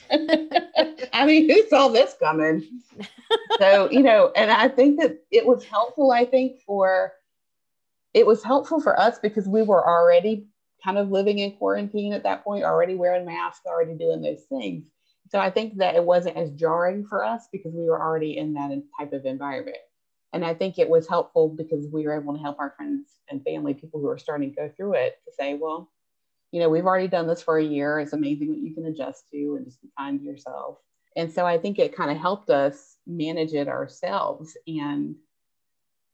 I 1.13 1.25
mean, 1.25 1.49
who 1.49 1.67
saw 1.69 1.89
this 1.89 2.15
coming? 2.19 2.81
so, 3.59 3.89
you 3.91 4.01
know, 4.01 4.31
and 4.35 4.49
I 4.49 4.67
think 4.67 4.99
that 4.99 5.19
it 5.31 5.45
was 5.45 5.63
helpful, 5.63 6.11
I 6.11 6.25
think, 6.25 6.61
for 6.65 7.13
it 8.13 8.25
was 8.25 8.43
helpful 8.43 8.81
for 8.81 8.99
us 8.99 9.19
because 9.19 9.47
we 9.47 9.61
were 9.61 9.87
already 9.87 10.47
kind 10.83 10.97
of 10.97 11.11
living 11.11 11.39
in 11.39 11.53
quarantine 11.53 12.13
at 12.13 12.23
that 12.23 12.43
point, 12.43 12.63
already 12.63 12.95
wearing 12.95 13.25
masks, 13.25 13.65
already 13.65 13.95
doing 13.95 14.21
those 14.21 14.43
things. 14.49 14.85
So 15.29 15.39
I 15.39 15.51
think 15.51 15.77
that 15.77 15.95
it 15.95 16.03
wasn't 16.03 16.37
as 16.37 16.51
jarring 16.51 17.05
for 17.05 17.23
us 17.23 17.47
because 17.51 17.73
we 17.73 17.85
were 17.85 18.01
already 18.01 18.37
in 18.37 18.53
that 18.53 18.71
type 18.97 19.13
of 19.13 19.25
environment. 19.25 19.77
And 20.33 20.45
I 20.45 20.53
think 20.53 20.77
it 20.77 20.89
was 20.89 21.07
helpful 21.07 21.49
because 21.49 21.87
we 21.91 22.05
were 22.05 22.19
able 22.19 22.33
to 22.33 22.41
help 22.41 22.59
our 22.59 22.73
friends 22.77 23.09
and 23.29 23.43
family, 23.43 23.73
people 23.73 23.99
who 23.99 24.07
are 24.07 24.17
starting 24.17 24.49
to 24.49 24.55
go 24.55 24.71
through 24.75 24.93
it, 24.93 25.19
to 25.25 25.31
say, 25.33 25.55
well, 25.55 25.91
you 26.51 26.59
know, 26.59 26.69
we've 26.69 26.85
already 26.85 27.07
done 27.07 27.27
this 27.27 27.41
for 27.41 27.57
a 27.57 27.63
year. 27.63 27.99
It's 27.99 28.13
amazing 28.13 28.49
what 28.49 28.59
you 28.59 28.73
can 28.73 28.85
adjust 28.85 29.29
to 29.31 29.55
and 29.55 29.65
just 29.65 29.81
be 29.81 29.89
kind 29.97 30.19
to 30.19 30.25
yourself. 30.25 30.77
And 31.15 31.31
so 31.31 31.45
I 31.45 31.57
think 31.57 31.79
it 31.79 31.95
kind 31.95 32.11
of 32.11 32.17
helped 32.17 32.49
us 32.49 32.97
manage 33.05 33.53
it 33.53 33.67
ourselves. 33.67 34.55
And 34.67 35.15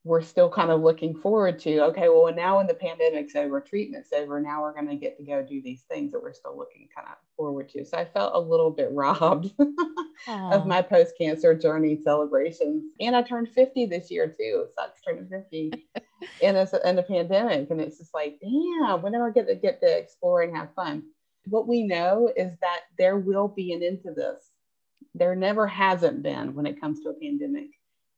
we're 0.05 0.21
still 0.21 0.49
kind 0.49 0.69
of 0.69 0.81
looking 0.81 1.15
forward 1.15 1.57
to 1.57 1.79
okay 1.79 2.07
well 2.07 2.33
now 2.33 2.57
when 2.57 2.67
the 2.67 2.73
pandemic's 2.73 3.35
over 3.35 3.59
treatment's 3.59 4.13
over 4.13 4.39
now 4.39 4.61
we're 4.61 4.73
going 4.73 4.87
to 4.87 4.95
get 4.95 5.17
to 5.17 5.23
go 5.23 5.41
do 5.41 5.61
these 5.61 5.81
things 5.89 6.11
that 6.11 6.21
we're 6.21 6.31
still 6.31 6.55
looking 6.55 6.87
kind 6.95 7.07
of 7.07 7.15
forward 7.35 7.67
to. 7.69 7.83
So 7.83 7.97
i 7.97 8.05
felt 8.05 8.35
a 8.35 8.39
little 8.39 8.71
bit 8.71 8.89
robbed 8.91 9.51
of 10.27 10.65
my 10.65 10.81
post-cancer 10.81 11.55
journey 11.55 11.99
celebrations. 12.01 12.83
And 12.99 13.15
i 13.15 13.21
turned 13.21 13.49
50 13.49 13.87
this 13.87 14.09
year 14.09 14.27
too. 14.27 14.67
So 14.77 14.85
it's 14.85 15.01
turning 15.01 15.27
50 15.27 15.73
in 16.41 16.55
a, 16.55 16.67
in 16.85 16.99
a 16.99 17.03
pandemic. 17.03 17.69
And 17.71 17.81
it's 17.81 17.97
just 17.97 18.13
like 18.13 18.39
damn 18.39 19.01
when 19.01 19.11
do 19.11 19.21
i 19.21 19.31
get 19.31 19.47
to 19.47 19.55
get 19.55 19.81
to 19.81 19.97
explore 19.97 20.43
and 20.43 20.55
have 20.55 20.73
fun? 20.75 21.03
What 21.47 21.67
we 21.67 21.83
know 21.83 22.31
is 22.35 22.51
that 22.61 22.81
there 22.97 23.17
will 23.17 23.47
be 23.47 23.73
an 23.73 23.83
end 23.83 24.01
to 24.03 24.13
this. 24.13 24.51
There 25.13 25.35
never 25.35 25.67
hasn't 25.67 26.23
been 26.23 26.55
when 26.55 26.65
it 26.65 26.79
comes 26.79 27.01
to 27.01 27.09
a 27.09 27.13
pandemic 27.13 27.69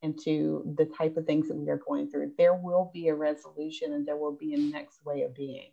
and 0.04 0.20
to 0.24 0.64
the 0.78 0.86
type 0.86 1.18
of 1.18 1.26
things 1.26 1.48
that 1.48 1.56
we 1.56 1.70
are 1.70 1.82
going 1.88 2.10
through, 2.10 2.32
there 2.38 2.56
will 2.56 2.92
be 2.94 3.08
a 3.08 3.16
resolution 3.16 3.94
and 3.94 4.06
there 4.06 4.18
will 4.18 4.36
be 4.36 4.54
a 4.54 4.58
next 4.58 5.04
way 5.06 5.24
of 5.24 5.34
being. 5.34 5.72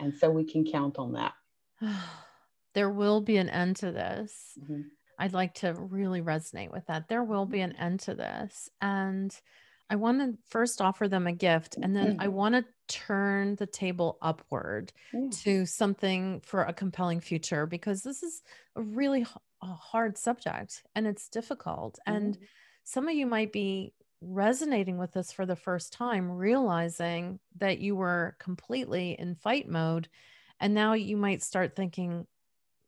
And 0.00 0.14
so 0.14 0.30
we 0.30 0.44
can 0.44 0.64
count 0.64 0.98
on 0.98 1.12
that. 1.12 1.34
there 2.74 2.90
will 2.90 3.20
be 3.20 3.36
an 3.36 3.48
end 3.48 3.76
to 3.76 3.92
this. 3.92 4.58
Mm-hmm. 4.60 4.82
I'd 5.18 5.34
like 5.34 5.54
to 5.56 5.74
really 5.74 6.22
resonate 6.22 6.72
with 6.72 6.86
that. 6.86 7.08
There 7.08 7.22
will 7.22 7.46
be 7.46 7.60
an 7.60 7.76
end 7.76 8.00
to 8.00 8.14
this. 8.14 8.70
And 8.80 9.34
I 9.90 9.96
want 9.96 10.20
to 10.20 10.38
first 10.48 10.80
offer 10.80 11.06
them 11.06 11.26
a 11.26 11.32
gift 11.32 11.76
and 11.80 11.94
then 11.94 12.16
I 12.18 12.24
mm-hmm. 12.24 12.34
want 12.34 12.54
to 12.54 12.64
turn 12.88 13.56
the 13.56 13.66
table 13.66 14.16
upward 14.22 14.90
yeah. 15.12 15.28
to 15.42 15.66
something 15.66 16.40
for 16.46 16.62
a 16.62 16.72
compelling 16.72 17.20
future 17.20 17.66
because 17.66 18.02
this 18.02 18.22
is 18.22 18.42
a 18.74 18.80
really 18.80 19.26
a 19.62 19.66
hard 19.66 20.16
subject 20.16 20.82
and 20.94 21.06
it's 21.06 21.28
difficult. 21.28 21.98
Mm-hmm. 22.08 22.16
And 22.16 22.38
some 22.84 23.08
of 23.08 23.14
you 23.14 23.26
might 23.26 23.52
be 23.52 23.92
resonating 24.20 24.98
with 24.98 25.12
this 25.12 25.32
for 25.32 25.46
the 25.46 25.56
first 25.56 25.92
time, 25.92 26.30
realizing 26.30 27.40
that 27.58 27.78
you 27.78 27.96
were 27.96 28.36
completely 28.38 29.16
in 29.18 29.34
fight 29.34 29.68
mode. 29.68 30.08
And 30.60 30.74
now 30.74 30.92
you 30.92 31.16
might 31.16 31.42
start 31.42 31.74
thinking, 31.74 32.26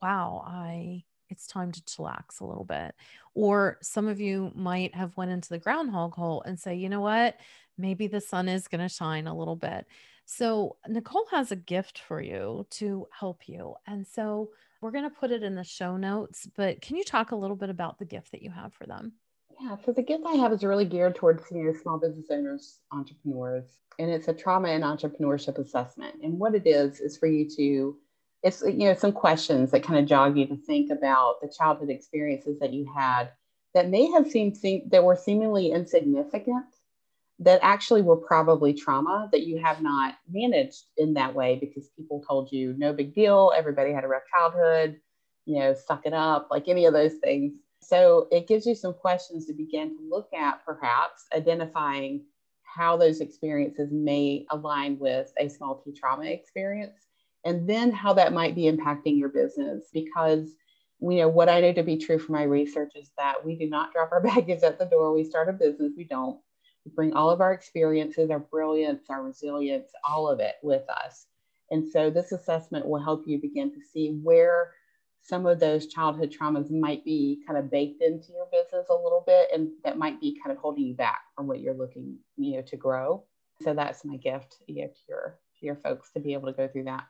wow, 0.00 0.44
I 0.46 1.04
it's 1.30 1.46
time 1.46 1.72
to 1.72 1.80
chillax 1.82 2.40
a 2.40 2.44
little 2.44 2.64
bit. 2.64 2.94
Or 3.34 3.78
some 3.82 4.06
of 4.06 4.20
you 4.20 4.52
might 4.54 4.94
have 4.94 5.16
went 5.16 5.30
into 5.30 5.48
the 5.48 5.58
groundhog 5.58 6.14
hole 6.14 6.42
and 6.42 6.58
say, 6.58 6.74
you 6.74 6.88
know 6.88 7.00
what? 7.00 7.38
Maybe 7.76 8.06
the 8.06 8.20
sun 8.20 8.48
is 8.48 8.68
going 8.68 8.82
to 8.82 8.88
shine 8.88 9.26
a 9.26 9.36
little 9.36 9.56
bit. 9.56 9.86
So 10.26 10.76
Nicole 10.86 11.26
has 11.30 11.50
a 11.50 11.56
gift 11.56 11.98
for 11.98 12.20
you 12.20 12.66
to 12.70 13.08
help 13.10 13.48
you. 13.48 13.74
And 13.86 14.06
so 14.06 14.50
we're 14.80 14.90
going 14.90 15.08
to 15.08 15.16
put 15.16 15.30
it 15.30 15.42
in 15.42 15.54
the 15.54 15.64
show 15.64 15.96
notes, 15.96 16.46
but 16.56 16.80
can 16.80 16.96
you 16.96 17.04
talk 17.04 17.32
a 17.32 17.36
little 17.36 17.56
bit 17.56 17.70
about 17.70 17.98
the 17.98 18.04
gift 18.04 18.32
that 18.32 18.42
you 18.42 18.50
have 18.50 18.72
for 18.74 18.86
them? 18.86 19.14
Yeah, 19.60 19.76
so 19.84 19.92
the 19.92 20.02
gift 20.02 20.24
I 20.26 20.34
have 20.34 20.52
is 20.52 20.64
really 20.64 20.84
geared 20.84 21.16
towards 21.16 21.50
know, 21.50 21.72
small 21.72 21.98
business 21.98 22.26
owners, 22.30 22.80
entrepreneurs, 22.92 23.66
and 23.98 24.10
it's 24.10 24.28
a 24.28 24.34
trauma 24.34 24.68
and 24.68 24.82
entrepreneurship 24.82 25.58
assessment. 25.58 26.16
And 26.22 26.38
what 26.38 26.54
it 26.54 26.66
is 26.66 27.00
is 27.00 27.16
for 27.16 27.26
you 27.26 27.48
to, 27.56 27.96
it's 28.42 28.62
you 28.62 28.88
know 28.88 28.94
some 28.94 29.12
questions 29.12 29.70
that 29.70 29.82
kind 29.82 29.98
of 29.98 30.06
jog 30.06 30.36
you 30.36 30.46
to 30.46 30.56
think 30.56 30.90
about 30.90 31.40
the 31.40 31.52
childhood 31.56 31.90
experiences 31.90 32.58
that 32.58 32.72
you 32.72 32.90
had 32.94 33.30
that 33.74 33.88
may 33.88 34.10
have 34.10 34.30
seemed 34.30 34.56
seem, 34.56 34.88
that 34.90 35.04
were 35.04 35.16
seemingly 35.16 35.70
insignificant, 35.70 36.66
that 37.38 37.60
actually 37.62 38.02
were 38.02 38.16
probably 38.16 38.72
trauma 38.74 39.28
that 39.32 39.46
you 39.46 39.58
have 39.58 39.80
not 39.82 40.16
managed 40.28 40.84
in 40.96 41.14
that 41.14 41.34
way 41.34 41.56
because 41.60 41.88
people 41.96 42.22
told 42.28 42.50
you 42.52 42.74
no 42.76 42.92
big 42.92 43.14
deal, 43.14 43.52
everybody 43.56 43.92
had 43.92 44.04
a 44.04 44.08
rough 44.08 44.22
childhood, 44.30 45.00
you 45.46 45.58
know, 45.58 45.74
suck 45.74 46.06
it 46.06 46.12
up, 46.12 46.48
like 46.50 46.68
any 46.68 46.86
of 46.86 46.92
those 46.92 47.14
things 47.22 47.54
so 47.84 48.28
it 48.30 48.48
gives 48.48 48.66
you 48.66 48.74
some 48.74 48.94
questions 48.94 49.46
to 49.46 49.52
begin 49.52 49.96
to 49.96 50.08
look 50.08 50.28
at, 50.32 50.64
perhaps 50.64 51.24
identifying 51.34 52.24
how 52.62 52.96
those 52.96 53.20
experiences 53.20 53.90
may 53.92 54.46
align 54.50 54.98
with 54.98 55.32
a 55.38 55.48
small 55.48 55.80
t 55.84 55.92
trauma 55.92 56.24
experience, 56.24 57.08
and 57.44 57.68
then 57.68 57.92
how 57.92 58.12
that 58.14 58.32
might 58.32 58.54
be 58.54 58.70
impacting 58.70 59.18
your 59.18 59.28
business. 59.28 59.84
Because 59.92 60.50
you 61.00 61.18
know 61.18 61.28
what 61.28 61.48
I 61.48 61.60
know 61.60 61.72
to 61.72 61.82
be 61.82 61.96
true 61.96 62.18
from 62.18 62.34
my 62.34 62.44
research 62.44 62.92
is 62.96 63.10
that 63.18 63.44
we 63.44 63.56
do 63.56 63.68
not 63.68 63.92
drop 63.92 64.10
our 64.12 64.20
baggage 64.34 64.62
at 64.62 64.78
the 64.78 64.86
door. 64.86 65.12
We 65.12 65.24
start 65.24 65.48
a 65.48 65.52
business, 65.52 65.92
we 65.96 66.04
don't. 66.04 66.38
We 66.84 66.92
bring 66.94 67.14
all 67.14 67.30
of 67.30 67.40
our 67.40 67.52
experiences, 67.52 68.30
our 68.30 68.38
brilliance, 68.38 69.04
our 69.08 69.22
resilience, 69.22 69.90
all 70.06 70.28
of 70.28 70.40
it 70.40 70.56
with 70.62 70.88
us. 70.90 71.26
And 71.70 71.86
so 71.88 72.10
this 72.10 72.32
assessment 72.32 72.86
will 72.86 73.02
help 73.02 73.24
you 73.26 73.40
begin 73.40 73.70
to 73.72 73.80
see 73.92 74.18
where 74.22 74.72
some 75.24 75.46
of 75.46 75.58
those 75.58 75.86
childhood 75.86 76.30
traumas 76.30 76.70
might 76.70 77.04
be 77.04 77.42
kind 77.46 77.58
of 77.58 77.70
baked 77.70 78.02
into 78.02 78.32
your 78.32 78.46
business 78.52 78.86
a 78.90 78.94
little 78.94 79.24
bit 79.26 79.48
and 79.52 79.70
that 79.82 79.98
might 79.98 80.20
be 80.20 80.38
kind 80.42 80.54
of 80.54 80.60
holding 80.60 80.84
you 80.84 80.94
back 80.94 81.20
from 81.34 81.46
what 81.46 81.60
you're 81.60 81.74
looking 81.74 82.16
you 82.36 82.56
know 82.56 82.62
to 82.62 82.76
grow 82.76 83.24
so 83.62 83.72
that's 83.72 84.04
my 84.04 84.16
gift 84.16 84.56
you 84.66 84.82
know, 84.82 84.88
to 84.88 85.00
your 85.08 85.38
to 85.58 85.66
your 85.66 85.76
folks 85.76 86.10
to 86.12 86.20
be 86.20 86.34
able 86.34 86.46
to 86.46 86.56
go 86.56 86.68
through 86.68 86.84
that 86.84 87.04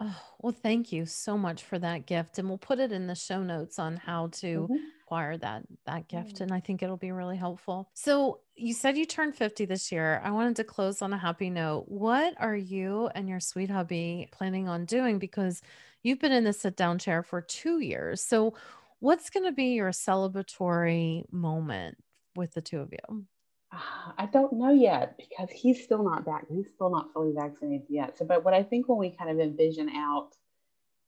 Oh, 0.00 0.20
well, 0.40 0.52
thank 0.52 0.90
you 0.90 1.06
so 1.06 1.38
much 1.38 1.62
for 1.62 1.78
that 1.78 2.06
gift. 2.06 2.38
And 2.38 2.48
we'll 2.48 2.58
put 2.58 2.80
it 2.80 2.90
in 2.90 3.06
the 3.06 3.14
show 3.14 3.42
notes 3.42 3.78
on 3.78 3.96
how 3.96 4.26
to 4.32 4.62
mm-hmm. 4.62 4.74
acquire 5.02 5.36
that 5.38 5.62
that 5.86 6.08
gift. 6.08 6.40
And 6.40 6.52
I 6.52 6.58
think 6.58 6.82
it'll 6.82 6.96
be 6.96 7.12
really 7.12 7.36
helpful. 7.36 7.88
So 7.94 8.40
you 8.56 8.74
said 8.74 8.96
you 8.96 9.06
turned 9.06 9.36
50 9.36 9.66
this 9.66 9.92
year. 9.92 10.20
I 10.24 10.32
wanted 10.32 10.56
to 10.56 10.64
close 10.64 11.00
on 11.00 11.12
a 11.12 11.18
happy 11.18 11.48
note. 11.48 11.84
What 11.86 12.34
are 12.38 12.56
you 12.56 13.08
and 13.14 13.28
your 13.28 13.40
sweet 13.40 13.70
hubby 13.70 14.28
planning 14.32 14.68
on 14.68 14.84
doing? 14.84 15.18
Because 15.18 15.62
you've 16.04 16.20
been 16.20 16.32
in 16.32 16.44
the 16.44 16.52
sit 16.52 16.76
down 16.76 16.98
chair 16.98 17.22
for 17.24 17.42
two 17.42 17.80
years. 17.80 18.22
So 18.22 18.54
what's 19.00 19.30
going 19.30 19.44
to 19.46 19.52
be 19.52 19.74
your 19.74 19.90
celebratory 19.90 21.24
moment 21.32 21.98
with 22.36 22.52
the 22.52 22.62
two 22.62 22.80
of 22.80 22.92
you? 22.92 23.26
Ah, 23.72 24.14
I 24.16 24.26
don't 24.26 24.52
know 24.52 24.70
yet 24.72 25.16
because 25.18 25.50
he's 25.50 25.82
still 25.82 26.04
not 26.04 26.24
back. 26.24 26.46
He's 26.48 26.70
still 26.74 26.90
not 26.90 27.12
fully 27.12 27.32
vaccinated 27.32 27.86
yet. 27.88 28.16
So, 28.16 28.24
but 28.24 28.44
what 28.44 28.54
I 28.54 28.62
think 28.62 28.88
when 28.88 28.98
we 28.98 29.10
kind 29.10 29.30
of 29.30 29.40
envision 29.40 29.88
out 29.88 30.36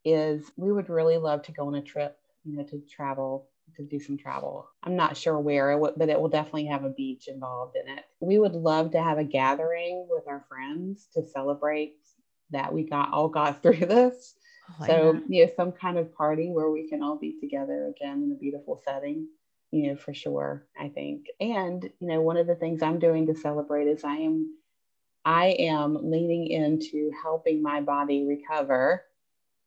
is 0.05 0.53
we 0.57 0.73
would 0.73 0.89
really 0.89 1.19
love 1.19 1.43
to 1.43 1.53
go 1.53 1.67
on 1.67 1.75
a 1.75 1.83
trip, 1.83 2.19
you 2.45 2.57
know, 2.57 2.65
to 2.65 2.81
travel, 2.81 3.51
to 3.77 3.85
do 3.85 4.01
some 4.01 4.17
travel. 4.17 4.69
I'm 4.83 4.97
not 4.97 5.17
sure 5.17 5.39
where, 5.39 5.79
but 5.79 6.09
it 6.09 6.21
will 6.21 6.29
definitely 6.29 6.67
have 6.67 6.85
a 6.85 6.91
beach 6.91 7.29
involved 7.29 7.77
in 7.77 7.89
it. 7.89 8.05
We 8.21 8.39
would 8.39 8.55
love 8.55 8.93
to 8.93 9.03
have 9.03 9.19
a 9.19 9.25
gathering 9.25 10.07
with 10.11 10.29
our 10.29 10.45
friends 10.49 11.09
to 11.15 11.25
celebrate 11.25 11.99
that 12.51 12.73
we 12.73 12.85
got 12.85 13.13
all 13.13 13.29
got 13.29 13.63
through 13.63 13.87
this. 13.87 14.37
Oh, 14.69 14.87
so, 14.87 15.21
you 15.29 15.45
know, 15.47 15.53
some 15.57 15.73
kind 15.73 15.99
of 15.99 16.15
party 16.15 16.51
where 16.51 16.71
we 16.71 16.89
can 16.89 17.03
all 17.03 17.17
be 17.17 17.39
together 17.41 17.87
again 17.97 18.23
in 18.23 18.33
a 18.33 18.39
beautiful 18.39 18.81
setting 18.85 19.29
you 19.71 19.89
know, 19.89 19.97
for 19.97 20.15
sure, 20.15 20.67
I 20.79 20.89
think. 20.89 21.27
And, 21.41 21.83
you 21.83 22.09
know, 22.09 22.21
one 22.23 22.37
of 22.37 22.47
the 22.47 22.55
things 22.55 22.83
I'm 22.83 22.99
doing 22.99 23.27
to 23.27 23.35
celebrate 23.35 23.87
is 23.87 24.05
I 24.05 24.17
am 24.17 24.57
I 25.25 25.49
am 25.59 26.11
leaning 26.11 26.47
into 26.47 27.11
helping 27.23 27.61
my 27.61 27.81
body 27.81 28.25
recover 28.27 29.05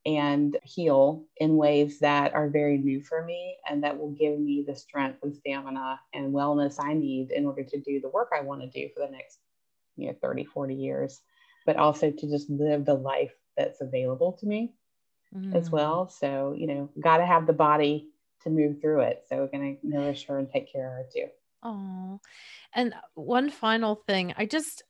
and 0.06 0.58
heal 0.64 1.26
in 1.38 1.58
ways 1.58 2.00
that 2.00 2.34
are 2.34 2.50
very 2.50 2.78
new 2.78 3.02
for 3.04 3.24
me 3.26 3.58
and 3.70 3.84
that 3.84 4.00
will 4.00 4.12
give 4.12 4.40
me 4.40 4.64
the 4.66 4.76
strength 4.76 5.20
and 5.22 5.36
stamina 5.36 6.00
and 6.14 6.34
wellness 6.34 6.78
I 6.80 6.94
need 6.94 7.32
in 7.32 7.46
order 7.46 7.64
to 7.64 7.82
do 7.82 8.00
the 8.00 8.10
work 8.10 8.30
I 8.34 8.42
want 8.42 8.62
to 8.62 8.70
do 8.70 8.90
for 8.94 9.06
the 9.06 9.12
next, 9.12 9.40
you 9.98 10.08
know, 10.08 10.16
30, 10.22 10.46
40 10.46 10.76
years, 10.76 11.22
but 11.66 11.76
also 11.76 12.10
to 12.10 12.30
just 12.30 12.50
live 12.50 12.86
the 12.86 12.94
life 12.94 13.34
that's 13.58 13.82
available 13.82 14.34
to 14.40 14.46
me 14.48 14.74
mm. 15.36 15.56
as 15.56 15.70
well. 15.70 16.10
So, 16.10 16.54
you 16.58 16.68
know, 16.68 16.90
got 17.00 17.18
to 17.18 17.26
have 17.26 17.48
the 17.48 17.54
body 17.54 18.08
to 18.44 18.50
move 18.50 18.82
through 18.82 19.02
it. 19.02 19.26
So 19.28 19.38
we're 19.38 19.48
going 19.48 19.78
to 19.78 19.88
nourish 19.88 20.26
her 20.26 20.38
and 20.38 20.50
take 20.50 20.72
care 20.72 20.88
of 20.88 20.94
her 20.94 21.06
too. 21.14 21.28
Oh, 21.62 22.20
and 22.74 22.94
one 23.16 23.50
final 23.50 23.96
thing, 24.08 24.34
I 24.38 24.46
just 24.46 24.84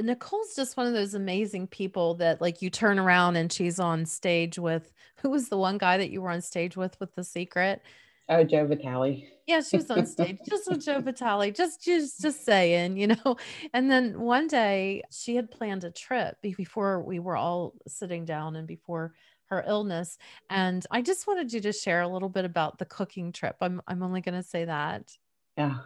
Nicole's 0.00 0.54
just 0.54 0.76
one 0.76 0.86
of 0.86 0.92
those 0.92 1.14
amazing 1.14 1.66
people 1.66 2.14
that 2.14 2.40
like 2.40 2.62
you 2.62 2.70
turn 2.70 2.98
around 2.98 3.36
and 3.36 3.52
she's 3.52 3.80
on 3.80 4.06
stage 4.06 4.58
with 4.58 4.92
who 5.16 5.30
was 5.30 5.48
the 5.48 5.58
one 5.58 5.76
guy 5.76 5.96
that 5.96 6.10
you 6.10 6.22
were 6.22 6.30
on 6.30 6.40
stage 6.40 6.76
with 6.76 6.98
with 7.00 7.14
the 7.14 7.24
secret? 7.24 7.82
Oh, 8.28 8.44
Joe 8.44 8.66
Vitale. 8.66 9.26
Yeah, 9.46 9.60
she 9.60 9.78
was 9.78 9.90
on 9.90 10.04
stage 10.06 10.38
just 10.48 10.70
with 10.70 10.84
Joe 10.84 11.00
Vitale, 11.00 11.50
just 11.50 11.82
just 11.82 12.20
just 12.20 12.44
saying, 12.44 12.96
you 12.96 13.08
know. 13.08 13.36
And 13.72 13.90
then 13.90 14.20
one 14.20 14.46
day 14.46 15.02
she 15.10 15.34
had 15.34 15.50
planned 15.50 15.84
a 15.84 15.90
trip 15.90 16.36
before 16.42 17.02
we 17.02 17.18
were 17.18 17.36
all 17.36 17.74
sitting 17.88 18.24
down 18.24 18.54
and 18.54 18.68
before 18.68 19.14
her 19.50 19.64
illness. 19.66 20.18
And 20.50 20.84
I 20.90 21.02
just 21.02 21.26
wanted 21.26 21.52
you 21.52 21.60
to 21.60 21.72
share 21.72 22.02
a 22.02 22.08
little 22.08 22.28
bit 22.28 22.44
about 22.44 22.78
the 22.78 22.84
cooking 22.84 23.32
trip. 23.32 23.56
I'm, 23.60 23.80
I'm 23.86 24.02
only 24.02 24.20
going 24.20 24.34
to 24.34 24.42
say 24.42 24.64
that. 24.64 25.10
Yeah. 25.56 25.78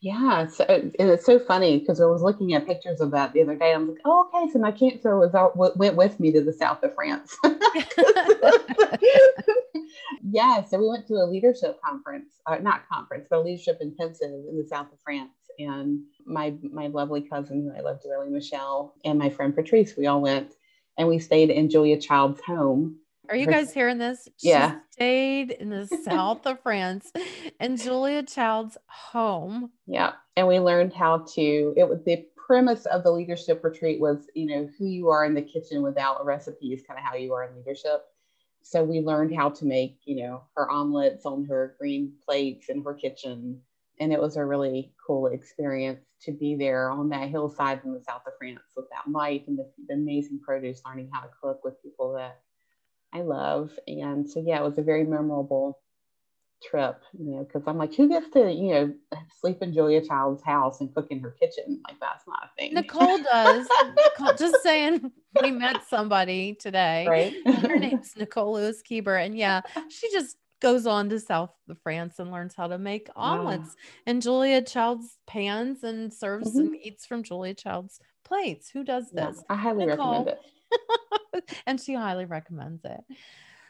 Yeah. 0.00 0.46
So, 0.46 0.64
and 0.64 0.94
it's 0.98 1.26
so 1.26 1.38
funny 1.38 1.78
because 1.78 2.00
I 2.00 2.06
was 2.06 2.22
looking 2.22 2.54
at 2.54 2.66
pictures 2.66 3.00
of 3.00 3.10
that 3.12 3.32
the 3.32 3.42
other 3.42 3.56
day. 3.56 3.72
I'm 3.72 3.88
like, 3.88 3.98
oh, 4.04 4.28
okay. 4.28 4.50
So 4.52 4.58
my 4.58 4.72
cancer 4.72 5.18
was 5.18 5.34
out, 5.34 5.56
went 5.56 5.96
with 5.96 6.18
me 6.20 6.32
to 6.32 6.40
the 6.42 6.52
south 6.52 6.82
of 6.82 6.94
France. 6.94 7.36
yeah. 10.22 10.64
So 10.64 10.78
we 10.78 10.88
went 10.88 11.06
to 11.08 11.14
a 11.14 11.26
leadership 11.26 11.80
conference, 11.84 12.34
uh, 12.46 12.56
not 12.56 12.88
conference, 12.88 13.26
but 13.28 13.40
a 13.40 13.42
leadership 13.42 13.78
intensive 13.80 14.30
in 14.30 14.56
the 14.56 14.66
south 14.68 14.92
of 14.92 15.00
France. 15.00 15.32
And 15.58 16.02
my 16.24 16.54
my 16.62 16.86
lovely 16.86 17.22
cousin 17.22 17.62
who 17.62 17.76
I 17.76 17.80
love 17.80 18.00
dearly, 18.00 18.30
Michelle, 18.30 18.94
and 19.04 19.18
my 19.18 19.28
friend 19.28 19.54
Patrice, 19.54 19.96
we 19.96 20.06
all 20.06 20.20
went 20.20 20.54
and 20.98 21.08
we 21.08 21.18
stayed 21.18 21.50
in 21.50 21.70
Julia 21.70 21.98
Child's 21.98 22.40
home. 22.40 22.96
Are 23.30 23.36
you 23.36 23.46
guys 23.46 23.72
hearing 23.72 23.98
this? 23.98 24.28
Yeah. 24.40 24.80
Stayed 24.90 25.52
in 25.52 25.70
the 25.70 25.86
south 26.04 26.46
of 26.46 26.60
France 26.60 27.12
in 27.60 27.76
Julia 27.76 28.22
Child's 28.22 28.76
home. 28.86 29.70
Yeah. 29.86 30.12
And 30.36 30.48
we 30.48 30.58
learned 30.58 30.92
how 30.92 31.18
to, 31.34 31.74
it 31.76 31.88
was 31.88 32.02
the 32.04 32.26
premise 32.36 32.86
of 32.86 33.04
the 33.04 33.10
leadership 33.10 33.62
retreat 33.62 34.00
was, 34.00 34.26
you 34.34 34.46
know, 34.46 34.68
who 34.78 34.86
you 34.86 35.08
are 35.08 35.24
in 35.24 35.34
the 35.34 35.42
kitchen 35.42 35.82
without 35.82 36.20
a 36.20 36.24
recipe 36.24 36.72
is 36.72 36.82
kind 36.82 36.98
of 36.98 37.04
how 37.04 37.14
you 37.14 37.32
are 37.34 37.44
in 37.44 37.56
leadership. 37.56 38.06
So 38.62 38.82
we 38.82 39.00
learned 39.00 39.34
how 39.34 39.50
to 39.50 39.64
make, 39.64 39.98
you 40.04 40.16
know, 40.16 40.42
her 40.56 40.68
omelets 40.70 41.24
on 41.26 41.44
her 41.44 41.76
green 41.78 42.14
plates 42.24 42.68
in 42.70 42.82
her 42.82 42.94
kitchen. 42.94 43.60
And 44.00 44.12
it 44.12 44.20
was 44.20 44.36
a 44.36 44.44
really 44.44 44.92
cool 45.04 45.26
experience 45.26 46.04
to 46.22 46.32
be 46.32 46.54
there 46.54 46.90
on 46.90 47.08
that 47.10 47.28
hillside 47.28 47.80
in 47.84 47.92
the 47.92 48.02
south 48.02 48.22
of 48.26 48.32
France 48.38 48.60
with 48.76 48.86
that 48.90 49.10
light 49.10 49.44
and 49.46 49.58
the, 49.58 49.70
the 49.88 49.94
amazing 49.94 50.40
produce, 50.40 50.82
learning 50.86 51.10
how 51.12 51.20
to 51.20 51.30
cook 51.42 51.64
with 51.64 51.82
people 51.82 52.14
that 52.14 52.40
I 53.12 53.22
love. 53.22 53.70
And 53.86 54.28
so, 54.28 54.42
yeah, 54.44 54.58
it 54.58 54.64
was 54.64 54.78
a 54.78 54.82
very 54.82 55.04
memorable 55.04 55.80
trip, 56.62 57.02
you 57.18 57.30
know, 57.32 57.44
because 57.44 57.62
I'm 57.66 57.78
like, 57.78 57.94
who 57.94 58.08
gets 58.08 58.28
to, 58.30 58.52
you 58.52 58.70
know, 58.70 58.94
sleep 59.40 59.62
in 59.62 59.72
Julia 59.72 60.04
Child's 60.04 60.42
house 60.42 60.80
and 60.80 60.94
cook 60.94 61.06
in 61.10 61.20
her 61.20 61.30
kitchen? 61.30 61.80
Like, 61.86 61.98
that's 62.00 62.26
not 62.26 62.44
a 62.44 62.50
thing. 62.58 62.74
Nicole 62.74 63.18
does. 63.32 63.68
Nicole, 63.96 64.34
just 64.34 64.62
saying, 64.62 65.10
we 65.40 65.50
met 65.50 65.88
somebody 65.88 66.54
today. 66.54 67.06
Right. 67.08 67.34
Her 67.62 67.78
name's 67.78 68.16
Nicole 68.16 68.54
Lewis 68.54 68.82
Keeber. 68.88 69.24
And 69.24 69.36
yeah, 69.36 69.62
she 69.88 70.10
just 70.10 70.36
goes 70.60 70.86
on 70.86 71.08
to 71.10 71.20
South 71.20 71.50
France 71.82 72.18
and 72.18 72.30
learns 72.30 72.54
how 72.54 72.66
to 72.66 72.78
make 72.78 73.08
omelets 73.16 73.76
And 74.06 74.22
Julia 74.22 74.62
Child's 74.62 75.18
pans 75.26 75.84
and 75.84 76.12
serves 76.12 76.50
mm-hmm. 76.50 76.58
and 76.58 76.76
eats 76.76 77.06
from 77.06 77.22
Julia 77.22 77.54
Child's 77.54 78.00
plates. 78.24 78.70
Who 78.70 78.84
does 78.84 79.10
this? 79.10 79.36
Yeah, 79.36 79.42
I 79.48 79.56
highly 79.56 79.86
Nicole. 79.86 80.24
recommend 80.24 80.28
it. 80.28 81.54
and 81.66 81.80
she 81.80 81.94
highly 81.94 82.24
recommends 82.24 82.84
it. 82.84 83.00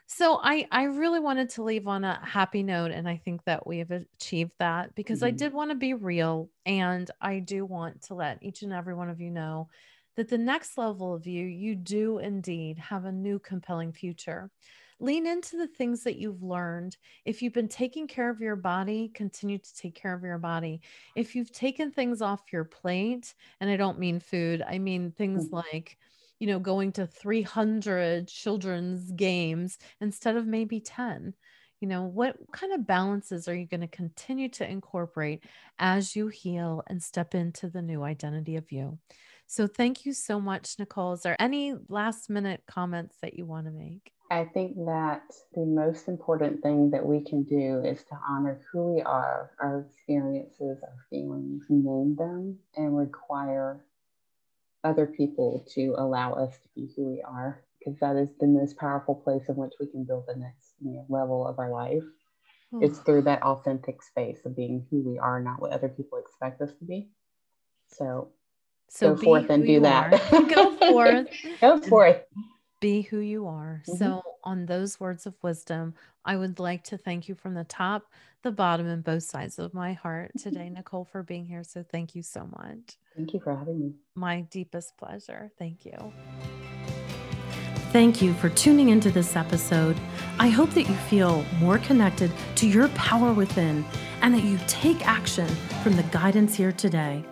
So 0.07 0.41
I 0.43 0.67
I 0.71 0.85
really 0.85 1.21
wanted 1.21 1.51
to 1.51 1.63
leave 1.63 1.87
on 1.87 2.03
a 2.03 2.19
happy 2.25 2.63
note 2.63 2.93
and 2.93 3.07
I 3.07 3.19
think 3.19 3.45
that 3.45 3.67
we 3.67 3.79
have 3.79 3.91
achieved 3.91 4.53
that 4.59 4.95
because 4.95 5.19
mm-hmm. 5.19 5.27
I 5.27 5.31
did 5.33 5.53
want 5.53 5.71
to 5.71 5.77
be 5.77 5.93
real 5.93 6.49
and 6.65 7.11
I 7.21 7.41
do 7.41 7.67
want 7.67 8.03
to 8.05 8.15
let 8.15 8.43
each 8.43 8.63
and 8.63 8.73
every 8.73 8.95
one 8.95 9.11
of 9.11 9.21
you 9.21 9.31
know 9.31 9.69
that 10.17 10.29
the 10.29 10.39
next 10.39 10.79
level 10.79 11.15
of 11.15 11.27
you 11.27 11.45
you 11.45 11.75
do 11.75 12.19
indeed 12.19 12.79
have 12.79 13.05
a 13.05 13.13
new 13.13 13.39
compelling 13.39 13.93
future. 13.93 14.51
Lean 15.01 15.27
into 15.27 15.57
the 15.57 15.67
things 15.67 16.03
that 16.03 16.17
you've 16.17 16.43
learned. 16.43 16.97
If 17.25 17.41
you've 17.41 17.53
been 17.53 17.69
taking 17.69 18.09
care 18.09 18.29
of 18.29 18.41
your 18.41 18.57
body, 18.57 19.11
continue 19.15 19.59
to 19.59 19.75
take 19.77 19.95
care 19.95 20.13
of 20.13 20.23
your 20.23 20.39
body. 20.39 20.81
If 21.15 21.37
you've 21.37 21.53
taken 21.53 21.93
things 21.93 22.21
off 22.21 22.53
your 22.53 22.65
plate, 22.65 23.35
and 23.61 23.71
I 23.71 23.77
don't 23.77 23.99
mean 23.99 24.19
food, 24.19 24.63
I 24.67 24.79
mean 24.79 25.13
things 25.13 25.47
mm-hmm. 25.47 25.57
like, 25.57 25.99
you 26.41 26.49
know, 26.49 26.59
going 26.59 26.93
to 26.93 27.07
300 27.07 28.27
children's 28.27 29.13
games 29.13 29.79
instead 30.01 30.37
of 30.37 30.47
maybe 30.47 30.81
10 30.81 31.35
you 31.81 31.87
know 31.87 32.03
what 32.03 32.37
kind 32.53 32.73
of 32.73 32.87
balances 32.87 33.47
are 33.47 33.55
you 33.55 33.67
going 33.67 33.81
to 33.81 33.87
continue 33.87 34.49
to 34.49 34.69
incorporate 34.69 35.45
as 35.79 36.17
you 36.17 36.29
heal 36.29 36.83
and 36.89 37.03
step 37.03 37.35
into 37.35 37.69
the 37.69 37.83
new 37.83 38.03
identity 38.03 38.57
of 38.57 38.73
you 38.73 38.99
so 39.47 39.67
thank 39.67 40.05
you 40.05 40.13
so 40.13 40.41
much 40.41 40.77
nicole 40.79 41.13
is 41.13 41.23
there 41.23 41.41
any 41.41 41.75
last 41.89 42.29
minute 42.29 42.63
comments 42.67 43.17
that 43.23 43.35
you 43.35 43.47
want 43.47 43.67
to 43.67 43.73
make 43.73 44.13
I 44.31 44.45
think 44.45 44.77
that 44.85 45.23
the 45.55 45.65
most 45.65 46.07
important 46.07 46.63
thing 46.63 46.91
that 46.91 47.05
we 47.05 47.25
can 47.25 47.45
do 47.45 47.83
is 47.83 48.03
to 48.05 48.19
honor 48.29 48.61
who 48.71 48.95
we 48.95 49.03
are, 49.03 49.51
our 49.59 49.81
experiences, 49.81 50.79
our 50.83 51.07
feelings, 51.09 51.65
name 51.71 52.15
them, 52.15 52.59
and 52.77 52.97
require 52.97 53.85
other 54.85 55.07
people 55.07 55.65
to 55.75 55.95
allow 55.97 56.35
us 56.35 56.59
to 56.59 56.69
be 56.75 56.93
who 56.95 57.09
we 57.09 57.23
are, 57.23 57.63
because 57.79 57.99
that 58.01 58.17
is 58.17 58.29
the 58.39 58.47
most 58.47 58.77
powerful 58.77 59.15
place 59.15 59.49
in 59.49 59.57
which 59.57 59.73
we 59.81 59.87
can 59.87 60.05
build 60.05 60.25
the 60.27 60.37
next 60.37 60.75
you 60.83 60.93
know, 60.93 61.07
level 61.09 61.47
of 61.47 61.59
our 61.59 61.71
life. 61.71 62.05
Mm. 62.75 62.85
It's 62.85 62.99
through 62.99 63.23
that 63.23 63.43
authentic 63.43 64.03
space 64.03 64.41
of 64.45 64.55
being 64.55 64.87
who 64.91 65.01
we 65.09 65.19
are, 65.19 65.41
not 65.41 65.61
what 65.63 65.73
other 65.73 65.89
people 65.89 66.19
expect 66.19 66.61
us 66.61 66.73
to 66.79 66.85
be. 66.85 67.09
So, 67.87 68.29
so 68.91 69.15
go 69.15 69.23
forth 69.23 69.49
and 69.49 69.65
do 69.65 69.81
that. 69.81 70.11
go 70.55 70.77
forth. 70.77 71.29
go 71.63 71.81
forth 71.81 72.21
be 72.81 73.03
who 73.03 73.19
you 73.19 73.47
are. 73.47 73.83
Mm-hmm. 73.89 73.99
So, 73.99 74.23
on 74.45 74.67
those 74.67 74.99
words 74.99 75.27
of 75.27 75.35
wisdom, 75.43 75.95
I 76.25 76.37
would 76.37 76.59
like 76.59 76.85
to 76.85 76.99
thank 76.99 77.29
you 77.29 77.35
from 77.35 77.55
the 77.55 77.65
top, 77.65 78.11
the 78.43 78.51
bottom, 78.51 78.87
and 78.87 79.05
both 79.05 79.25
sides 79.25 79.59
of 79.59 79.75
my 79.75 79.93
heart 79.93 80.33
today, 80.39 80.71
Nicole, 80.71 81.05
for 81.05 81.23
being 81.23 81.47
here. 81.47 81.65
So, 81.65 81.83
thank 81.83 82.15
you 82.15 82.23
so 82.23 82.49
much. 82.57 82.97
Thank 83.17 83.35
you 83.35 83.41
for 83.41 83.57
having 83.57 83.81
me. 83.81 83.93
My 84.15 84.43
deepest 84.43 84.97
pleasure. 84.97 85.51
Thank 85.59 85.85
you. 85.85 86.13
Thank 87.93 88.21
you 88.21 88.35
for 88.35 88.51
tuning 88.51 88.91
into 88.91 89.11
this 89.11 89.35
episode. 89.35 89.99
I 90.39 90.49
hope 90.49 90.71
that 90.71 90.83
you 90.83 90.95
feel 90.95 91.43
more 91.59 91.79
connected 91.79 92.31
to 92.57 92.69
your 92.69 92.89
power 92.89 93.33
within 93.33 93.85
and 94.21 94.35
that 94.35 94.45
you 94.45 94.59
take 94.67 95.07
action 95.07 95.49
from 95.83 95.97
the 95.97 96.03
guidance 96.05 96.55
here 96.55 96.73
today. 96.73 97.25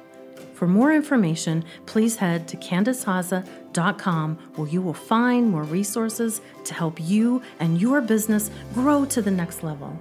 For 0.57 0.67
more 0.67 0.91
information, 0.91 1.65
please 1.85 2.17
head 2.17 2.49
to 2.49 2.57
CandiceHaza.com 2.57 4.39
where 4.55 4.69
you 4.69 4.81
will 4.81 4.95
find 4.95 5.51
more 5.51 5.65
resources 5.65 6.41
to 6.65 6.73
help 6.73 6.99
you 6.99 7.43
and 7.61 7.79
your 7.79 8.01
business 8.01 8.51
grow 8.73 9.05
to 9.05 9.21
the 9.21 9.31
next 9.31 9.63
level. 9.63 10.01